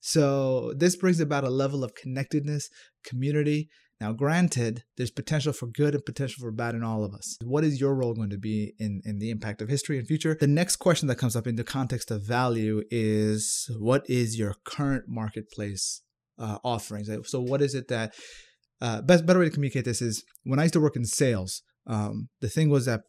So, 0.00 0.72
this 0.76 0.96
brings 0.96 1.20
about 1.20 1.44
a 1.44 1.50
level 1.50 1.82
of 1.82 1.94
connectedness, 1.94 2.68
community, 3.04 3.68
now, 4.00 4.12
granted, 4.12 4.84
there's 4.96 5.10
potential 5.10 5.54
for 5.54 5.66
good 5.66 5.94
and 5.94 6.04
potential 6.04 6.40
for 6.40 6.52
bad 6.52 6.74
in 6.74 6.82
all 6.82 7.02
of 7.02 7.14
us. 7.14 7.36
What 7.42 7.64
is 7.64 7.80
your 7.80 7.94
role 7.94 8.12
going 8.12 8.28
to 8.30 8.38
be 8.38 8.74
in, 8.78 9.00
in 9.06 9.18
the 9.18 9.30
impact 9.30 9.62
of 9.62 9.70
history 9.70 9.98
and 9.98 10.06
future? 10.06 10.36
The 10.38 10.46
next 10.46 10.76
question 10.76 11.08
that 11.08 11.16
comes 11.16 11.34
up 11.34 11.46
in 11.46 11.56
the 11.56 11.64
context 11.64 12.10
of 12.10 12.22
value 12.22 12.82
is 12.90 13.70
what 13.78 14.02
is 14.06 14.38
your 14.38 14.54
current 14.64 15.04
marketplace 15.08 16.02
uh, 16.38 16.58
offerings? 16.62 17.08
So, 17.24 17.40
what 17.40 17.62
is 17.62 17.74
it 17.74 17.88
that, 17.88 18.12
uh, 18.82 19.00
best, 19.00 19.24
better 19.24 19.38
way 19.38 19.46
to 19.46 19.50
communicate 19.50 19.86
this 19.86 20.02
is 20.02 20.22
when 20.44 20.58
I 20.58 20.64
used 20.64 20.74
to 20.74 20.80
work 20.80 20.96
in 20.96 21.06
sales, 21.06 21.62
um, 21.86 22.28
the 22.42 22.50
thing 22.50 22.68
was 22.68 22.84
that 22.84 23.00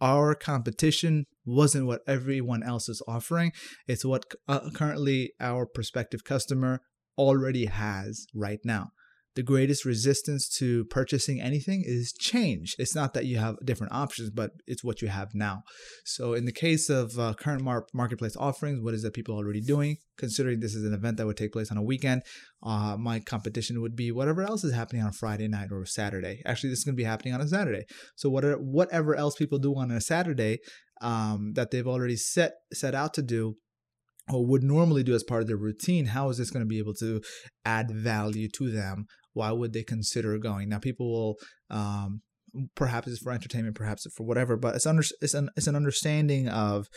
our 0.00 0.34
competition 0.34 1.26
wasn't 1.46 1.86
what 1.86 2.00
everyone 2.08 2.64
else 2.64 2.88
is 2.88 3.00
offering. 3.06 3.52
It's 3.86 4.04
what 4.04 4.24
uh, 4.48 4.70
currently 4.74 5.34
our 5.38 5.66
prospective 5.66 6.24
customer 6.24 6.80
already 7.16 7.66
has 7.66 8.26
right 8.34 8.58
now 8.64 8.88
the 9.34 9.42
greatest 9.42 9.84
resistance 9.84 10.48
to 10.58 10.84
purchasing 10.86 11.40
anything 11.40 11.82
is 11.86 12.12
change. 12.12 12.74
It's 12.78 12.94
not 12.94 13.14
that 13.14 13.24
you 13.24 13.38
have 13.38 13.56
different 13.64 13.92
options, 13.92 14.30
but 14.30 14.50
it's 14.66 14.84
what 14.84 15.00
you 15.00 15.08
have 15.08 15.28
now. 15.34 15.62
So, 16.04 16.34
in 16.34 16.44
the 16.44 16.52
case 16.52 16.90
of 16.90 17.18
uh, 17.18 17.34
current 17.34 17.62
mar- 17.62 17.86
marketplace 17.94 18.36
offerings, 18.36 18.82
what 18.82 18.94
is 18.94 19.02
that 19.02 19.14
people 19.14 19.34
already 19.34 19.62
doing? 19.62 19.96
Considering 20.18 20.60
this 20.60 20.74
is 20.74 20.84
an 20.84 20.92
event 20.92 21.16
that 21.16 21.26
would 21.26 21.36
take 21.36 21.52
place 21.52 21.70
on 21.70 21.78
a 21.78 21.82
weekend, 21.82 22.22
uh, 22.62 22.96
my 22.98 23.20
competition 23.20 23.80
would 23.80 23.96
be 23.96 24.12
whatever 24.12 24.42
else 24.42 24.64
is 24.64 24.74
happening 24.74 25.02
on 25.02 25.08
a 25.08 25.12
Friday 25.12 25.48
night 25.48 25.68
or 25.70 25.86
Saturday. 25.86 26.42
Actually, 26.44 26.70
this 26.70 26.80
is 26.80 26.84
going 26.84 26.94
to 26.94 27.02
be 27.02 27.04
happening 27.04 27.32
on 27.32 27.40
a 27.40 27.48
Saturday. 27.48 27.84
So, 28.16 28.28
whatever 28.28 28.56
whatever 28.56 29.14
else 29.16 29.36
people 29.36 29.58
do 29.58 29.74
on 29.76 29.90
a 29.90 30.00
Saturday 30.00 30.58
um, 31.00 31.52
that 31.54 31.70
they've 31.70 31.88
already 31.88 32.16
set 32.16 32.52
set 32.72 32.94
out 32.94 33.14
to 33.14 33.22
do 33.22 33.56
or 34.30 34.46
would 34.46 34.62
normally 34.62 35.02
do 35.02 35.14
as 35.14 35.24
part 35.24 35.42
of 35.42 35.48
their 35.48 35.56
routine, 35.56 36.06
how 36.06 36.28
is 36.28 36.38
this 36.38 36.50
going 36.50 36.64
to 36.64 36.68
be 36.68 36.78
able 36.78 36.94
to 36.94 37.20
add 37.64 37.90
value 37.90 38.48
to 38.48 38.70
them 38.70 39.06
why 39.32 39.52
would 39.52 39.72
they 39.72 39.82
consider 39.82 40.36
going? 40.38 40.68
Now, 40.68 40.78
people 40.78 41.12
will 41.12 41.36
um, 41.70 42.22
perhaps 42.74 43.08
it's 43.08 43.22
for 43.22 43.32
entertainment, 43.32 43.76
perhaps 43.76 44.06
it's 44.06 44.14
for 44.14 44.24
whatever, 44.24 44.56
but 44.56 44.74
it's 44.74 44.86
under 44.86 45.02
it's 45.20 45.34
an 45.34 45.50
it's 45.56 45.66
an 45.66 45.76
understanding 45.76 46.48
of 46.48 46.88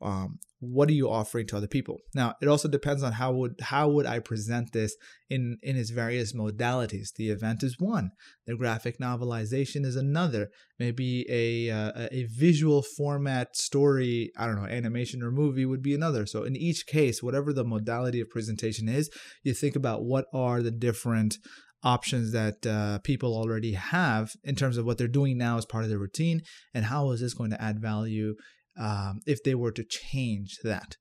um, 0.00 0.38
what 0.60 0.88
are 0.88 0.92
you 0.92 1.10
offering 1.10 1.46
to 1.46 1.56
other 1.56 1.66
people. 1.66 1.98
Now, 2.14 2.34
it 2.40 2.46
also 2.46 2.68
depends 2.68 3.02
on 3.02 3.12
how 3.12 3.32
would 3.32 3.54
how 3.60 3.88
would 3.88 4.06
I 4.06 4.18
present 4.20 4.72
this 4.72 4.94
in 5.30 5.58
in 5.62 5.76
its 5.76 5.90
various 5.90 6.34
modalities. 6.34 7.08
The 7.16 7.30
event 7.30 7.62
is 7.62 7.76
one, 7.78 8.10
the 8.46 8.56
graphic 8.56 8.98
novelization 8.98 9.84
is 9.84 9.96
another. 9.96 10.48
Maybe 10.78 11.26
a 11.28 11.70
uh, 11.70 12.08
a 12.12 12.24
visual 12.24 12.82
format 12.82 13.56
story, 13.56 14.30
I 14.36 14.46
don't 14.46 14.56
know, 14.56 14.68
animation 14.68 15.22
or 15.22 15.30
movie 15.30 15.66
would 15.66 15.82
be 15.82 15.94
another. 15.94 16.26
So 16.26 16.44
in 16.44 16.54
each 16.54 16.86
case, 16.86 17.22
whatever 17.22 17.52
the 17.52 17.64
modality 17.64 18.20
of 18.20 18.30
presentation 18.30 18.88
is, 18.88 19.10
you 19.42 19.54
think 19.54 19.74
about 19.74 20.04
what 20.04 20.26
are 20.32 20.62
the 20.62 20.70
different 20.70 21.38
options 21.82 22.32
that 22.32 22.66
uh, 22.66 22.98
people 22.98 23.34
already 23.34 23.72
have 23.72 24.32
in 24.44 24.54
terms 24.56 24.76
of 24.76 24.84
what 24.84 24.98
they're 24.98 25.08
doing 25.08 25.38
now 25.38 25.58
as 25.58 25.64
part 25.64 25.84
of 25.84 25.90
their 25.90 25.98
routine 25.98 26.42
and 26.74 26.86
how 26.86 27.10
is 27.10 27.20
this 27.20 27.34
going 27.34 27.50
to 27.50 27.62
add 27.62 27.80
value 27.80 28.34
um, 28.78 29.20
if 29.26 29.42
they 29.42 29.54
were 29.54 29.72
to 29.72 29.84
change 29.84 30.58
that. 30.64 30.96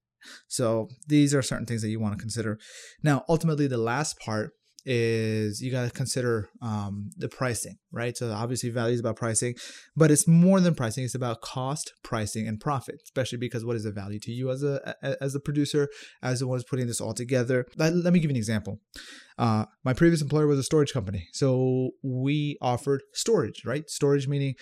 So 0.47 0.89
these 1.07 1.33
are 1.33 1.41
certain 1.41 1.65
things 1.65 1.81
that 1.81 1.89
you 1.89 1.99
want 1.99 2.15
to 2.15 2.21
consider. 2.21 2.59
Now 3.03 3.23
ultimately 3.29 3.67
the 3.67 3.77
last 3.77 4.19
part 4.19 4.51
is 4.89 5.61
you 5.61 5.69
got 5.69 5.83
to 5.83 5.91
consider 5.91 6.47
um, 6.61 7.09
the 7.17 7.27
pricing, 7.27 7.75
right? 7.91 8.15
So 8.15 8.31
obviously 8.31 8.69
value 8.69 8.93
is 8.93 9.01
about 9.01 9.17
pricing, 9.17 9.55
but 9.97 10.11
it's 10.11 10.27
more 10.27 10.61
than 10.61 10.75
pricing. 10.75 11.03
It's 11.03 11.13
about 11.13 11.41
cost, 11.41 11.93
pricing, 12.03 12.47
and 12.47 12.57
profit, 12.57 13.01
especially 13.03 13.37
because 13.37 13.65
what 13.65 13.75
is 13.75 13.83
the 13.83 13.91
value 13.91 14.19
to 14.21 14.31
you 14.31 14.49
as 14.49 14.63
a 14.63 14.95
as 15.21 15.35
a 15.35 15.41
producer, 15.41 15.89
as 16.23 16.39
the 16.39 16.47
one 16.47 16.55
who's 16.55 16.63
putting 16.63 16.87
this 16.87 17.01
all 17.01 17.13
together. 17.13 17.65
Let, 17.75 17.93
let 17.93 18.13
me 18.13 18.19
give 18.19 18.31
you 18.31 18.35
an 18.35 18.37
example. 18.37 18.79
Uh, 19.37 19.65
my 19.83 19.93
previous 19.93 20.21
employer 20.21 20.47
was 20.47 20.57
a 20.57 20.63
storage 20.63 20.93
company, 20.93 21.27
so 21.33 21.91
we 22.01 22.57
offered 22.61 23.01
storage, 23.13 23.65
right? 23.65 23.89
Storage 23.89 24.27
meaning 24.27 24.55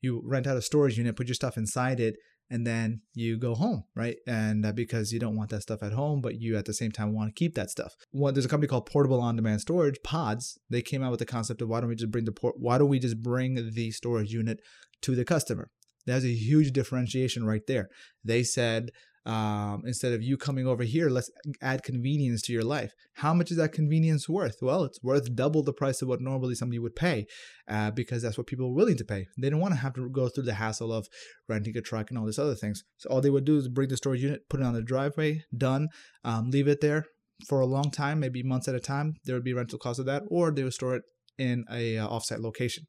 you 0.00 0.20
rent 0.24 0.48
out 0.48 0.56
a 0.56 0.62
storage 0.62 0.98
unit, 0.98 1.16
put 1.16 1.28
your 1.28 1.34
stuff 1.34 1.56
inside 1.56 2.00
it, 2.00 2.16
and 2.50 2.66
then 2.66 3.02
you 3.14 3.36
go 3.36 3.54
home, 3.54 3.84
right? 3.94 4.16
And 4.26 4.64
uh, 4.64 4.72
because 4.72 5.12
you 5.12 5.18
don't 5.18 5.36
want 5.36 5.50
that 5.50 5.62
stuff 5.62 5.82
at 5.82 5.92
home, 5.92 6.20
but 6.20 6.40
you 6.40 6.56
at 6.56 6.64
the 6.64 6.74
same 6.74 6.92
time 6.92 7.14
want 7.14 7.28
to 7.28 7.38
keep 7.38 7.54
that 7.54 7.70
stuff. 7.70 7.94
Well, 8.12 8.32
there's 8.32 8.46
a 8.46 8.48
company 8.48 8.68
called 8.68 8.86
Portable 8.86 9.20
On-Demand 9.20 9.60
Storage, 9.60 10.02
Pods. 10.02 10.58
They 10.70 10.82
came 10.82 11.02
out 11.02 11.10
with 11.10 11.20
the 11.20 11.26
concept 11.26 11.62
of 11.62 11.68
why 11.68 11.80
don't 11.80 11.90
we 11.90 11.96
just 11.96 12.10
bring 12.10 12.24
the 12.24 12.32
port? 12.32 12.56
Why 12.58 12.78
don't 12.78 12.88
we 12.88 12.98
just 12.98 13.22
bring 13.22 13.72
the 13.72 13.90
storage 13.90 14.32
unit 14.32 14.60
to 15.02 15.14
the 15.14 15.24
customer? 15.24 15.70
There's 16.06 16.24
a 16.24 16.32
huge 16.32 16.72
differentiation 16.72 17.44
right 17.44 17.66
there. 17.66 17.90
They 18.24 18.42
said 18.42 18.92
um, 19.28 19.82
instead 19.84 20.14
of 20.14 20.22
you 20.22 20.38
coming 20.38 20.66
over 20.66 20.84
here, 20.84 21.10
let's 21.10 21.30
add 21.60 21.82
convenience 21.82 22.40
to 22.42 22.52
your 22.52 22.64
life. 22.64 22.94
How 23.12 23.34
much 23.34 23.50
is 23.50 23.58
that 23.58 23.72
convenience 23.72 24.26
worth? 24.26 24.56
Well, 24.62 24.84
it's 24.84 25.02
worth 25.02 25.34
double 25.34 25.62
the 25.62 25.74
price 25.74 26.00
of 26.00 26.08
what 26.08 26.22
normally 26.22 26.54
somebody 26.54 26.78
would 26.78 26.96
pay 26.96 27.26
uh, 27.68 27.90
because 27.90 28.22
that's 28.22 28.38
what 28.38 28.46
people 28.46 28.68
are 28.68 28.74
willing 28.74 28.96
to 28.96 29.04
pay. 29.04 29.26
They 29.36 29.50
don't 29.50 29.60
want 29.60 29.74
to 29.74 29.80
have 29.80 29.92
to 29.94 30.08
go 30.08 30.30
through 30.30 30.44
the 30.44 30.54
hassle 30.54 30.94
of 30.94 31.08
renting 31.46 31.76
a 31.76 31.82
truck 31.82 32.08
and 32.08 32.18
all 32.18 32.24
these 32.24 32.38
other 32.38 32.54
things. 32.54 32.84
So 32.96 33.10
all 33.10 33.20
they 33.20 33.28
would 33.28 33.44
do 33.44 33.58
is 33.58 33.68
bring 33.68 33.90
the 33.90 33.98
storage 33.98 34.22
unit, 34.22 34.48
put 34.48 34.60
it 34.60 34.66
on 34.66 34.72
the 34.72 34.82
driveway, 34.82 35.44
done, 35.54 35.88
um, 36.24 36.50
leave 36.50 36.66
it 36.66 36.80
there 36.80 37.04
for 37.46 37.60
a 37.60 37.66
long 37.66 37.90
time, 37.90 38.20
maybe 38.20 38.42
months 38.42 38.66
at 38.66 38.74
a 38.74 38.80
time. 38.80 39.16
There 39.26 39.34
would 39.34 39.44
be 39.44 39.52
rental 39.52 39.78
costs 39.78 39.98
of 39.98 40.06
that, 40.06 40.22
or 40.28 40.50
they 40.50 40.64
would 40.64 40.72
store 40.72 40.96
it 40.96 41.02
in 41.36 41.66
a 41.70 41.98
uh, 41.98 42.08
offsite 42.08 42.40
location. 42.40 42.86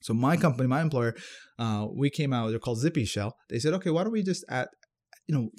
So 0.00 0.14
my 0.14 0.36
company, 0.36 0.68
my 0.68 0.80
employer, 0.80 1.16
uh, 1.58 1.88
we 1.92 2.10
came 2.10 2.32
out. 2.32 2.50
They're 2.50 2.60
called 2.60 2.78
Zippy 2.78 3.04
Shell. 3.04 3.34
They 3.50 3.58
said, 3.58 3.74
okay, 3.74 3.90
why 3.90 4.04
don't 4.04 4.12
we 4.12 4.22
just 4.22 4.44
add 4.48 4.68
you 5.28 5.34
know, 5.34 5.50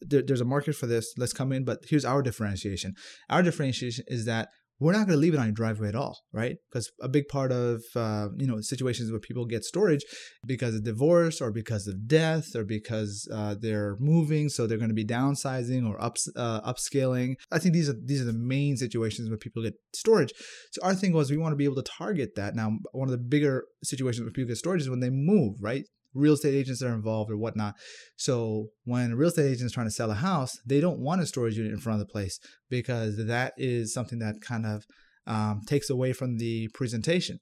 there, 0.00 0.22
there's 0.26 0.40
a 0.40 0.46
market 0.46 0.74
for 0.74 0.86
this. 0.86 1.12
Let's 1.16 1.32
come 1.32 1.52
in. 1.52 1.64
But 1.64 1.80
here's 1.88 2.04
our 2.04 2.22
differentiation. 2.22 2.94
Our 3.28 3.42
differentiation 3.42 4.04
is 4.08 4.24
that 4.24 4.48
we're 4.80 4.92
not 4.92 5.06
going 5.06 5.18
to 5.18 5.20
leave 5.20 5.34
it 5.34 5.38
on 5.38 5.44
your 5.44 5.52
driveway 5.52 5.88
at 5.88 5.94
all, 5.94 6.18
right? 6.32 6.56
Because 6.70 6.90
a 7.02 7.08
big 7.08 7.28
part 7.28 7.52
of 7.52 7.82
uh, 7.94 8.28
you 8.38 8.46
know 8.46 8.60
situations 8.62 9.10
where 9.10 9.20
people 9.20 9.44
get 9.44 9.62
storage 9.62 10.02
because 10.46 10.74
of 10.74 10.84
divorce 10.84 11.40
or 11.40 11.52
because 11.52 11.86
of 11.86 12.08
death 12.08 12.56
or 12.56 12.64
because 12.64 13.28
uh, 13.32 13.54
they're 13.60 13.96
moving, 14.00 14.48
so 14.48 14.66
they're 14.66 14.78
going 14.78 14.88
to 14.88 14.94
be 14.94 15.04
downsizing 15.04 15.86
or 15.86 16.02
ups, 16.02 16.28
uh, 16.34 16.62
upscaling. 16.62 17.34
I 17.52 17.58
think 17.58 17.74
these 17.74 17.90
are 17.90 17.96
these 18.02 18.22
are 18.22 18.32
the 18.32 18.32
main 18.32 18.78
situations 18.78 19.28
where 19.28 19.38
people 19.38 19.62
get 19.62 19.74
storage. 19.94 20.32
So 20.72 20.80
our 20.82 20.94
thing 20.94 21.12
was 21.12 21.30
we 21.30 21.36
want 21.36 21.52
to 21.52 21.56
be 21.56 21.66
able 21.66 21.82
to 21.82 21.90
target 21.98 22.30
that. 22.36 22.54
Now, 22.54 22.78
one 22.92 23.08
of 23.08 23.12
the 23.12 23.18
bigger 23.18 23.64
situations 23.84 24.24
where 24.24 24.32
people 24.32 24.48
get 24.48 24.56
storage 24.56 24.80
is 24.80 24.90
when 24.90 25.00
they 25.00 25.10
move, 25.10 25.56
right? 25.60 25.84
Real 26.14 26.34
estate 26.34 26.54
agents 26.54 26.82
are 26.82 26.94
involved 26.94 27.30
or 27.30 27.36
whatnot. 27.36 27.74
So 28.16 28.68
when 28.84 29.12
a 29.12 29.16
real 29.16 29.28
estate 29.28 29.50
agent 29.50 29.66
is 29.66 29.72
trying 29.72 29.86
to 29.86 29.92
sell 29.92 30.10
a 30.10 30.14
house, 30.14 30.58
they 30.66 30.80
don't 30.80 31.00
want 31.00 31.20
a 31.20 31.26
storage 31.26 31.56
unit 31.56 31.72
in 31.72 31.78
front 31.78 32.00
of 32.00 32.06
the 32.06 32.12
place 32.12 32.38
because 32.68 33.16
that 33.26 33.52
is 33.56 33.92
something 33.94 34.18
that 34.18 34.40
kind 34.40 34.66
of 34.66 34.84
um, 35.26 35.60
takes 35.66 35.90
away 35.90 36.12
from 36.12 36.38
the 36.38 36.68
presentation. 36.74 37.38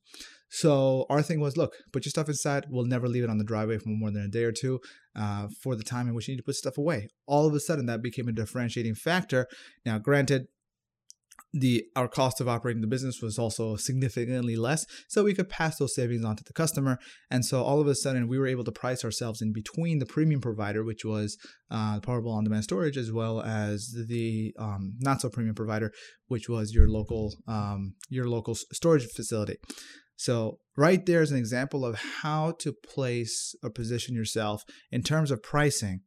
So 0.50 1.04
our 1.11 1.22
thing 1.22 1.40
was, 1.40 1.57
look, 1.57 1.74
put 1.92 2.04
your 2.07 2.11
stuff 2.11 2.28
inside. 2.28 2.66
We'll 2.70 2.87
never 2.87 3.09
leave 3.09 3.24
it 3.24 3.31
on 3.31 3.38
the 3.38 3.44
driveway 3.44 3.78
for 3.78 3.90
more 3.90 4.11
than 4.11 4.22
a 4.22 4.28
day 4.28 4.44
or 4.44 4.52
two 4.52 4.81
uh, 5.14 5.48
for 5.62 5.76
the 5.76 5.83
time 5.83 6.09
in 6.09 6.14
which 6.14 6.26
you 6.26 6.33
need 6.33 6.38
to 6.38 6.44
put 6.44 6.54
stuff 6.54 6.78
away. 6.78 7.09
All 7.26 7.46
of 7.46 7.54
a 7.54 7.61
sudden, 7.61 7.87
that 7.87 8.02
became 8.02 8.28
a 8.28 8.33
differentiating 8.33 8.94
factor. 8.94 9.46
Now, 9.85 9.98
granted, 9.98 10.46
the 11.52 11.84
our 11.96 12.08
cost 12.08 12.40
of 12.40 12.48
operating 12.48 12.82
the 12.82 12.87
business 12.87 13.22
was 13.22 13.38
also 13.38 13.76
significantly 13.76 14.54
less 14.54 14.84
so 15.08 15.24
we 15.24 15.34
could 15.34 15.48
pass 15.48 15.78
those 15.78 15.94
savings 15.94 16.24
on 16.24 16.37
to 16.37 16.44
the 16.44 16.52
customer 16.52 16.98
and 17.30 17.44
so 17.44 17.62
all 17.62 17.80
of 17.80 17.87
a 17.87 17.94
sudden 17.94 18.28
we 18.28 18.38
were 18.38 18.46
able 18.46 18.64
to 18.64 18.72
price 18.72 19.04
ourselves 19.04 19.40
in 19.40 19.52
between 19.52 19.98
the 19.98 20.06
premium 20.06 20.40
provider 20.40 20.84
which 20.84 21.04
was 21.04 21.38
uh, 21.70 21.98
portable 22.00 22.32
on-demand 22.32 22.64
storage 22.64 22.96
as 22.98 23.11
well 23.11 23.40
as 23.40 23.94
the 24.08 24.52
um, 24.58 24.94
not 25.00 25.20
so 25.20 25.30
premium 25.30 25.54
provider 25.54 25.90
which 26.26 26.48
was 26.48 26.74
your 26.74 26.88
local 26.88 27.34
um, 27.46 27.94
your 28.11 28.28
local 28.28 28.54
storage 28.54 29.06
facility 29.06 29.56
so 30.16 30.58
right 30.76 31.06
there 31.06 31.22
is 31.22 31.30
an 31.30 31.38
example 31.38 31.84
of 31.84 31.94
how 32.22 32.52
to 32.58 32.72
place 32.72 33.54
or 33.62 33.70
position 33.70 34.14
yourself 34.14 34.64
in 34.90 35.02
terms 35.02 35.30
of 35.30 35.42
pricing 35.42 36.02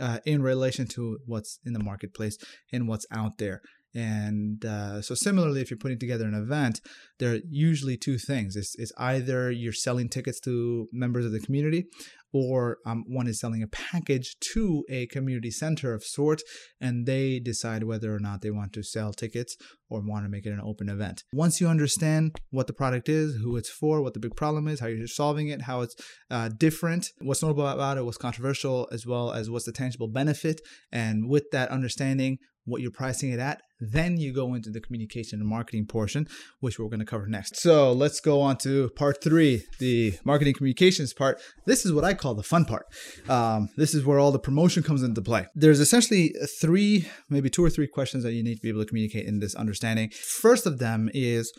uh, 0.00 0.18
in 0.24 0.42
relation 0.42 0.86
to 0.86 1.18
what's 1.26 1.58
in 1.64 1.72
the 1.72 1.82
marketplace 1.82 2.36
and 2.72 2.88
what's 2.88 3.06
out 3.10 3.38
there. 3.38 3.60
And 3.94 4.64
uh, 4.64 5.00
so, 5.00 5.14
similarly, 5.14 5.62
if 5.62 5.70
you're 5.70 5.78
putting 5.78 5.98
together 5.98 6.26
an 6.26 6.34
event, 6.34 6.80
there 7.18 7.34
are 7.34 7.40
usually 7.48 7.96
two 7.96 8.18
things. 8.18 8.54
It's, 8.54 8.74
it's 8.78 8.92
either 8.98 9.50
you're 9.50 9.72
selling 9.72 10.08
tickets 10.08 10.38
to 10.40 10.88
members 10.92 11.24
of 11.24 11.32
the 11.32 11.40
community, 11.40 11.86
or 12.32 12.78
um, 12.84 13.04
one 13.06 13.26
is 13.26 13.40
selling 13.40 13.62
a 13.62 13.68
package 13.68 14.36
to 14.52 14.84
a 14.90 15.06
community 15.06 15.50
center 15.50 15.94
of 15.94 16.04
sorts, 16.04 16.42
and 16.80 17.06
they 17.06 17.38
decide 17.38 17.84
whether 17.84 18.14
or 18.14 18.18
not 18.18 18.42
they 18.42 18.50
want 18.50 18.72
to 18.74 18.82
sell 18.82 19.12
tickets 19.12 19.56
or 19.88 20.00
want 20.00 20.24
to 20.24 20.28
make 20.28 20.44
it 20.44 20.50
an 20.50 20.60
open 20.62 20.88
event. 20.88 21.22
Once 21.32 21.60
you 21.60 21.68
understand 21.68 22.36
what 22.50 22.66
the 22.66 22.72
product 22.72 23.08
is, 23.08 23.36
who 23.36 23.56
it's 23.56 23.70
for, 23.70 24.02
what 24.02 24.12
the 24.12 24.20
big 24.20 24.36
problem 24.36 24.68
is, 24.68 24.80
how 24.80 24.86
you're 24.86 25.06
solving 25.06 25.48
it, 25.48 25.62
how 25.62 25.80
it's 25.80 25.94
uh, 26.30 26.50
different, 26.58 27.08
what's 27.20 27.42
notable 27.42 27.66
about 27.66 27.96
it, 27.96 28.04
what's 28.04 28.18
controversial, 28.18 28.88
as 28.92 29.06
well 29.06 29.32
as 29.32 29.48
what's 29.48 29.64
the 29.64 29.72
tangible 29.72 30.08
benefit, 30.08 30.60
and 30.92 31.30
with 31.30 31.44
that 31.52 31.70
understanding, 31.70 32.38
what 32.66 32.82
you're 32.82 32.90
pricing 32.90 33.30
it 33.30 33.38
at. 33.38 33.62
Then 33.80 34.16
you 34.16 34.32
go 34.32 34.54
into 34.54 34.70
the 34.70 34.80
communication 34.80 35.40
and 35.40 35.48
marketing 35.48 35.86
portion, 35.86 36.26
which 36.60 36.78
we're 36.78 36.88
going 36.88 37.00
to 37.00 37.06
cover 37.06 37.26
next. 37.26 37.56
So 37.56 37.92
let's 37.92 38.20
go 38.20 38.40
on 38.40 38.56
to 38.58 38.90
part 38.96 39.22
three, 39.22 39.64
the 39.78 40.14
marketing 40.24 40.54
communications 40.54 41.12
part. 41.12 41.40
This 41.66 41.84
is 41.84 41.92
what 41.92 42.04
I 42.04 42.14
call 42.14 42.34
the 42.34 42.42
fun 42.42 42.64
part. 42.64 42.86
Um, 43.28 43.68
this 43.76 43.94
is 43.94 44.04
where 44.04 44.18
all 44.18 44.32
the 44.32 44.38
promotion 44.38 44.82
comes 44.82 45.02
into 45.02 45.20
play. 45.22 45.46
There's 45.54 45.80
essentially 45.80 46.34
three, 46.60 47.08
maybe 47.28 47.50
two 47.50 47.64
or 47.64 47.70
three 47.70 47.88
questions 47.88 48.24
that 48.24 48.32
you 48.32 48.42
need 48.42 48.56
to 48.56 48.62
be 48.62 48.68
able 48.68 48.80
to 48.80 48.86
communicate 48.86 49.26
in 49.26 49.40
this 49.40 49.54
understanding. 49.54 50.10
First 50.10 50.66
of 50.66 50.78
them 50.78 51.10
is 51.12 51.52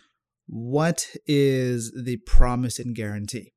what 0.48 1.08
is 1.26 1.92
the 1.92 2.18
promise 2.26 2.80
and 2.80 2.96
guarantee? 2.96 3.52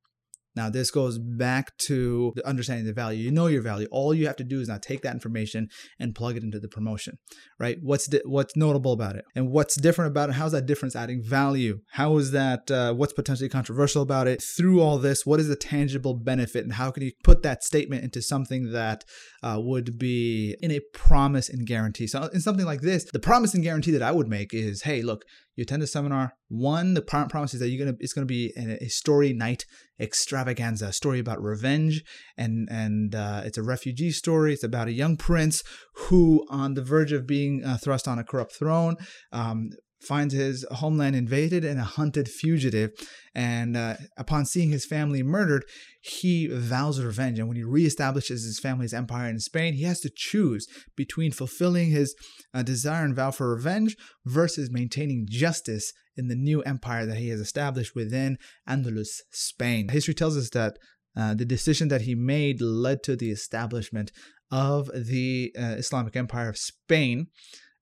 Now, 0.56 0.68
this 0.68 0.90
goes 0.90 1.18
back 1.18 1.76
to 1.86 2.32
the 2.34 2.46
understanding 2.46 2.86
the 2.86 2.92
value. 2.92 3.24
You 3.24 3.30
know 3.30 3.46
your 3.46 3.62
value. 3.62 3.86
All 3.90 4.12
you 4.12 4.26
have 4.26 4.36
to 4.36 4.44
do 4.44 4.60
is 4.60 4.68
now 4.68 4.78
take 4.78 5.02
that 5.02 5.14
information 5.14 5.68
and 5.98 6.14
plug 6.14 6.36
it 6.36 6.42
into 6.42 6.58
the 6.58 6.68
promotion, 6.68 7.18
right? 7.58 7.78
What's 7.80 8.08
di- 8.08 8.22
what's 8.24 8.56
notable 8.56 8.92
about 8.92 9.16
it, 9.16 9.24
and 9.36 9.50
what's 9.50 9.80
different 9.80 10.10
about 10.10 10.30
it? 10.30 10.34
How's 10.34 10.52
that 10.52 10.66
difference 10.66 10.96
adding 10.96 11.22
value? 11.22 11.80
How 11.92 12.16
is 12.16 12.32
that? 12.32 12.70
Uh, 12.70 12.94
what's 12.94 13.12
potentially 13.12 13.48
controversial 13.48 14.02
about 14.02 14.26
it? 14.26 14.42
Through 14.56 14.80
all 14.80 14.98
this, 14.98 15.24
what 15.24 15.40
is 15.40 15.48
the 15.48 15.56
tangible 15.56 16.14
benefit, 16.14 16.64
and 16.64 16.74
how 16.74 16.90
can 16.90 17.04
you 17.04 17.12
put 17.22 17.42
that 17.42 17.62
statement 17.62 18.02
into 18.02 18.20
something 18.20 18.72
that 18.72 19.04
uh, 19.42 19.56
would 19.58 19.98
be 19.98 20.56
in 20.60 20.72
a 20.72 20.80
promise 20.92 21.48
and 21.48 21.66
guarantee? 21.66 22.08
So, 22.08 22.24
in 22.32 22.40
something 22.40 22.66
like 22.66 22.80
this, 22.80 23.04
the 23.12 23.20
promise 23.20 23.54
and 23.54 23.62
guarantee 23.62 23.92
that 23.92 24.02
I 24.02 24.12
would 24.12 24.28
make 24.28 24.52
is, 24.52 24.82
hey, 24.82 25.02
look, 25.02 25.22
you 25.56 25.62
attend 25.62 25.82
the 25.82 25.86
seminar. 25.86 26.34
One, 26.48 26.94
the 26.94 27.02
promise 27.02 27.54
is 27.54 27.60
that 27.60 27.68
you're 27.68 27.84
gonna 27.84 27.96
it's 28.00 28.12
gonna 28.12 28.26
be 28.26 28.52
a 28.56 28.88
story 28.88 29.32
night 29.32 29.64
extravaganza, 29.98 30.86
a 30.86 30.92
story 30.92 31.18
about 31.18 31.42
revenge, 31.42 32.02
and 32.36 32.68
and 32.70 33.14
uh, 33.14 33.42
it's 33.44 33.58
a 33.58 33.62
refugee 33.62 34.10
story. 34.10 34.52
It's 34.52 34.64
about 34.64 34.88
a 34.88 34.92
young 34.92 35.16
prince 35.16 35.62
who, 35.94 36.46
on 36.48 36.74
the 36.74 36.82
verge 36.82 37.12
of 37.12 37.26
being 37.26 37.62
uh, 37.64 37.76
thrust 37.76 38.08
on 38.08 38.18
a 38.18 38.24
corrupt 38.24 38.54
throne, 38.54 38.96
um, 39.32 39.70
finds 40.00 40.34
his 40.34 40.64
homeland 40.70 41.14
invaded 41.14 41.64
and 41.64 41.78
a 41.78 41.84
hunted 41.84 42.28
fugitive. 42.28 42.90
And 43.34 43.76
uh, 43.76 43.96
upon 44.16 44.46
seeing 44.46 44.70
his 44.70 44.86
family 44.86 45.22
murdered, 45.22 45.64
he 46.00 46.48
vows 46.50 47.00
revenge. 47.00 47.38
And 47.38 47.48
when 47.48 47.56
he 47.56 47.62
reestablishes 47.62 48.44
his 48.44 48.58
family's 48.60 48.94
empire 48.94 49.28
in 49.28 49.38
Spain, 49.40 49.74
he 49.74 49.84
has 49.84 50.00
to 50.00 50.10
choose 50.14 50.66
between 50.96 51.32
fulfilling 51.32 51.90
his 51.90 52.14
uh, 52.54 52.62
desire 52.62 53.04
and 53.04 53.14
vow 53.14 53.30
for 53.30 53.54
revenge 53.54 53.96
versus 54.24 54.70
maintaining 54.70 55.26
justice 55.28 55.92
in 56.16 56.28
the 56.28 56.36
new 56.36 56.62
empire 56.62 57.06
that 57.06 57.18
he 57.18 57.28
has 57.28 57.40
established 57.40 57.94
within 57.94 58.38
Andalus, 58.68 59.20
Spain. 59.30 59.88
History 59.88 60.14
tells 60.14 60.36
us 60.36 60.50
that 60.50 60.76
uh, 61.16 61.34
the 61.34 61.44
decision 61.44 61.88
that 61.88 62.02
he 62.02 62.14
made 62.14 62.60
led 62.60 63.02
to 63.02 63.16
the 63.16 63.30
establishment 63.30 64.12
of 64.50 64.90
the 64.94 65.52
uh, 65.58 65.76
Islamic 65.78 66.16
Empire 66.16 66.48
of 66.48 66.56
Spain 66.56 67.28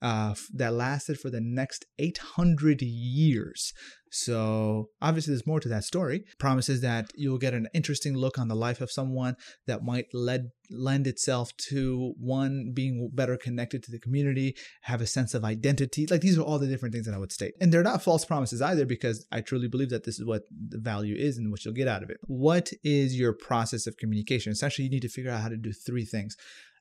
uh, 0.00 0.34
that 0.54 0.74
lasted 0.74 1.18
for 1.18 1.30
the 1.30 1.40
next 1.40 1.84
800 1.98 2.82
years. 2.82 3.72
So, 4.11 4.88
obviously, 5.02 5.32
there's 5.32 5.46
more 5.46 5.61
to 5.61 5.68
that 5.68 5.84
story. 5.84 6.24
Promises 6.38 6.80
that 6.80 7.11
you'll 7.14 7.38
get 7.38 7.52
an 7.52 7.68
interesting 7.74 8.16
look 8.16 8.38
on 8.38 8.48
the 8.48 8.54
life 8.54 8.80
of 8.80 8.90
someone 8.90 9.37
that 9.66 9.82
might 9.82 10.06
led, 10.14 10.50
lend 10.70 11.06
itself 11.06 11.54
to 11.68 12.14
one 12.18 12.72
being 12.74 13.11
better 13.12 13.37
connected 13.37 13.82
to 13.82 13.90
the 13.90 13.98
community, 13.98 14.56
have 14.82 15.02
a 15.02 15.06
sense 15.06 15.34
of 15.34 15.44
identity. 15.44 16.06
Like, 16.06 16.22
these 16.22 16.38
are 16.38 16.42
all 16.42 16.58
the 16.58 16.66
different 16.66 16.94
things 16.94 17.06
that 17.06 17.14
I 17.14 17.18
would 17.18 17.32
state. 17.32 17.52
And 17.61 17.72
they're 17.72 17.82
not 17.82 18.02
false 18.02 18.24
promises 18.24 18.62
either, 18.62 18.87
because 18.87 19.26
I 19.30 19.40
truly 19.42 19.68
believe 19.68 19.90
that 19.90 20.04
this 20.04 20.18
is 20.18 20.24
what 20.24 20.42
the 20.50 20.78
value 20.78 21.16
is 21.16 21.37
and 21.37 21.50
what 21.50 21.64
you'll 21.64 21.74
get 21.74 21.88
out 21.88 22.02
of 22.02 22.11
it. 22.11 22.18
What 22.22 22.70
is 22.82 23.18
your 23.18 23.34
process 23.34 23.87
of 23.87 23.96
communication? 23.98 24.52
Essentially, 24.52 24.84
you 24.84 24.90
need 24.90 25.02
to 25.02 25.08
figure 25.08 25.30
out 25.30 25.42
how 25.42 25.48
to 25.48 25.56
do 25.56 25.72
three 25.72 26.04
things. 26.06 26.37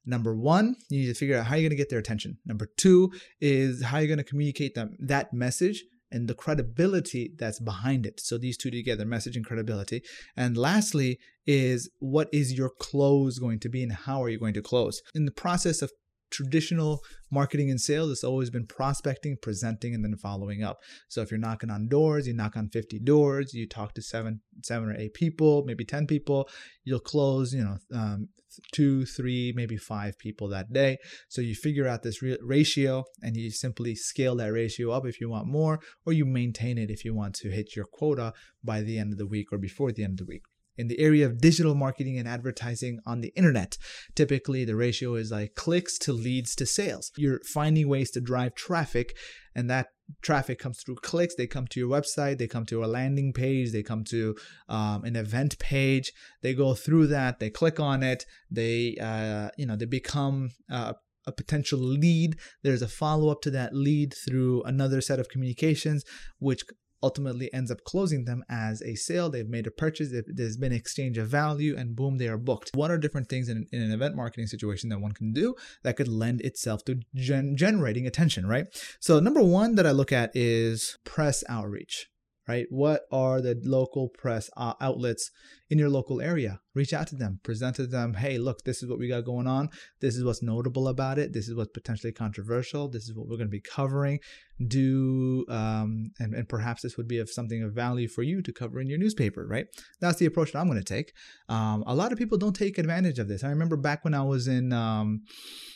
Number 0.07 0.33
one, 0.33 0.77
you 0.89 1.01
need 1.01 1.07
to 1.07 1.13
figure 1.13 1.37
out 1.37 1.45
how 1.45 1.55
you're 1.55 1.63
going 1.63 1.71
to 1.71 1.75
get 1.75 1.89
their 1.89 1.99
attention. 1.99 2.37
Number 2.45 2.67
two 2.77 3.11
is 3.41 3.83
how 3.83 3.97
you're 3.97 4.07
going 4.07 4.17
to 4.17 4.23
communicate 4.23 4.73
them 4.73 4.95
that 4.99 5.33
message 5.33 5.83
and 6.11 6.29
the 6.29 6.33
credibility 6.33 7.33
that's 7.37 7.59
behind 7.59 8.05
it. 8.05 8.21
So 8.21 8.37
these 8.37 8.57
two 8.57 8.71
together, 8.71 9.05
message 9.05 9.35
and 9.35 9.45
credibility. 9.45 10.01
And 10.37 10.57
lastly 10.57 11.19
is 11.45 11.89
what 11.99 12.29
is 12.31 12.53
your 12.53 12.69
close 12.69 13.37
going 13.37 13.59
to 13.59 13.69
be 13.69 13.83
and 13.83 13.91
how 13.91 14.23
are 14.23 14.29
you 14.29 14.39
going 14.39 14.53
to 14.53 14.61
close? 14.61 15.01
In 15.13 15.25
the 15.25 15.31
process 15.31 15.81
of 15.81 15.91
traditional 16.29 17.01
marketing 17.31 17.69
and 17.69 17.79
sales 17.79 18.11
it's 18.11 18.23
always 18.23 18.49
been 18.49 18.65
prospecting 18.65 19.37
presenting 19.41 19.93
and 19.93 20.03
then 20.03 20.15
following 20.17 20.63
up. 20.63 20.79
So 21.07 21.21
if 21.21 21.31
you're 21.31 21.39
knocking 21.39 21.69
on 21.69 21.87
doors 21.87 22.27
you 22.27 22.33
knock 22.33 22.57
on 22.57 22.69
50 22.69 22.99
doors 22.99 23.53
you 23.53 23.67
talk 23.67 23.93
to 23.95 24.01
seven 24.01 24.41
seven 24.63 24.89
or 24.89 24.95
eight 24.95 25.13
people 25.13 25.63
maybe 25.65 25.85
10 25.85 26.07
people 26.07 26.49
you'll 26.83 26.99
close 26.99 27.53
you 27.53 27.63
know 27.63 27.77
um, 27.93 28.29
two 28.71 29.05
three 29.05 29.53
maybe 29.55 29.77
five 29.77 30.17
people 30.17 30.47
that 30.49 30.73
day. 30.73 30.97
So 31.27 31.41
you 31.41 31.55
figure 31.55 31.87
out 31.87 32.03
this 32.03 32.21
re- 32.21 32.39
ratio 32.41 33.05
and 33.21 33.35
you 33.35 33.51
simply 33.51 33.95
scale 33.95 34.35
that 34.37 34.51
ratio 34.51 34.91
up 34.91 35.05
if 35.05 35.19
you 35.21 35.29
want 35.29 35.47
more 35.47 35.79
or 36.05 36.13
you 36.13 36.25
maintain 36.25 36.77
it 36.77 36.89
if 36.89 37.05
you 37.05 37.13
want 37.13 37.35
to 37.35 37.49
hit 37.49 37.75
your 37.75 37.85
quota 37.85 38.33
by 38.63 38.81
the 38.81 38.97
end 38.97 39.11
of 39.11 39.17
the 39.17 39.27
week 39.27 39.51
or 39.51 39.57
before 39.57 39.91
the 39.91 40.03
end 40.03 40.19
of 40.19 40.25
the 40.25 40.31
week 40.31 40.43
in 40.77 40.87
the 40.87 40.99
area 40.99 41.25
of 41.25 41.41
digital 41.41 41.75
marketing 41.75 42.17
and 42.17 42.27
advertising 42.27 42.99
on 43.05 43.21
the 43.21 43.33
internet. 43.35 43.77
Typically, 44.15 44.65
the 44.65 44.75
ratio 44.75 45.15
is 45.15 45.31
like 45.31 45.55
clicks 45.55 45.97
to 45.99 46.13
leads 46.13 46.55
to 46.55 46.65
sales. 46.65 47.11
You're 47.17 47.41
finding 47.43 47.87
ways 47.87 48.11
to 48.11 48.21
drive 48.21 48.55
traffic, 48.55 49.15
and 49.55 49.69
that 49.69 49.87
traffic 50.21 50.59
comes 50.59 50.81
through 50.81 50.95
clicks. 50.95 51.35
They 51.35 51.47
come 51.47 51.67
to 51.67 51.79
your 51.79 51.89
website, 51.89 52.37
they 52.37 52.47
come 52.47 52.65
to 52.67 52.83
a 52.83 52.87
landing 52.87 53.33
page, 53.33 53.71
they 53.71 53.83
come 53.83 54.03
to 54.05 54.35
um, 54.69 55.03
an 55.03 55.15
event 55.15 55.59
page. 55.59 56.11
They 56.41 56.53
go 56.53 56.73
through 56.73 57.07
that, 57.07 57.39
they 57.39 57.49
click 57.49 57.79
on 57.79 58.03
it, 58.03 58.25
they 58.49 58.97
uh, 59.01 59.49
you 59.57 59.65
know 59.65 59.75
they 59.75 59.85
become 59.85 60.51
uh, 60.71 60.93
a 61.25 61.31
potential 61.31 61.79
lead. 61.79 62.37
There's 62.63 62.81
a 62.81 62.87
follow 62.87 63.29
up 63.29 63.41
to 63.41 63.51
that 63.51 63.75
lead 63.75 64.13
through 64.25 64.63
another 64.63 65.01
set 65.01 65.19
of 65.19 65.29
communications, 65.29 66.03
which 66.39 66.63
ultimately 67.01 67.53
ends 67.53 67.71
up 67.71 67.83
closing 67.83 68.25
them 68.25 68.43
as 68.49 68.81
a 68.81 68.95
sale. 68.95 69.29
They've 69.29 69.47
made 69.47 69.67
a 69.67 69.71
purchase, 69.71 70.13
there's 70.27 70.57
been 70.57 70.73
exchange 70.73 71.17
of 71.17 71.27
value, 71.27 71.75
and 71.77 71.95
boom, 71.95 72.17
they 72.17 72.27
are 72.27 72.37
booked. 72.37 72.71
What 72.73 72.91
are 72.91 72.97
different 72.97 73.29
things 73.29 73.49
in, 73.49 73.65
in 73.71 73.81
an 73.81 73.91
event 73.91 74.15
marketing 74.15 74.47
situation 74.47 74.89
that 74.89 74.99
one 74.99 75.11
can 75.11 75.33
do 75.33 75.55
that 75.83 75.97
could 75.97 76.07
lend 76.07 76.41
itself 76.41 76.83
to 76.85 76.99
gen- 77.15 77.55
generating 77.55 78.07
attention, 78.07 78.45
right? 78.47 78.65
So, 78.99 79.19
number 79.19 79.41
one 79.41 79.75
that 79.75 79.87
I 79.87 79.91
look 79.91 80.11
at 80.11 80.31
is 80.35 80.97
press 81.03 81.43
outreach 81.49 82.07
right? 82.47 82.65
What 82.69 83.01
are 83.11 83.41
the 83.41 83.59
local 83.63 84.09
press 84.09 84.49
uh, 84.55 84.73
outlets 84.79 85.31
in 85.69 85.77
your 85.77 85.89
local 85.89 86.21
area? 86.21 86.61
Reach 86.73 86.93
out 86.93 87.07
to 87.07 87.15
them, 87.15 87.39
present 87.43 87.75
to 87.75 87.87
them, 87.87 88.13
hey, 88.13 88.37
look, 88.37 88.63
this 88.63 88.81
is 88.81 88.89
what 88.89 88.99
we 88.99 89.09
got 89.09 89.25
going 89.25 89.47
on. 89.47 89.69
This 89.99 90.15
is 90.15 90.23
what's 90.23 90.41
notable 90.41 90.87
about 90.87 91.19
it. 91.19 91.33
This 91.33 91.49
is 91.49 91.55
what's 91.55 91.71
potentially 91.71 92.13
controversial. 92.13 92.87
This 92.87 93.03
is 93.03 93.15
what 93.15 93.27
we're 93.27 93.37
going 93.37 93.47
to 93.47 93.51
be 93.51 93.61
covering. 93.61 94.19
Do, 94.65 95.45
um, 95.49 96.11
and, 96.19 96.33
and 96.33 96.47
perhaps 96.47 96.81
this 96.81 96.97
would 96.97 97.07
be 97.07 97.19
of 97.19 97.29
something 97.29 97.61
of 97.63 97.73
value 97.73 98.07
for 98.07 98.23
you 98.23 98.41
to 98.41 98.53
cover 98.53 98.79
in 98.79 98.87
your 98.87 98.97
newspaper, 98.97 99.45
right? 99.45 99.65
That's 99.99 100.19
the 100.19 100.25
approach 100.25 100.53
that 100.53 100.59
I'm 100.59 100.67
going 100.67 100.79
to 100.79 100.83
take. 100.83 101.11
Um, 101.49 101.83
a 101.85 101.93
lot 101.93 102.11
of 102.11 102.17
people 102.17 102.37
don't 102.37 102.55
take 102.55 102.77
advantage 102.77 103.19
of 103.19 103.27
this. 103.27 103.43
I 103.43 103.49
remember 103.49 103.77
back 103.77 104.03
when 104.03 104.13
I 104.13 104.23
was 104.23 104.47
in, 104.47 104.71
um, 104.71 105.23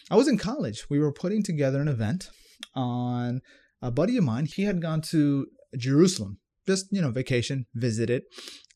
I 0.09 0.15
was 0.15 0.27
in 0.27 0.37
college, 0.37 0.85
we 0.89 0.99
were 0.99 1.11
putting 1.11 1.43
together 1.43 1.81
an 1.81 1.87
event 1.87 2.29
on 2.75 3.41
a 3.81 3.91
buddy 3.91 4.17
of 4.17 4.23
mine. 4.23 4.45
He 4.45 4.63
had 4.63 4.81
gone 4.81 5.01
to 5.09 5.47
Jerusalem 5.77 6.37
just 6.71 6.85
you 6.91 7.01
know 7.01 7.11
vacation, 7.11 7.57
visited, 7.87 8.21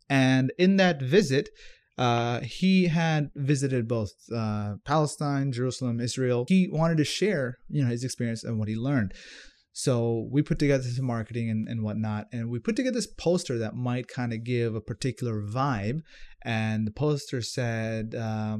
and 0.09 0.51
in 0.65 0.71
that 0.77 1.01
visit, 1.01 1.49
uh, 1.97 2.41
he 2.41 2.87
had 2.87 3.31
visited 3.35 3.87
both 3.87 4.11
uh, 4.33 4.75
Palestine, 4.85 5.51
Jerusalem, 5.51 5.99
Israel. 5.99 6.45
He 6.47 6.69
wanted 6.71 6.97
to 6.97 7.05
share 7.19 7.45
you 7.69 7.83
know 7.83 7.89
his 7.89 8.03
experience 8.03 8.43
and 8.43 8.59
what 8.59 8.67
he 8.67 8.75
learned. 8.75 9.13
So 9.77 10.27
we 10.31 10.41
put 10.41 10.57
together 10.57 10.83
some 10.83 11.05
marketing 11.05 11.49
and, 11.49 11.67
and 11.67 11.83
whatnot, 11.83 12.27
and 12.31 12.49
we 12.49 12.59
put 12.59 12.75
together 12.77 12.95
this 12.95 13.13
poster 13.27 13.57
that 13.59 13.75
might 13.75 14.07
kind 14.07 14.31
of 14.31 14.45
give 14.45 14.73
a 14.73 14.87
particular 14.93 15.41
vibe. 15.41 15.99
And 16.43 16.87
the 16.87 16.91
poster 16.91 17.41
said, 17.41 18.15
uh, 18.15 18.57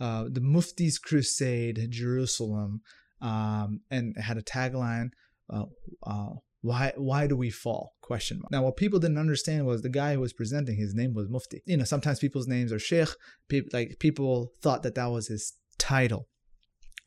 uh, 0.00 0.24
"The 0.30 0.44
Mufti's 0.54 0.98
Crusade, 0.98 1.88
Jerusalem," 1.90 2.82
um, 3.20 3.80
and 3.90 4.16
it 4.16 4.22
had 4.22 4.38
a 4.38 4.42
tagline. 4.42 5.10
Why 6.62 6.92
why 6.96 7.26
do 7.26 7.36
we 7.36 7.50
fall? 7.50 7.94
Question 8.00 8.38
mark. 8.38 8.52
Now, 8.52 8.62
what 8.62 8.76
people 8.76 9.00
didn't 9.00 9.18
understand 9.18 9.66
was 9.66 9.82
the 9.82 9.88
guy 9.88 10.14
who 10.14 10.20
was 10.20 10.32
presenting. 10.32 10.76
His 10.76 10.94
name 10.94 11.12
was 11.12 11.28
Mufti. 11.28 11.60
You 11.66 11.76
know, 11.76 11.84
sometimes 11.84 12.20
people's 12.20 12.46
names 12.46 12.72
are 12.72 12.78
Sheikh. 12.78 13.10
People 13.48 13.70
like 13.72 13.96
people 13.98 14.52
thought 14.62 14.84
that 14.84 14.94
that 14.94 15.10
was 15.10 15.26
his 15.26 15.54
title. 15.78 16.28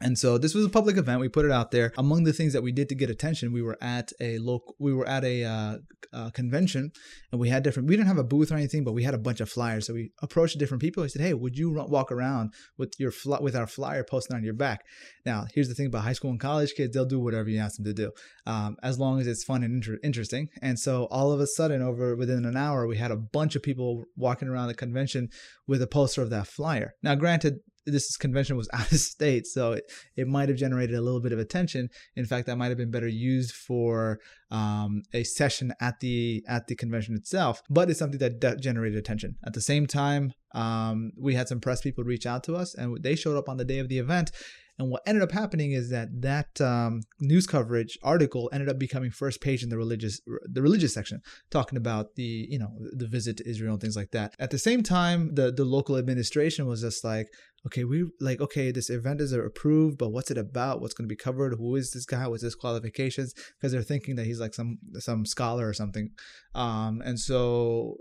And 0.02 0.18
so 0.18 0.38
this 0.38 0.54
was 0.54 0.66
a 0.66 0.70
public 0.70 0.98
event. 0.98 1.22
We 1.22 1.30
put 1.30 1.46
it 1.46 1.52
out 1.52 1.72
there. 1.72 1.94
Among 1.98 2.26
the 2.26 2.34
things 2.34 2.52
that 2.52 2.62
we 2.62 2.74
did 2.74 2.90
to 2.90 2.96
get 2.96 3.10
attention, 3.10 3.54
we 3.54 3.62
were 3.62 3.78
at 3.82 4.12
a 4.20 4.40
local, 4.40 4.76
we 4.78 4.94
were 4.94 5.08
at 5.08 5.24
a 5.24 5.46
uh, 5.46 5.78
uh, 6.12 6.30
convention, 6.32 6.92
and 7.32 7.40
we 7.40 7.48
had 7.48 7.64
different. 7.64 7.88
We 7.88 7.96
didn't 7.96 8.10
have 8.10 8.18
a 8.18 8.24
booth 8.24 8.52
or 8.52 8.56
anything, 8.56 8.84
but 8.84 8.92
we 8.92 9.04
had 9.04 9.14
a 9.14 9.20
bunch 9.20 9.40
of 9.40 9.50
flyers. 9.50 9.88
So 9.88 9.94
we 9.94 10.12
approached 10.22 10.60
different 10.60 10.82
people. 10.82 11.04
We 11.04 11.10
said, 11.10 11.22
"Hey, 11.22 11.34
would 11.34 11.58
you 11.58 11.72
run, 11.72 11.90
walk 11.90 12.12
around 12.12 12.54
with 12.78 12.94
your 13.00 13.14
with 13.40 13.56
our 13.56 13.68
flyer 13.68 14.04
posted 14.04 14.36
on 14.36 14.44
your 14.44 14.54
back?" 14.54 14.84
Now, 15.26 15.46
here's 15.54 15.70
the 15.70 15.74
thing 15.74 15.88
about 15.88 16.04
high 16.04 16.14
school 16.14 16.32
and 16.32 16.40
college 16.40 16.74
kids: 16.76 16.94
they'll 16.94 17.06
do 17.06 17.20
whatever 17.20 17.50
you 17.50 17.60
ask 17.60 17.78
them 17.78 17.86
to 17.86 17.94
do, 17.94 18.12
um, 18.46 18.76
as 18.84 19.00
long 19.00 19.22
as 19.22 19.28
it's 19.28 19.46
fun 19.46 19.64
and 19.64 19.76
inter- 19.76 20.00
interesting. 20.04 20.50
And 20.62 20.78
so 20.78 21.06
all 21.06 21.32
of 21.32 21.40
a 21.40 21.48
sudden, 21.48 21.82
over 21.82 22.18
within 22.18 22.44
an 22.44 22.58
hour, 22.58 22.86
we 22.86 22.98
had 22.98 23.12
a 23.12 23.18
bunch 23.18 23.56
of 23.56 23.64
people 23.64 24.04
walking 24.18 24.50
around 24.50 24.68
the 24.68 24.74
convention 24.74 25.30
with 25.68 25.82
a 25.82 25.88
poster 25.88 26.22
of 26.22 26.30
that 26.32 26.48
flyer. 26.48 26.96
Now, 27.02 27.16
granted, 27.16 27.60
this 27.86 28.18
convention 28.18 28.58
was 28.58 28.70
out 28.74 28.92
of 28.92 29.00
state, 29.00 29.48
so 29.48 29.74
it, 29.74 29.92
it 30.16 30.28
might 30.28 30.50
have 30.50 30.58
generated 30.58 30.96
a 30.96 31.02
little 31.02 31.22
bit 31.22 31.32
of 31.32 31.40
attention. 31.40 31.90
In 32.16 32.26
fact, 32.26 32.48
that 32.48 32.58
might 32.58 32.70
have 32.70 32.78
been 32.78 32.92
better 32.92 33.08
used 33.08 33.54
for 33.54 34.20
um, 34.52 35.04
a 35.14 35.24
session 35.24 35.74
at 35.80 36.00
the 36.00 36.44
at 36.48 36.68
the 36.68 36.76
convention 36.76 37.16
itself. 37.16 37.62
But 37.70 37.90
it's 37.90 38.00
something 38.00 38.20
that 38.20 38.40
de- 38.40 38.58
generated 38.58 38.98
attention. 38.98 39.36
At 39.46 39.54
the 39.54 39.62
same 39.62 39.88
time, 39.88 40.34
um, 40.54 41.12
we 41.18 41.36
had 41.36 41.48
some 41.48 41.60
press 41.60 41.82
people 41.82 42.04
reach 42.04 42.26
out 42.26 42.44
to 42.46 42.56
us, 42.56 42.76
and 42.76 43.02
they 43.02 43.16
showed 43.16 43.38
up 43.38 43.50
on 43.50 43.58
the 43.58 43.66
day 43.66 43.80
of 43.80 43.90
the 43.90 44.00
event. 44.00 44.32
And 44.78 44.90
what 44.90 45.04
ended 45.06 45.24
up 45.24 45.32
happening 45.32 45.72
is 45.72 45.90
that 45.90 46.10
that 46.22 46.60
um, 46.60 47.02
news 47.20 47.48
coverage 47.48 47.98
article 48.04 48.50
ended 48.52 48.68
up 48.68 48.78
becoming 48.78 49.10
first 49.10 49.40
page 49.40 49.64
in 49.64 49.70
the 49.70 49.78
religious 49.78 50.20
the 50.44 50.62
religious 50.62 50.94
section, 50.94 51.22
talking 51.50 51.78
about 51.78 52.16
the 52.16 52.48
you 52.50 52.60
know 52.60 52.74
the 52.92 53.08
visit 53.08 53.38
to 53.38 53.50
Israel 53.50 53.74
and 53.74 53.82
things 53.82 53.96
like 53.96 54.12
that. 54.12 54.34
At 54.38 54.52
the 54.52 54.60
same 54.60 54.84
time, 54.84 55.36
the 55.36 55.52
the 55.52 55.66
local 55.66 55.98
administration 55.98 56.68
was 56.68 56.82
just 56.82 57.04
like, 57.06 57.28
okay, 57.66 57.86
we 57.86 58.06
like 58.20 58.42
okay, 58.42 58.72
this 58.72 58.90
event 58.90 59.22
is 59.22 59.32
approved, 59.32 59.98
but 59.98 60.10
what's 60.10 60.32
it 60.32 60.38
about? 60.38 60.82
What's 60.82 60.94
going 60.94 61.08
to 61.08 61.14
be 61.14 61.16
covered? 61.16 61.56
Who 61.58 61.76
is 61.78 61.92
this 61.92 62.06
guy? 62.06 62.28
What's 62.28 62.44
his 62.44 62.56
qualifications? 62.56 63.34
Because 63.34 63.72
they're 63.72 63.82
thinking 63.82 64.16
that 64.18 64.26
he's 64.26 64.42
like 64.42 64.54
some 64.54 64.80
some 64.96 65.26
scholar 65.26 65.70
or 65.70 65.74
something. 65.74 66.10
Um, 66.54 67.02
and 67.06 67.18
so 67.18 67.98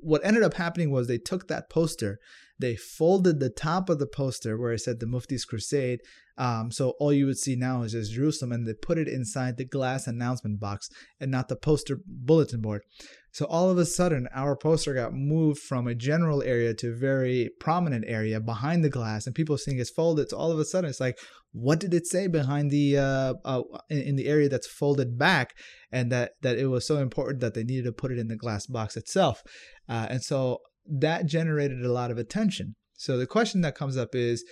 what 0.00 0.24
ended 0.24 0.42
up 0.42 0.54
happening 0.54 0.90
was 0.90 1.06
they 1.06 1.18
took 1.18 1.48
that 1.48 1.68
poster, 1.68 2.18
they 2.58 2.76
folded 2.76 3.40
the 3.40 3.50
top 3.50 3.88
of 3.88 3.98
the 3.98 4.06
poster 4.06 4.56
where 4.58 4.72
it 4.72 4.80
said 4.80 5.00
the 5.00 5.06
Mufti's 5.06 5.44
Crusade. 5.44 6.00
Um, 6.36 6.72
so 6.72 6.94
all 6.98 7.12
you 7.12 7.26
would 7.26 7.38
see 7.38 7.54
now 7.54 7.82
is 7.82 7.92
just 7.92 8.12
Jerusalem, 8.12 8.52
and 8.52 8.66
they 8.66 8.74
put 8.74 8.98
it 8.98 9.06
inside 9.06 9.56
the 9.56 9.64
glass 9.64 10.06
announcement 10.06 10.58
box 10.58 10.88
and 11.20 11.30
not 11.30 11.48
the 11.48 11.56
poster 11.56 12.00
bulletin 12.06 12.60
board. 12.60 12.82
So 13.30 13.46
all 13.46 13.70
of 13.70 13.78
a 13.78 13.84
sudden, 13.84 14.28
our 14.32 14.56
poster 14.56 14.94
got 14.94 15.12
moved 15.12 15.60
from 15.60 15.86
a 15.86 15.94
general 15.94 16.42
area 16.42 16.74
to 16.74 16.90
a 16.90 16.96
very 16.96 17.50
prominent 17.60 18.04
area 18.06 18.40
behind 18.40 18.84
the 18.84 18.90
glass, 18.90 19.26
and 19.26 19.34
people 19.34 19.58
seeing 19.58 19.78
it's 19.78 19.90
folded. 19.90 20.30
So 20.30 20.36
all 20.36 20.52
of 20.52 20.58
a 20.58 20.64
sudden, 20.64 20.90
it's 20.90 21.00
like, 21.00 21.18
what 21.52 21.78
did 21.78 21.94
it 21.94 22.06
say 22.06 22.26
behind 22.26 22.70
the 22.70 22.98
uh, 22.98 23.34
uh, 23.44 23.62
in, 23.88 24.02
in 24.02 24.16
the 24.16 24.26
area 24.26 24.48
that's 24.48 24.66
folded 24.66 25.16
back, 25.16 25.54
and 25.92 26.10
that 26.10 26.32
that 26.42 26.58
it 26.58 26.66
was 26.66 26.86
so 26.86 26.98
important 26.98 27.40
that 27.40 27.54
they 27.54 27.64
needed 27.64 27.84
to 27.84 27.92
put 27.92 28.10
it 28.10 28.18
in 28.18 28.28
the 28.28 28.36
glass 28.36 28.66
box 28.66 28.96
itself, 28.96 29.42
uh, 29.88 30.06
and 30.10 30.22
so 30.22 30.58
that 30.86 31.26
generated 31.26 31.84
a 31.84 31.92
lot 31.92 32.10
of 32.10 32.18
attention. 32.18 32.76
So 32.94 33.18
the 33.18 33.26
question 33.26 33.60
that 33.62 33.74
comes 33.74 33.96
up 33.96 34.14
is, 34.14 34.44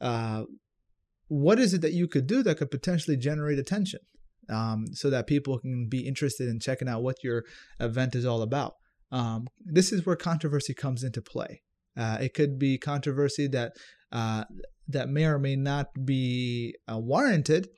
uh, 0.00 0.44
what 1.28 1.58
is 1.58 1.74
it 1.74 1.82
that 1.82 1.92
you 1.92 2.08
could 2.08 2.26
do 2.26 2.42
that 2.42 2.58
could 2.58 2.70
potentially 2.70 3.16
generate 3.16 3.58
attention? 3.58 4.00
um, 4.50 4.86
so 4.92 5.08
that 5.10 5.26
people 5.26 5.58
can 5.58 5.86
be 5.88 6.06
interested 6.06 6.48
in 6.48 6.60
checking 6.60 6.88
out 6.88 7.02
what 7.02 7.22
your 7.22 7.44
event 7.78 8.14
is 8.14 8.26
all 8.26 8.42
about. 8.42 8.74
Um, 9.12 9.46
this 9.64 9.92
is 9.92 10.04
where 10.04 10.16
controversy 10.16 10.74
comes 10.74 11.02
into 11.02 11.22
play. 11.22 11.62
Uh, 11.96 12.18
it 12.20 12.34
could 12.34 12.58
be 12.58 12.78
controversy 12.78 13.46
that 13.48 13.72
uh, 14.12 14.44
that 14.88 15.08
may 15.08 15.24
or 15.24 15.38
may 15.38 15.56
not 15.56 15.86
be 16.04 16.74
uh, 16.90 16.98
warranted, 16.98 17.68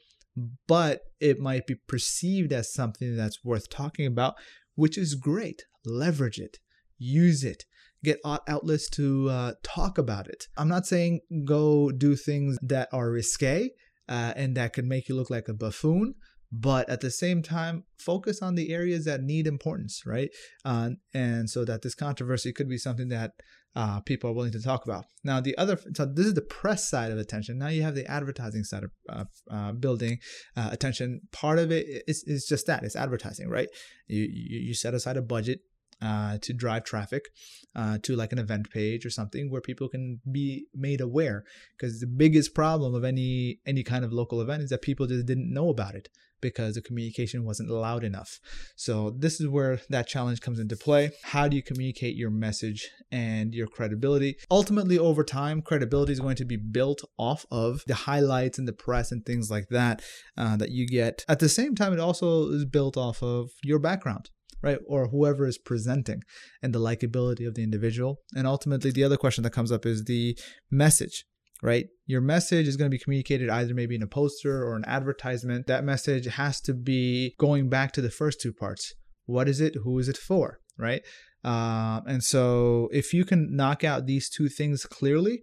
but 0.66 1.00
it 1.20 1.38
might 1.38 1.66
be 1.66 1.76
perceived 1.86 2.52
as 2.52 2.72
something 2.72 3.16
that's 3.16 3.44
worth 3.44 3.68
talking 3.68 4.06
about, 4.06 4.34
which 4.74 4.96
is 4.96 5.14
great. 5.14 5.64
Leverage 5.84 6.38
it, 6.38 6.58
use 6.98 7.44
it, 7.44 7.64
get 8.04 8.20
outlets 8.24 8.88
to 8.90 9.28
uh, 9.30 9.52
talk 9.62 9.98
about 9.98 10.28
it. 10.28 10.46
I'm 10.56 10.68
not 10.68 10.86
saying 10.86 11.20
go 11.44 11.90
do 11.90 12.16
things 12.16 12.58
that 12.62 12.88
are 12.92 13.10
risque 13.10 13.70
uh, 14.08 14.32
and 14.36 14.56
that 14.56 14.72
could 14.72 14.86
make 14.86 15.08
you 15.08 15.14
look 15.14 15.30
like 15.30 15.48
a 15.48 15.54
buffoon 15.54 16.14
but 16.54 16.88
at 16.90 17.00
the 17.00 17.10
same 17.10 17.42
time 17.42 17.84
focus 17.98 18.42
on 18.42 18.54
the 18.54 18.74
areas 18.74 19.06
that 19.06 19.22
need 19.22 19.46
importance 19.46 20.02
right? 20.04 20.28
Uh, 20.64 20.90
and 21.14 21.48
so 21.48 21.64
that 21.64 21.82
this 21.82 21.94
controversy 21.94 22.52
could 22.52 22.68
be 22.68 22.76
something 22.76 23.08
that 23.08 23.30
uh, 23.74 24.00
people 24.00 24.28
are 24.28 24.34
willing 24.34 24.52
to 24.52 24.60
talk 24.60 24.84
about. 24.84 25.06
Now 25.24 25.40
the 25.40 25.56
other 25.56 25.78
so 25.94 26.04
this 26.04 26.26
is 26.26 26.34
the 26.34 26.42
press 26.42 26.90
side 26.90 27.10
of 27.10 27.16
attention. 27.16 27.56
Now 27.56 27.68
you 27.68 27.82
have 27.82 27.94
the 27.94 28.06
advertising 28.10 28.64
side 28.64 28.84
of 28.84 28.90
uh, 29.08 29.24
uh 29.50 29.72
building 29.72 30.18
attention. 30.56 31.22
Part 31.32 31.58
of 31.58 31.70
it 31.70 32.04
is, 32.06 32.22
is 32.26 32.44
just 32.46 32.66
that 32.66 32.82
it's 32.84 32.96
advertising 32.96 33.48
right? 33.48 33.68
You, 34.08 34.28
you, 34.30 34.58
you 34.58 34.74
set 34.74 34.92
aside 34.92 35.16
a 35.16 35.22
budget 35.22 35.60
uh, 36.02 36.38
to 36.42 36.52
drive 36.52 36.84
traffic 36.84 37.28
uh, 37.74 37.98
to 38.02 38.16
like 38.16 38.32
an 38.32 38.38
event 38.38 38.70
page 38.70 39.06
or 39.06 39.10
something 39.10 39.50
where 39.50 39.60
people 39.60 39.88
can 39.88 40.20
be 40.30 40.66
made 40.74 41.00
aware 41.00 41.44
because 41.76 42.00
the 42.00 42.06
biggest 42.06 42.54
problem 42.54 42.94
of 42.94 43.04
any 43.04 43.60
any 43.66 43.82
kind 43.82 44.04
of 44.04 44.12
local 44.12 44.40
event 44.40 44.62
is 44.62 44.70
that 44.70 44.82
people 44.82 45.06
just 45.06 45.26
didn't 45.26 45.52
know 45.52 45.68
about 45.68 45.94
it 45.94 46.08
because 46.42 46.74
the 46.74 46.82
communication 46.82 47.44
wasn't 47.44 47.70
loud 47.70 48.04
enough. 48.04 48.40
So 48.76 49.10
this 49.16 49.40
is 49.40 49.48
where 49.48 49.80
that 49.88 50.08
challenge 50.08 50.40
comes 50.40 50.58
into 50.58 50.76
play. 50.76 51.12
How 51.22 51.48
do 51.48 51.56
you 51.56 51.62
communicate 51.62 52.16
your 52.16 52.30
message 52.30 52.90
and 53.10 53.54
your 53.54 53.68
credibility? 53.68 54.36
Ultimately, 54.50 54.98
over 54.98 55.24
time, 55.24 55.62
credibility 55.62 56.12
is 56.12 56.20
going 56.20 56.36
to 56.36 56.44
be 56.44 56.56
built 56.56 57.00
off 57.16 57.46
of 57.50 57.84
the 57.86 57.94
highlights 57.94 58.58
and 58.58 58.68
the 58.68 58.72
press 58.72 59.12
and 59.12 59.24
things 59.24 59.50
like 59.50 59.68
that 59.68 60.02
uh, 60.36 60.56
that 60.56 60.72
you 60.72 60.86
get. 60.86 61.24
At 61.28 61.38
the 61.38 61.48
same 61.48 61.74
time, 61.74 61.92
it 61.92 62.00
also 62.00 62.50
is 62.50 62.64
built 62.64 62.96
off 62.96 63.22
of 63.22 63.50
your 63.62 63.78
background 63.78 64.28
right? 64.62 64.78
Or 64.86 65.08
whoever 65.08 65.46
is 65.46 65.58
presenting 65.58 66.22
and 66.62 66.74
the 66.74 66.80
likability 66.80 67.46
of 67.46 67.54
the 67.54 67.62
individual. 67.62 68.18
And 68.34 68.46
ultimately, 68.46 68.90
the 68.90 69.04
other 69.04 69.16
question 69.16 69.44
that 69.44 69.52
comes 69.52 69.72
up 69.72 69.86
is 69.86 70.04
the 70.04 70.38
message 70.70 71.24
right? 71.62 71.86
Your 72.06 72.20
message 72.20 72.66
is 72.66 72.76
going 72.76 72.90
to 72.90 72.94
be 72.94 73.02
communicated 73.02 73.48
either 73.48 73.72
maybe 73.72 73.94
in 73.94 74.02
a 74.02 74.08
poster 74.08 74.64
or 74.64 74.74
an 74.74 74.84
advertisement. 74.84 75.68
That 75.68 75.84
message 75.84 76.26
has 76.26 76.60
to 76.62 76.74
be 76.74 77.34
going 77.38 77.68
back 77.68 77.92
to 77.92 78.02
the 78.02 78.10
first 78.10 78.40
two 78.40 78.52
parts. 78.52 78.92
What 79.26 79.48
is 79.48 79.60
it? 79.60 79.76
Who 79.84 79.98
is 79.98 80.08
it 80.08 80.16
for? 80.16 80.58
Right? 80.76 81.02
Uh, 81.44 82.00
and 82.06 82.22
so 82.22 82.88
if 82.92 83.14
you 83.14 83.24
can 83.24 83.54
knock 83.54 83.84
out 83.84 84.06
these 84.06 84.28
two 84.28 84.48
things 84.48 84.84
clearly, 84.84 85.40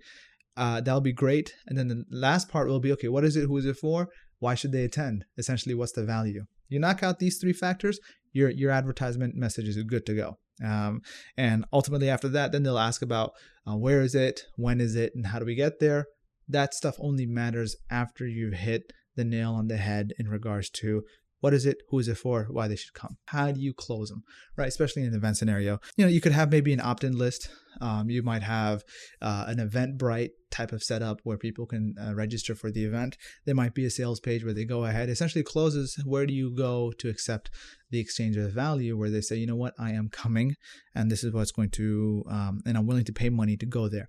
uh, 0.57 0.81
that'll 0.81 1.01
be 1.01 1.13
great. 1.13 1.53
And 1.67 1.77
then 1.77 1.87
the 1.87 2.03
last 2.11 2.49
part 2.49 2.67
will 2.67 2.81
be 2.81 2.91
okay, 2.93 3.07
what 3.07 3.23
is 3.23 3.37
it? 3.37 3.45
Who 3.45 3.57
is 3.57 3.65
it 3.65 3.77
for? 3.77 4.09
Why 4.39 4.55
should 4.55 4.73
they 4.73 4.83
attend? 4.83 5.25
Essentially, 5.37 5.75
what's 5.75 5.93
the 5.93 6.03
value? 6.03 6.43
You 6.67 6.79
knock 6.79 7.01
out 7.01 7.19
these 7.19 7.39
three 7.39 7.53
factors, 7.53 7.99
your 8.33 8.49
your 8.49 8.71
advertisement 8.71 9.35
message 9.35 9.67
is 9.67 9.81
good 9.83 10.05
to 10.05 10.15
go. 10.15 10.37
Um, 10.63 11.01
and 11.37 11.65
ultimately, 11.71 12.09
after 12.09 12.27
that, 12.29 12.51
then 12.51 12.63
they'll 12.63 12.77
ask 12.77 13.01
about 13.01 13.31
uh, 13.67 13.77
where 13.77 14.01
is 14.01 14.15
it, 14.15 14.41
when 14.55 14.81
is 14.81 14.95
it, 14.95 15.13
and 15.15 15.27
how 15.27 15.39
do 15.39 15.45
we 15.45 15.55
get 15.55 15.79
there. 15.79 16.07
That 16.47 16.73
stuff 16.73 16.95
only 16.99 17.25
matters 17.25 17.75
after 17.89 18.27
you've 18.27 18.55
hit 18.55 18.91
the 19.15 19.23
nail 19.23 19.53
on 19.53 19.67
the 19.67 19.77
head 19.77 20.13
in 20.17 20.27
regards 20.27 20.69
to 20.71 21.03
what 21.41 21.53
is 21.53 21.65
it? 21.65 21.77
Who 21.89 21.99
is 21.99 22.07
it 22.07 22.17
for? 22.17 22.47
Why 22.49 22.67
they 22.67 22.75
should 22.75 22.93
come? 22.93 23.17
How 23.27 23.51
do 23.51 23.61
you 23.61 23.73
close 23.73 24.09
them? 24.09 24.23
Right, 24.57 24.67
especially 24.67 25.03
in 25.03 25.09
an 25.09 25.15
event 25.15 25.37
scenario. 25.37 25.79
You 25.95 26.05
know, 26.05 26.11
you 26.11 26.21
could 26.21 26.33
have 26.33 26.51
maybe 26.51 26.73
an 26.73 26.81
opt-in 26.81 27.17
list. 27.17 27.49
Um, 27.81 28.09
you 28.09 28.23
might 28.23 28.43
have 28.43 28.83
uh, 29.21 29.45
an 29.47 29.57
Eventbrite 29.57 30.29
type 30.51 30.71
of 30.71 30.83
setup 30.83 31.19
where 31.23 31.37
people 31.37 31.65
can 31.65 31.95
uh, 32.01 32.13
register 32.13 32.55
for 32.55 32.71
the 32.71 32.83
event. 32.83 33.17
There 33.45 33.55
might 33.55 33.73
be 33.73 33.85
a 33.85 33.89
sales 33.89 34.19
page 34.19 34.43
where 34.43 34.53
they 34.53 34.65
go 34.65 34.85
ahead, 34.85 35.09
essentially 35.09 35.43
closes. 35.43 36.01
Where 36.05 36.25
do 36.25 36.33
you 36.33 36.51
go 36.51 36.91
to 36.97 37.09
accept 37.09 37.49
the 37.91 37.99
exchange 37.99 38.35
of 38.37 38.51
value? 38.51 38.97
Where 38.97 39.09
they 39.09 39.21
say, 39.21 39.35
you 39.37 39.47
know 39.47 39.55
what, 39.55 39.73
I 39.79 39.91
am 39.91 40.09
coming, 40.09 40.55
and 40.95 41.11
this 41.11 41.23
is 41.23 41.33
what's 41.33 41.51
going 41.51 41.69
to, 41.71 42.23
um, 42.29 42.61
and 42.65 42.77
I'm 42.77 42.87
willing 42.87 43.05
to 43.05 43.13
pay 43.13 43.29
money 43.29 43.57
to 43.57 43.65
go 43.65 43.87
there. 43.87 44.07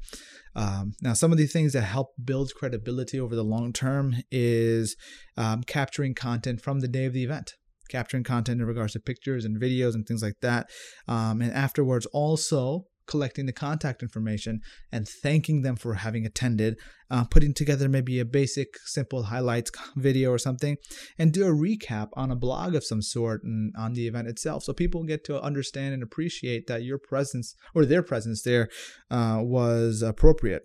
Um, 0.55 0.93
now, 1.01 1.13
some 1.13 1.33
of 1.33 1.39
the 1.39 1.47
things 1.47 1.73
that 1.75 1.83
help 1.83 2.09
build 2.23 2.53
credibility 2.55 3.21
over 3.21 3.37
the 3.37 3.45
long 3.45 3.73
term 3.73 4.17
is 4.31 4.97
um, 5.37 5.63
capturing 5.63 6.15
content 6.15 6.61
from 6.61 6.81
the 6.81 6.89
day 6.89 7.05
of 7.05 7.13
the 7.13 7.25
event 7.25 7.55
capturing 7.91 8.23
content 8.23 8.61
in 8.61 8.67
regards 8.67 8.93
to 8.93 9.01
pictures 9.01 9.45
and 9.45 9.61
videos 9.61 9.95
and 9.95 10.07
things 10.07 10.23
like 10.23 10.39
that. 10.41 10.71
Um, 11.09 11.43
and 11.43 11.53
afterwards, 11.53 12.07
also 12.07 12.85
collecting 13.11 13.45
the 13.47 13.53
contact 13.53 14.03
information 14.03 14.61
and 14.91 15.07
thanking 15.07 15.63
them 15.63 15.77
for 15.77 15.95
having 15.95 16.25
attended, 16.25 16.77
uh, 17.11 17.25
putting 17.25 17.53
together 17.53 17.89
maybe 17.89 18.21
a 18.21 18.25
basic, 18.25 18.79
simple 18.87 19.25
highlights 19.25 19.71
video 19.97 20.31
or 20.31 20.39
something, 20.39 20.77
and 21.19 21.33
do 21.33 21.45
a 21.45 21.53
recap 21.53 22.09
on 22.15 22.31
a 22.31 22.37
blog 22.37 22.75
of 22.75 22.85
some 22.85 23.03
sort 23.03 23.43
and 23.43 23.75
on 23.77 23.93
the 23.95 24.07
event 24.07 24.29
itself. 24.29 24.63
So 24.63 24.73
people 24.73 25.03
get 25.03 25.25
to 25.25 25.43
understand 25.43 25.93
and 25.93 26.03
appreciate 26.03 26.69
that 26.69 26.85
your 26.85 26.99
presence 26.99 27.55
or 27.75 27.85
their 27.85 28.03
presence 28.03 28.43
there 28.43 28.69
uh, 29.11 29.41
was 29.43 30.01
appropriate. 30.01 30.63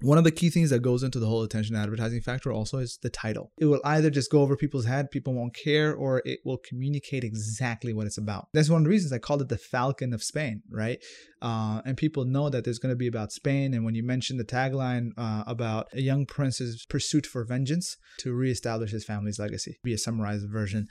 One 0.00 0.18
of 0.18 0.24
the 0.24 0.30
key 0.30 0.50
things 0.50 0.70
that 0.70 0.80
goes 0.80 1.02
into 1.02 1.18
the 1.18 1.26
whole 1.26 1.42
attention 1.42 1.74
advertising 1.74 2.20
factor 2.20 2.52
also 2.52 2.78
is 2.78 2.98
the 3.02 3.08
title. 3.08 3.52
It 3.58 3.64
will 3.64 3.80
either 3.84 4.10
just 4.10 4.30
go 4.30 4.42
over 4.42 4.56
people's 4.56 4.84
head, 4.84 5.10
people 5.10 5.34
won't 5.34 5.54
care, 5.54 5.94
or 5.94 6.22
it 6.24 6.40
will 6.44 6.58
communicate 6.58 7.24
exactly 7.24 7.94
what 7.94 8.06
it's 8.06 8.18
about. 8.18 8.48
That's 8.52 8.68
one 8.68 8.82
of 8.82 8.84
the 8.84 8.90
reasons 8.90 9.12
I 9.12 9.18
called 9.18 9.40
it 9.40 9.48
the 9.48 9.56
Falcon 9.56 10.12
of 10.12 10.22
Spain, 10.22 10.62
right? 10.70 10.98
Uh, 11.40 11.80
and 11.86 11.96
people 11.96 12.24
know 12.24 12.50
that 12.50 12.64
there's 12.64 12.78
going 12.78 12.92
to 12.92 12.96
be 12.96 13.06
about 13.06 13.32
Spain. 13.32 13.72
And 13.72 13.84
when 13.84 13.94
you 13.94 14.02
mention 14.02 14.36
the 14.36 14.44
tagline 14.44 15.10
uh, 15.16 15.44
about 15.46 15.86
a 15.94 16.00
young 16.00 16.26
prince's 16.26 16.84
pursuit 16.88 17.24
for 17.24 17.44
vengeance 17.44 17.96
to 18.18 18.34
reestablish 18.34 18.90
his 18.90 19.04
family's 19.04 19.38
legacy, 19.38 19.78
be 19.82 19.94
a 19.94 19.98
summarized 19.98 20.46
version 20.50 20.86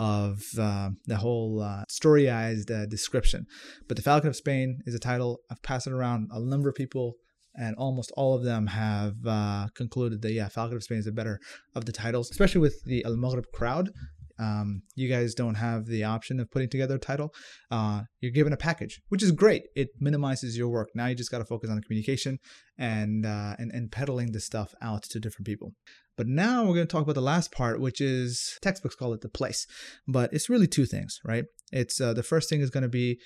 of 0.00 0.42
uh, 0.58 0.90
the 1.06 1.16
whole 1.16 1.60
uh, 1.60 1.84
storyized 1.90 2.70
uh, 2.70 2.86
description. 2.86 3.46
But 3.86 3.96
the 3.96 4.02
Falcon 4.02 4.28
of 4.28 4.36
Spain 4.36 4.80
is 4.86 4.94
a 4.94 5.00
title. 5.00 5.40
I've 5.50 5.62
passed 5.62 5.86
it 5.86 5.92
around. 5.92 6.28
A 6.32 6.40
number 6.40 6.68
of 6.68 6.74
people 6.74 7.14
and 7.58 7.74
almost 7.76 8.12
all 8.16 8.34
of 8.34 8.44
them 8.44 8.68
have 8.68 9.14
uh, 9.26 9.66
concluded 9.74 10.22
that 10.22 10.32
yeah, 10.32 10.48
Falcon 10.48 10.76
of 10.76 10.82
Spain 10.82 10.98
is 10.98 11.06
the 11.06 11.12
better 11.12 11.40
of 11.74 11.84
the 11.84 11.92
titles, 11.92 12.30
especially 12.30 12.60
with 12.60 12.84
the 12.84 13.04
Al 13.04 13.16
Maghrib 13.16 13.46
crowd. 13.52 13.90
Um, 14.40 14.82
you 14.94 15.08
guys 15.08 15.34
don't 15.34 15.56
have 15.56 15.86
the 15.86 16.04
option 16.04 16.38
of 16.38 16.48
putting 16.48 16.68
together 16.68 16.94
a 16.94 17.00
title. 17.00 17.34
Uh, 17.72 18.02
you're 18.20 18.30
given 18.30 18.52
a 18.52 18.56
package, 18.56 19.00
which 19.08 19.22
is 19.22 19.32
great. 19.32 19.64
It 19.74 19.88
minimizes 19.98 20.56
your 20.56 20.68
work. 20.68 20.90
Now 20.94 21.06
you 21.06 21.16
just 21.16 21.32
got 21.32 21.38
to 21.38 21.44
focus 21.44 21.70
on 21.70 21.82
communication 21.82 22.38
and, 22.78 23.26
uh, 23.26 23.56
and 23.58 23.72
and 23.72 23.90
peddling 23.90 24.30
the 24.30 24.40
stuff 24.40 24.74
out 24.80 25.02
to 25.04 25.18
different 25.18 25.46
people. 25.46 25.72
But 26.16 26.28
now 26.28 26.64
we're 26.64 26.74
going 26.74 26.86
to 26.86 26.92
talk 26.92 27.02
about 27.02 27.14
the 27.14 27.20
last 27.20 27.52
part, 27.52 27.80
which 27.80 28.00
is 28.00 28.58
textbooks 28.60 28.96
call 28.96 29.12
it 29.12 29.20
the 29.20 29.28
place, 29.28 29.66
but 30.06 30.32
it's 30.32 30.48
really 30.48 30.66
two 30.66 30.84
things, 30.84 31.20
right? 31.24 31.44
It's 31.72 32.00
uh, 32.00 32.12
the 32.12 32.24
first 32.24 32.48
thing 32.48 32.60
is 32.60 32.70
going 32.70 32.82
to 32.82 32.88
be 32.88 33.20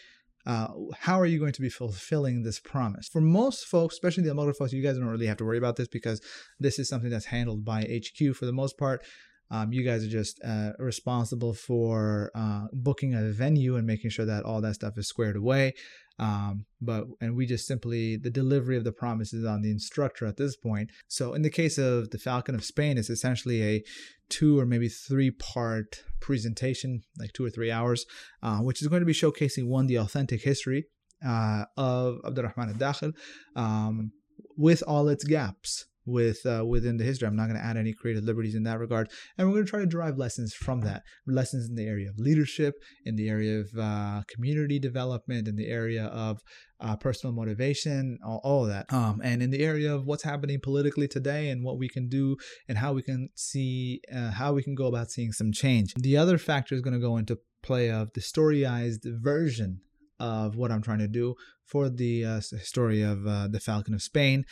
uh, 0.44 0.68
how 0.98 1.20
are 1.20 1.26
you 1.26 1.38
going 1.38 1.52
to 1.52 1.60
be 1.60 1.68
fulfilling 1.68 2.42
this 2.42 2.58
promise? 2.58 3.08
For 3.08 3.20
most 3.20 3.66
folks, 3.66 3.94
especially 3.94 4.24
the 4.24 4.30
Al 4.30 4.52
folks, 4.52 4.72
you 4.72 4.82
guys 4.82 4.98
don't 4.98 5.06
really 5.06 5.26
have 5.26 5.36
to 5.38 5.44
worry 5.44 5.58
about 5.58 5.76
this 5.76 5.88
because 5.88 6.20
this 6.58 6.78
is 6.78 6.88
something 6.88 7.10
that's 7.10 7.26
handled 7.26 7.64
by 7.64 7.82
HQ 7.82 8.34
for 8.34 8.46
the 8.46 8.52
most 8.52 8.76
part. 8.78 9.04
Um, 9.50 9.70
you 9.70 9.84
guys 9.84 10.02
are 10.02 10.08
just 10.08 10.40
uh, 10.42 10.70
responsible 10.78 11.52
for 11.52 12.30
uh, 12.34 12.68
booking 12.72 13.14
a 13.14 13.30
venue 13.32 13.76
and 13.76 13.86
making 13.86 14.10
sure 14.10 14.24
that 14.24 14.44
all 14.44 14.62
that 14.62 14.74
stuff 14.74 14.96
is 14.96 15.06
squared 15.06 15.36
away. 15.36 15.74
Um, 16.18 16.66
but 16.80 17.06
and 17.20 17.36
we 17.36 17.46
just 17.46 17.66
simply 17.66 18.16
the 18.16 18.30
delivery 18.30 18.76
of 18.76 18.84
the 18.84 18.92
promise 18.92 19.32
is 19.32 19.44
on 19.44 19.62
the 19.62 19.70
instructor 19.70 20.26
at 20.26 20.36
this 20.36 20.56
point. 20.56 20.90
So 21.08 21.34
in 21.34 21.42
the 21.42 21.50
case 21.50 21.78
of 21.78 22.10
the 22.10 22.18
Falcon 22.18 22.54
of 22.54 22.64
Spain, 22.64 22.98
it's 22.98 23.10
essentially 23.10 23.62
a 23.62 23.84
two 24.28 24.58
or 24.58 24.66
maybe 24.66 24.88
three 24.88 25.30
part 25.30 26.02
presentation, 26.20 27.02
like 27.18 27.32
two 27.32 27.44
or 27.44 27.50
three 27.50 27.70
hours, 27.70 28.06
uh, 28.42 28.58
which 28.58 28.82
is 28.82 28.88
going 28.88 29.00
to 29.00 29.06
be 29.06 29.12
showcasing 29.12 29.66
one 29.66 29.86
the 29.86 29.96
authentic 29.96 30.42
history 30.42 30.86
uh, 31.26 31.64
of 31.76 32.18
Abdurrahman 32.24 32.70
al-Dakhil 32.70 33.12
um, 33.56 34.12
with 34.56 34.82
all 34.86 35.08
its 35.08 35.24
gaps 35.24 35.86
with 36.04 36.44
uh, 36.46 36.64
within 36.64 36.96
the 36.96 37.04
history. 37.04 37.28
I'm 37.28 37.36
not 37.36 37.46
going 37.48 37.58
to 37.58 37.64
add 37.64 37.76
any 37.76 37.92
creative 37.92 38.24
liberties 38.24 38.54
in 38.54 38.64
that 38.64 38.78
regard, 38.78 39.10
and 39.36 39.46
we're 39.46 39.54
going 39.54 39.64
to 39.64 39.70
try 39.70 39.80
to 39.80 39.86
derive 39.86 40.18
lessons 40.18 40.54
from 40.54 40.80
that. 40.82 41.02
Lessons 41.26 41.68
in 41.68 41.74
the 41.74 41.86
area 41.86 42.10
of 42.10 42.18
leadership, 42.18 42.74
in 43.04 43.16
the 43.16 43.28
area 43.28 43.60
of 43.60 43.70
uh, 43.78 44.22
community 44.28 44.78
development, 44.78 45.48
in 45.48 45.56
the 45.56 45.68
area 45.68 46.06
of 46.06 46.40
uh, 46.80 46.96
personal 46.96 47.34
motivation, 47.34 48.18
all, 48.24 48.40
all 48.42 48.62
of 48.64 48.70
that, 48.70 48.92
um, 48.92 49.20
and 49.22 49.42
in 49.42 49.50
the 49.50 49.60
area 49.60 49.94
of 49.94 50.06
what's 50.06 50.24
happening 50.24 50.58
politically 50.62 51.08
today 51.08 51.48
and 51.50 51.64
what 51.64 51.78
we 51.78 51.88
can 51.88 52.08
do 52.08 52.36
and 52.68 52.78
how 52.78 52.92
we 52.92 53.02
can 53.02 53.28
see 53.34 54.00
uh, 54.14 54.30
how 54.30 54.52
we 54.52 54.62
can 54.62 54.74
go 54.74 54.86
about 54.86 55.10
seeing 55.10 55.32
some 55.32 55.52
change. 55.52 55.94
The 55.94 56.16
other 56.16 56.38
factor 56.38 56.74
is 56.74 56.80
going 56.80 56.94
to 56.94 57.00
go 57.00 57.16
into 57.16 57.38
play 57.62 57.90
of 57.90 58.12
the 58.14 58.20
storyized 58.20 59.04
version 59.04 59.80
of 60.18 60.56
what 60.56 60.70
I'm 60.70 60.82
trying 60.82 60.98
to 60.98 61.08
do 61.08 61.34
for 61.64 61.88
the 61.88 62.24
uh, 62.24 62.40
story 62.40 63.02
of 63.02 63.26
uh, 63.26 63.48
the 63.48 63.60
Falcon 63.60 63.94
of 63.94 64.02
Spain 64.02 64.44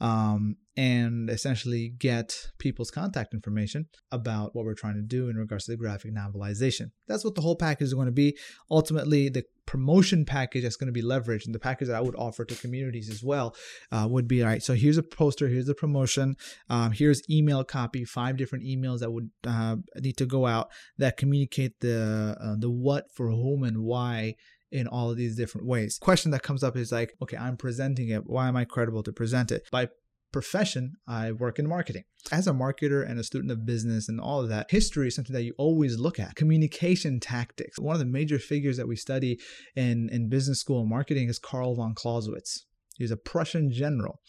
um, 0.00 0.56
and 0.78 1.28
essentially 1.28 1.88
get 1.88 2.52
people's 2.58 2.92
contact 2.92 3.34
information 3.34 3.88
about 4.12 4.54
what 4.54 4.64
we're 4.64 4.74
trying 4.74 4.94
to 4.94 5.02
do 5.02 5.28
in 5.28 5.34
regards 5.34 5.64
to 5.64 5.72
the 5.72 5.76
graphic 5.76 6.14
novelization. 6.14 6.92
That's 7.08 7.24
what 7.24 7.34
the 7.34 7.40
whole 7.40 7.56
package 7.56 7.88
is 7.88 7.94
going 7.94 8.06
to 8.06 8.12
be. 8.12 8.38
Ultimately, 8.70 9.28
the 9.28 9.42
promotion 9.66 10.24
package 10.24 10.62
that's 10.62 10.76
going 10.76 10.86
to 10.86 10.92
be 10.92 11.02
leveraged 11.02 11.46
and 11.46 11.54
the 11.54 11.58
package 11.58 11.88
that 11.88 11.96
I 11.96 12.00
would 12.00 12.14
offer 12.14 12.44
to 12.44 12.54
communities 12.54 13.10
as 13.10 13.24
well 13.24 13.56
uh, 13.90 14.06
would 14.08 14.28
be 14.28 14.40
all 14.40 14.48
right. 14.48 14.62
So 14.62 14.74
here's 14.74 14.98
a 14.98 15.02
poster, 15.02 15.48
here's 15.48 15.66
the 15.66 15.74
promotion, 15.74 16.36
um, 16.70 16.92
here's 16.92 17.28
email 17.28 17.64
copy, 17.64 18.04
five 18.04 18.36
different 18.36 18.64
emails 18.64 19.00
that 19.00 19.10
would 19.10 19.30
uh, 19.44 19.78
need 19.96 20.16
to 20.18 20.26
go 20.26 20.46
out 20.46 20.70
that 20.98 21.16
communicate 21.16 21.80
the 21.80 22.36
uh, 22.40 22.54
the 22.56 22.70
what 22.70 23.10
for 23.12 23.30
whom 23.30 23.64
and 23.64 23.78
why 23.78 24.36
in 24.70 24.86
all 24.86 25.10
of 25.10 25.16
these 25.16 25.34
different 25.34 25.66
ways. 25.66 25.98
Question 25.98 26.30
that 26.30 26.44
comes 26.44 26.62
up 26.62 26.76
is 26.76 26.92
like, 26.92 27.14
okay, 27.20 27.36
I'm 27.36 27.56
presenting 27.56 28.10
it. 28.10 28.26
Why 28.26 28.46
am 28.46 28.56
I 28.56 28.64
credible 28.64 29.02
to 29.02 29.12
present 29.12 29.50
it? 29.50 29.66
By 29.72 29.88
profession, 30.32 30.94
I 31.06 31.32
work 31.32 31.58
in 31.58 31.68
marketing. 31.68 32.04
As 32.30 32.46
a 32.46 32.52
marketer 32.52 33.08
and 33.08 33.18
a 33.18 33.24
student 33.24 33.50
of 33.50 33.64
business 33.64 34.08
and 34.08 34.20
all 34.20 34.40
of 34.42 34.48
that, 34.48 34.70
history 34.70 35.08
is 35.08 35.14
something 35.14 35.34
that 35.34 35.44
you 35.44 35.54
always 35.56 35.98
look 35.98 36.18
at. 36.18 36.34
Communication 36.34 37.20
tactics. 37.20 37.78
One 37.78 37.94
of 37.94 38.00
the 38.00 38.06
major 38.06 38.38
figures 38.38 38.76
that 38.76 38.88
we 38.88 38.96
study 38.96 39.38
in, 39.74 40.08
in 40.10 40.28
business 40.28 40.60
school 40.60 40.80
and 40.80 40.90
marketing 40.90 41.28
is 41.28 41.38
Karl 41.38 41.74
von 41.74 41.94
Clausewitz. 41.94 42.66
He 42.96 43.04
was 43.04 43.10
a 43.12 43.16
Prussian 43.16 43.70
general. 43.70 44.20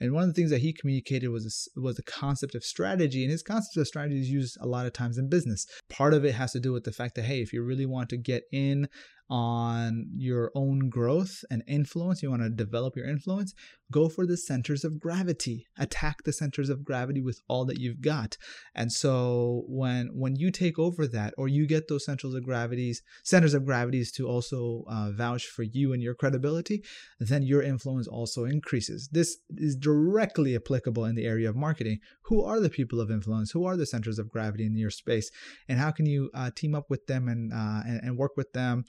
And 0.00 0.12
one 0.12 0.24
of 0.24 0.28
the 0.28 0.34
things 0.34 0.50
that 0.50 0.60
he 0.60 0.72
communicated 0.72 1.28
was 1.28 1.68
was 1.76 1.96
the 1.96 2.02
concept 2.02 2.54
of 2.54 2.64
strategy. 2.64 3.22
And 3.22 3.30
his 3.30 3.42
concept 3.42 3.76
of 3.76 3.86
strategy 3.86 4.20
is 4.20 4.30
used 4.30 4.56
a 4.60 4.66
lot 4.66 4.86
of 4.86 4.92
times 4.92 5.18
in 5.18 5.28
business. 5.28 5.66
Part 5.88 6.14
of 6.14 6.24
it 6.24 6.34
has 6.34 6.52
to 6.52 6.60
do 6.60 6.72
with 6.72 6.84
the 6.84 6.92
fact 6.92 7.14
that, 7.16 7.24
hey, 7.24 7.40
if 7.40 7.52
you 7.52 7.62
really 7.62 7.86
want 7.86 8.08
to 8.10 8.16
get 8.16 8.44
in 8.52 8.88
on 9.30 10.06
your 10.16 10.50
own 10.54 10.88
growth 10.88 11.44
and 11.50 11.62
influence, 11.66 12.22
you 12.22 12.30
want 12.30 12.42
to 12.42 12.48
develop 12.48 12.96
your 12.96 13.06
influence, 13.06 13.52
go 13.92 14.08
for 14.08 14.26
the 14.26 14.36
centers 14.36 14.84
of 14.84 14.98
gravity. 14.98 15.66
Attack 15.78 16.22
the 16.24 16.32
centers 16.32 16.70
of 16.70 16.84
gravity 16.84 17.20
with 17.20 17.40
all 17.48 17.66
that 17.66 17.78
you've 17.78 18.00
got. 18.00 18.36
And 18.74 18.90
so 18.90 19.64
when 19.66 20.08
when 20.14 20.36
you 20.36 20.50
take 20.50 20.78
over 20.78 21.06
that, 21.08 21.34
or 21.36 21.48
you 21.48 21.66
get 21.66 21.88
those 21.88 22.06
centers 22.06 22.34
of 22.34 22.42
gravities, 22.44 23.02
centers 23.22 23.54
of 23.54 23.66
gravities 23.66 24.10
to 24.12 24.26
also 24.26 24.84
uh, 24.88 25.10
vouch 25.12 25.46
for 25.46 25.62
you 25.62 25.92
and 25.92 26.02
your 26.02 26.14
credibility, 26.14 26.82
then 27.20 27.42
your 27.42 27.62
influence 27.62 28.08
also 28.08 28.44
increases. 28.44 29.10
This 29.12 29.36
is 29.56 29.76
directly 29.88 30.52
applicable 30.54 31.04
in 31.04 31.14
the 31.14 31.26
area 31.26 31.48
of 31.48 31.56
marketing. 31.56 31.98
Who 32.28 32.44
are 32.44 32.60
the 32.60 32.70
people 32.78 33.00
of 33.00 33.10
influence? 33.10 33.50
Who 33.52 33.64
are 33.68 33.76
the 33.76 33.86
centers 33.86 34.18
of 34.18 34.30
gravity 34.34 34.64
in 34.66 34.76
your 34.76 34.90
space? 34.90 35.30
And 35.68 35.78
how 35.78 35.90
can 35.90 36.06
you 36.06 36.30
uh, 36.34 36.50
team 36.54 36.74
up 36.74 36.86
with 36.88 37.06
them 37.06 37.28
and, 37.28 37.52
uh, 37.52 37.82
and 37.88 37.98
and 38.04 38.18
work 38.22 38.34
with 38.36 38.52
them 38.52 38.84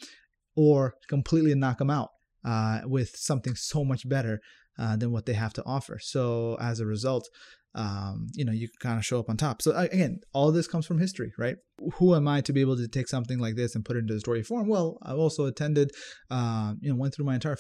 or 0.55 0.95
completely 1.07 1.55
knock 1.55 1.77
them 1.77 1.89
out 1.89 2.09
uh, 2.43 2.81
with 2.85 3.11
something 3.15 3.55
so 3.55 3.83
much 3.83 4.07
better 4.07 4.41
uh, 4.79 4.95
than 4.95 5.11
what 5.11 5.25
they 5.25 5.33
have 5.33 5.53
to 5.53 5.63
offer. 5.65 5.99
So 6.01 6.57
as 6.59 6.79
a 6.79 6.85
result, 6.85 7.27
um, 7.75 8.27
you 8.33 8.45
know, 8.45 8.51
you 8.51 8.67
kind 8.81 8.97
of 8.97 9.05
show 9.05 9.19
up 9.19 9.29
on 9.29 9.37
top. 9.37 9.61
So 9.61 9.75
again, 9.75 10.19
all 10.33 10.51
this 10.51 10.67
comes 10.67 10.85
from 10.85 10.99
history, 10.99 11.31
right? 11.37 11.57
Who 11.95 12.15
am 12.15 12.27
I 12.27 12.41
to 12.41 12.53
be 12.53 12.61
able 12.61 12.77
to 12.77 12.87
take 12.87 13.07
something 13.07 13.39
like 13.39 13.55
this 13.55 13.75
and 13.75 13.85
put 13.85 13.95
it 13.95 13.99
into 13.99 14.19
story 14.19 14.41
form? 14.41 14.67
Well, 14.67 14.97
I've 15.03 15.17
also 15.17 15.45
attended, 15.45 15.91
uh, 16.31 16.73
you 16.81 16.89
know, 16.89 16.95
went 16.95 17.13
through 17.13 17.25
my 17.25 17.35
entire 17.35 17.57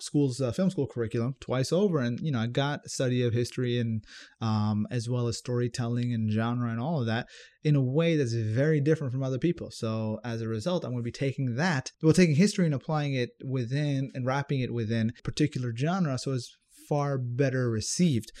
school's 0.00 0.40
uh, 0.40 0.52
film 0.52 0.70
school 0.70 0.86
curriculum 0.86 1.36
twice 1.40 1.72
over, 1.72 1.98
and 1.98 2.18
you 2.20 2.32
know 2.32 2.40
I 2.40 2.46
got 2.46 2.88
study 2.88 3.22
of 3.22 3.32
history 3.32 3.78
and 3.78 4.04
um, 4.40 4.86
as 4.90 5.08
well 5.08 5.28
as 5.28 5.38
storytelling 5.38 6.12
and 6.12 6.30
genre 6.30 6.70
and 6.70 6.80
all 6.80 7.00
of 7.00 7.06
that 7.06 7.28
in 7.64 7.76
a 7.76 7.82
way 7.82 8.16
that's 8.16 8.34
very 8.34 8.80
different 8.80 9.12
from 9.12 9.22
other 9.22 9.38
people. 9.38 9.70
So 9.70 10.18
as 10.24 10.40
a 10.40 10.48
result, 10.48 10.84
I'm 10.84 10.90
going 10.90 11.02
to 11.02 11.04
be 11.04 11.12
taking 11.12 11.54
that, 11.56 11.92
well, 12.02 12.12
taking 12.12 12.34
history 12.34 12.66
and 12.66 12.74
applying 12.74 13.14
it 13.14 13.30
within 13.44 14.10
and 14.14 14.26
wrapping 14.26 14.60
it 14.60 14.72
within 14.72 15.12
particular 15.22 15.72
genre, 15.76 16.18
so 16.18 16.32
it's 16.32 16.56
far 16.88 17.18
better 17.18 17.70
received. 17.70 18.32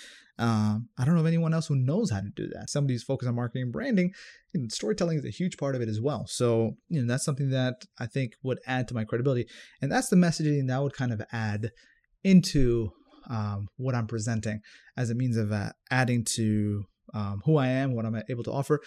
Um, 0.42 0.88
I 0.98 1.04
don't 1.04 1.14
know 1.14 1.20
of 1.20 1.26
anyone 1.28 1.54
else 1.54 1.68
who 1.68 1.76
knows 1.76 2.10
how 2.10 2.18
to 2.18 2.28
do 2.34 2.48
that. 2.48 2.68
Somebody's 2.68 3.04
focused 3.04 3.28
on 3.28 3.36
marketing 3.36 3.62
and 3.62 3.72
branding. 3.72 4.12
Know, 4.52 4.66
storytelling 4.68 5.16
is 5.16 5.24
a 5.24 5.30
huge 5.30 5.56
part 5.56 5.76
of 5.76 5.82
it 5.82 5.88
as 5.88 6.00
well. 6.00 6.26
So, 6.26 6.72
you 6.88 7.00
know, 7.00 7.06
that's 7.06 7.24
something 7.24 7.50
that 7.50 7.84
I 8.00 8.06
think 8.06 8.32
would 8.42 8.58
add 8.66 8.88
to 8.88 8.94
my 8.94 9.04
credibility. 9.04 9.46
And 9.80 9.90
that's 9.90 10.08
the 10.08 10.16
messaging 10.16 10.66
that 10.66 10.82
would 10.82 10.94
kind 10.94 11.12
of 11.12 11.22
add 11.30 11.70
into 12.24 12.90
um, 13.30 13.68
what 13.76 13.94
I'm 13.94 14.08
presenting 14.08 14.62
as 14.96 15.10
a 15.10 15.14
means 15.14 15.36
of 15.36 15.52
uh, 15.52 15.70
adding 15.92 16.24
to 16.34 16.86
um, 17.14 17.42
who 17.44 17.56
I 17.56 17.68
am, 17.68 17.94
what 17.94 18.04
I'm 18.04 18.20
able 18.28 18.42
to 18.42 18.52
offer. 18.52 18.80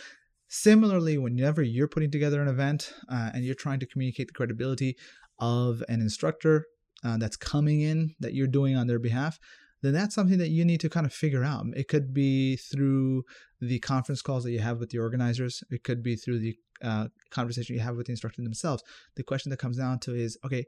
Similarly, 0.50 1.18
whenever 1.18 1.64
you're 1.64 1.88
putting 1.88 2.12
together 2.12 2.42
an 2.42 2.50
event 2.50 2.94
uh, 3.10 3.30
and 3.34 3.46
you're 3.46 3.56
trying 3.56 3.80
to 3.80 3.88
communicate 3.88 4.28
the 4.28 4.34
credibility 4.34 4.98
of 5.40 5.82
an 5.88 6.02
instructor 6.02 6.66
uh, 7.06 7.16
that's 7.18 7.38
coming 7.38 7.80
in 7.80 8.14
that 8.20 8.34
you're 8.34 8.46
doing 8.46 8.76
on 8.76 8.88
their 8.88 9.00
behalf, 9.00 9.40
then 9.82 9.94
that's 9.94 10.16
something 10.16 10.38
that 10.38 10.50
you 10.50 10.66
need 10.66 10.80
to 10.82 10.90
kind 10.90 11.06
of 11.06 11.14
figure 11.14 11.44
out. 11.44 11.66
It 11.76 11.88
could 11.88 12.14
be 12.14 12.56
through 12.58 13.24
the 13.62 13.80
conference 13.80 14.22
calls 14.22 14.44
that 14.44 14.52
you 14.52 14.60
have 14.60 14.80
with 14.80 14.90
the 14.90 15.00
organizers, 15.00 15.64
it 15.70 15.84
could 15.84 16.02
be 16.04 16.16
through 16.16 16.40
the 16.40 16.56
uh, 16.84 17.08
conversation 17.30 17.76
you 17.76 17.82
have 17.82 17.96
with 17.96 18.08
the 18.08 18.14
instructor 18.14 18.42
themselves. 18.42 18.84
The 19.16 19.24
question 19.24 19.50
that 19.50 19.60
comes 19.60 19.78
down 19.78 20.00
to 20.00 20.16
is 20.16 20.38
okay, 20.46 20.66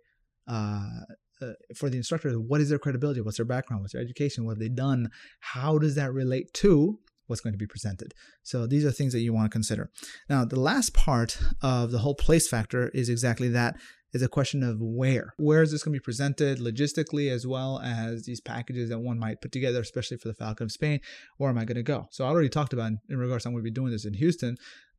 uh, 0.48 1.02
uh, 1.42 1.54
for 1.76 1.90
the 1.90 1.98
instructor, 1.98 2.34
what 2.34 2.62
is 2.62 2.70
their 2.70 2.80
credibility? 2.80 3.22
What's 3.22 3.38
their 3.38 3.46
background? 3.46 3.84
What's 3.84 3.94
their 3.94 4.02
education? 4.02 4.46
What 4.46 4.54
have 4.54 4.60
they 4.60 4.70
done? 4.70 5.10
How 5.40 5.78
does 5.78 5.96
that 5.96 6.14
relate 6.14 6.54
to 6.56 7.00
what's 7.28 7.42
going 7.42 7.54
to 7.54 7.60
be 7.60 7.68
presented? 7.68 8.14
So 8.44 8.66
these 8.66 8.86
are 8.86 8.92
things 8.92 9.14
that 9.14 9.20
you 9.20 9.34
want 9.34 9.46
to 9.46 9.56
consider. 9.56 9.92
Now, 10.30 10.46
the 10.46 10.60
last 10.60 10.94
part 10.94 11.38
of 11.62 11.92
the 11.92 12.00
whole 12.00 12.16
place 12.16 12.48
factor 12.48 12.90
is 12.90 13.10
exactly 13.10 13.50
that 13.50 13.76
is 14.14 14.22
a 14.22 14.28
question 14.28 14.64
of 14.64 14.82
where. 14.82 15.34
Where 15.38 15.62
is 15.62 15.72
this 15.72 15.84
going 15.84 15.94
to 15.94 16.00
be 16.00 16.04
presented 16.04 16.60
logistically, 16.60 17.30
as 17.32 17.46
well 17.46 17.80
as 17.80 18.24
these 18.24 18.42
packages 18.42 18.90
that 18.90 19.00
one 19.00 19.20
might 19.20 19.42
put 19.42 19.52
together, 19.52 19.82
especially 19.82 20.18
for 20.18 20.28
the 20.28 20.34
Falcon 20.34 20.66
of 20.66 20.72
Spain? 20.72 21.00
Where 21.38 21.50
am 21.50 21.58
I 21.58 21.66
going 21.66 21.76
to 21.76 21.84
go? 21.84 22.08
So 22.12 22.26
I 22.26 22.30
already 22.30 22.50
talked 22.50 22.74
about 22.74 22.92
in 23.10 23.18
regards 23.18 23.44
to 23.44 23.50
I'm 23.50 23.54
going 23.54 23.64
to 23.64 23.70
be 23.70 23.72
doing 23.72 23.92
this 23.92 24.06
in 24.06 24.14
Houston 24.14 24.58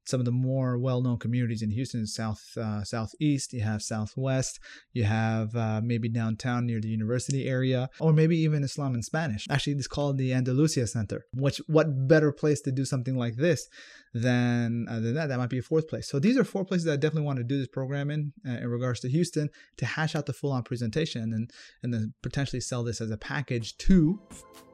some 0.08 0.20
of 0.20 0.24
the 0.24 0.32
more 0.32 0.78
well-known 0.78 1.18
communities 1.18 1.62
in 1.62 1.70
Houston, 1.70 2.06
south 2.06 2.56
uh, 2.56 2.82
southeast. 2.82 3.52
You 3.52 3.60
have 3.60 3.82
southwest. 3.82 4.58
You 4.92 5.04
have 5.04 5.54
uh, 5.54 5.80
maybe 5.84 6.08
downtown 6.08 6.66
near 6.66 6.80
the 6.80 6.88
university 6.88 7.46
area, 7.46 7.90
or 8.00 8.12
maybe 8.12 8.38
even 8.38 8.64
Islam 8.64 8.94
in 8.94 9.02
Spanish. 9.02 9.46
Actually, 9.50 9.74
it's 9.74 9.86
called 9.86 10.16
the 10.16 10.32
Andalusia 10.32 10.86
Center. 10.86 11.26
Which 11.34 11.58
what 11.66 12.08
better 12.08 12.32
place 12.32 12.60
to 12.62 12.72
do 12.72 12.84
something 12.84 13.16
like 13.16 13.36
this 13.36 13.68
than 14.14 14.86
uh, 14.88 15.00
than 15.00 15.14
that? 15.14 15.28
That 15.28 15.38
might 15.38 15.50
be 15.50 15.58
a 15.58 15.62
fourth 15.62 15.88
place. 15.88 16.08
So 16.08 16.18
these 16.18 16.38
are 16.38 16.44
four 16.44 16.64
places 16.64 16.84
that 16.86 16.94
I 16.94 16.96
definitely 16.96 17.26
want 17.26 17.38
to 17.38 17.44
do 17.44 17.58
this 17.58 17.68
program 17.68 18.10
in 18.10 18.32
uh, 18.46 18.52
in 18.52 18.68
regards 18.68 19.00
to 19.00 19.08
Houston 19.08 19.50
to 19.76 19.86
hash 19.86 20.16
out 20.16 20.26
the 20.26 20.32
full-on 20.32 20.62
presentation 20.62 21.34
and 21.34 21.50
and 21.82 21.92
then 21.92 22.14
potentially 22.22 22.60
sell 22.60 22.82
this 22.82 23.00
as 23.00 23.10
a 23.10 23.18
package 23.18 23.76
to 23.78 24.18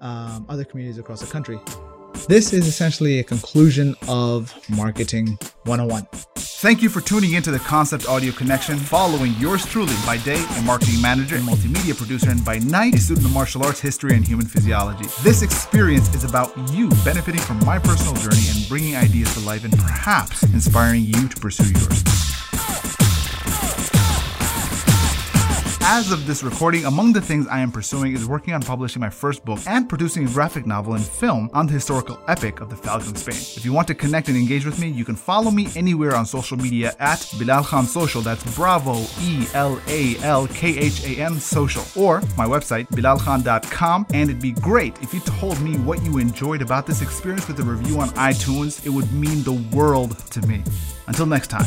um, 0.00 0.46
other 0.48 0.64
communities 0.64 0.98
across 0.98 1.20
the 1.20 1.26
country. 1.26 1.58
This 2.28 2.52
is 2.54 2.66
essentially 2.66 3.18
a 3.18 3.24
conclusion 3.24 3.94
of 4.08 4.54
Marketing 4.70 5.38
101. 5.64 6.06
Thank 6.36 6.80
you 6.80 6.88
for 6.88 7.02
tuning 7.02 7.34
into 7.34 7.50
the 7.50 7.58
Concept 7.58 8.08
Audio 8.08 8.32
Connection, 8.32 8.78
following 8.78 9.32
yours 9.34 9.66
truly 9.66 9.94
by 10.06 10.16
day, 10.16 10.42
a 10.56 10.62
marketing 10.62 11.02
manager 11.02 11.36
and 11.36 11.44
multimedia 11.44 11.94
producer, 11.94 12.30
and 12.30 12.42
by 12.42 12.58
night, 12.60 12.94
a 12.94 12.98
student 12.98 13.26
of 13.26 13.34
martial 13.34 13.62
arts 13.62 13.80
history 13.80 14.14
and 14.16 14.26
human 14.26 14.46
physiology. 14.46 15.04
This 15.22 15.42
experience 15.42 16.14
is 16.14 16.24
about 16.24 16.56
you 16.70 16.88
benefiting 17.04 17.42
from 17.42 17.62
my 17.66 17.78
personal 17.78 18.14
journey 18.14 18.46
and 18.48 18.66
bringing 18.68 18.96
ideas 18.96 19.34
to 19.34 19.40
life 19.40 19.64
and 19.64 19.76
perhaps 19.78 20.42
inspiring 20.44 21.02
you 21.02 21.28
to 21.28 21.36
pursue 21.36 21.70
yours. 21.70 22.02
As 25.86 26.10
of 26.10 26.26
this 26.26 26.42
recording, 26.42 26.86
among 26.86 27.12
the 27.12 27.20
things 27.20 27.46
I 27.46 27.60
am 27.60 27.70
pursuing 27.70 28.14
is 28.14 28.24
working 28.24 28.54
on 28.54 28.62
publishing 28.62 29.00
my 29.00 29.10
first 29.10 29.44
book 29.44 29.60
and 29.66 29.86
producing 29.86 30.26
a 30.26 30.30
graphic 30.30 30.64
novel 30.64 30.94
and 30.94 31.04
film 31.04 31.50
on 31.52 31.66
the 31.66 31.74
historical 31.74 32.18
epic 32.26 32.62
of 32.62 32.70
the 32.70 32.76
Falcon 32.76 33.14
Spain. 33.16 33.36
If 33.36 33.66
you 33.66 33.74
want 33.74 33.86
to 33.88 33.94
connect 33.94 34.28
and 34.28 34.36
engage 34.36 34.64
with 34.64 34.80
me, 34.80 34.88
you 34.88 35.04
can 35.04 35.14
follow 35.14 35.50
me 35.50 35.68
anywhere 35.76 36.16
on 36.16 36.24
social 36.24 36.56
media 36.56 36.96
at 37.00 37.30
Bilal 37.38 37.64
Khan 37.64 37.84
Social. 37.84 38.22
That's 38.22 38.42
Bravo 38.56 39.04
E 39.20 39.46
L 39.52 39.78
A 39.88 40.16
L 40.22 40.46
K 40.46 40.74
H 40.78 41.04
A 41.04 41.20
N 41.20 41.38
Social. 41.38 41.84
Or 42.02 42.22
my 42.34 42.46
website, 42.46 42.88
bilalkhan.com. 42.88 44.06
And 44.14 44.30
it'd 44.30 44.40
be 44.40 44.52
great 44.52 45.00
if 45.02 45.12
you 45.12 45.20
told 45.20 45.60
me 45.60 45.76
what 45.76 46.02
you 46.02 46.16
enjoyed 46.16 46.62
about 46.62 46.86
this 46.86 47.02
experience 47.02 47.46
with 47.46 47.60
a 47.60 47.62
review 47.62 48.00
on 48.00 48.08
iTunes. 48.10 48.84
It 48.86 48.90
would 48.90 49.12
mean 49.12 49.42
the 49.42 49.62
world 49.76 50.18
to 50.30 50.40
me. 50.46 50.64
Until 51.08 51.26
next 51.26 51.48
time. 51.48 51.66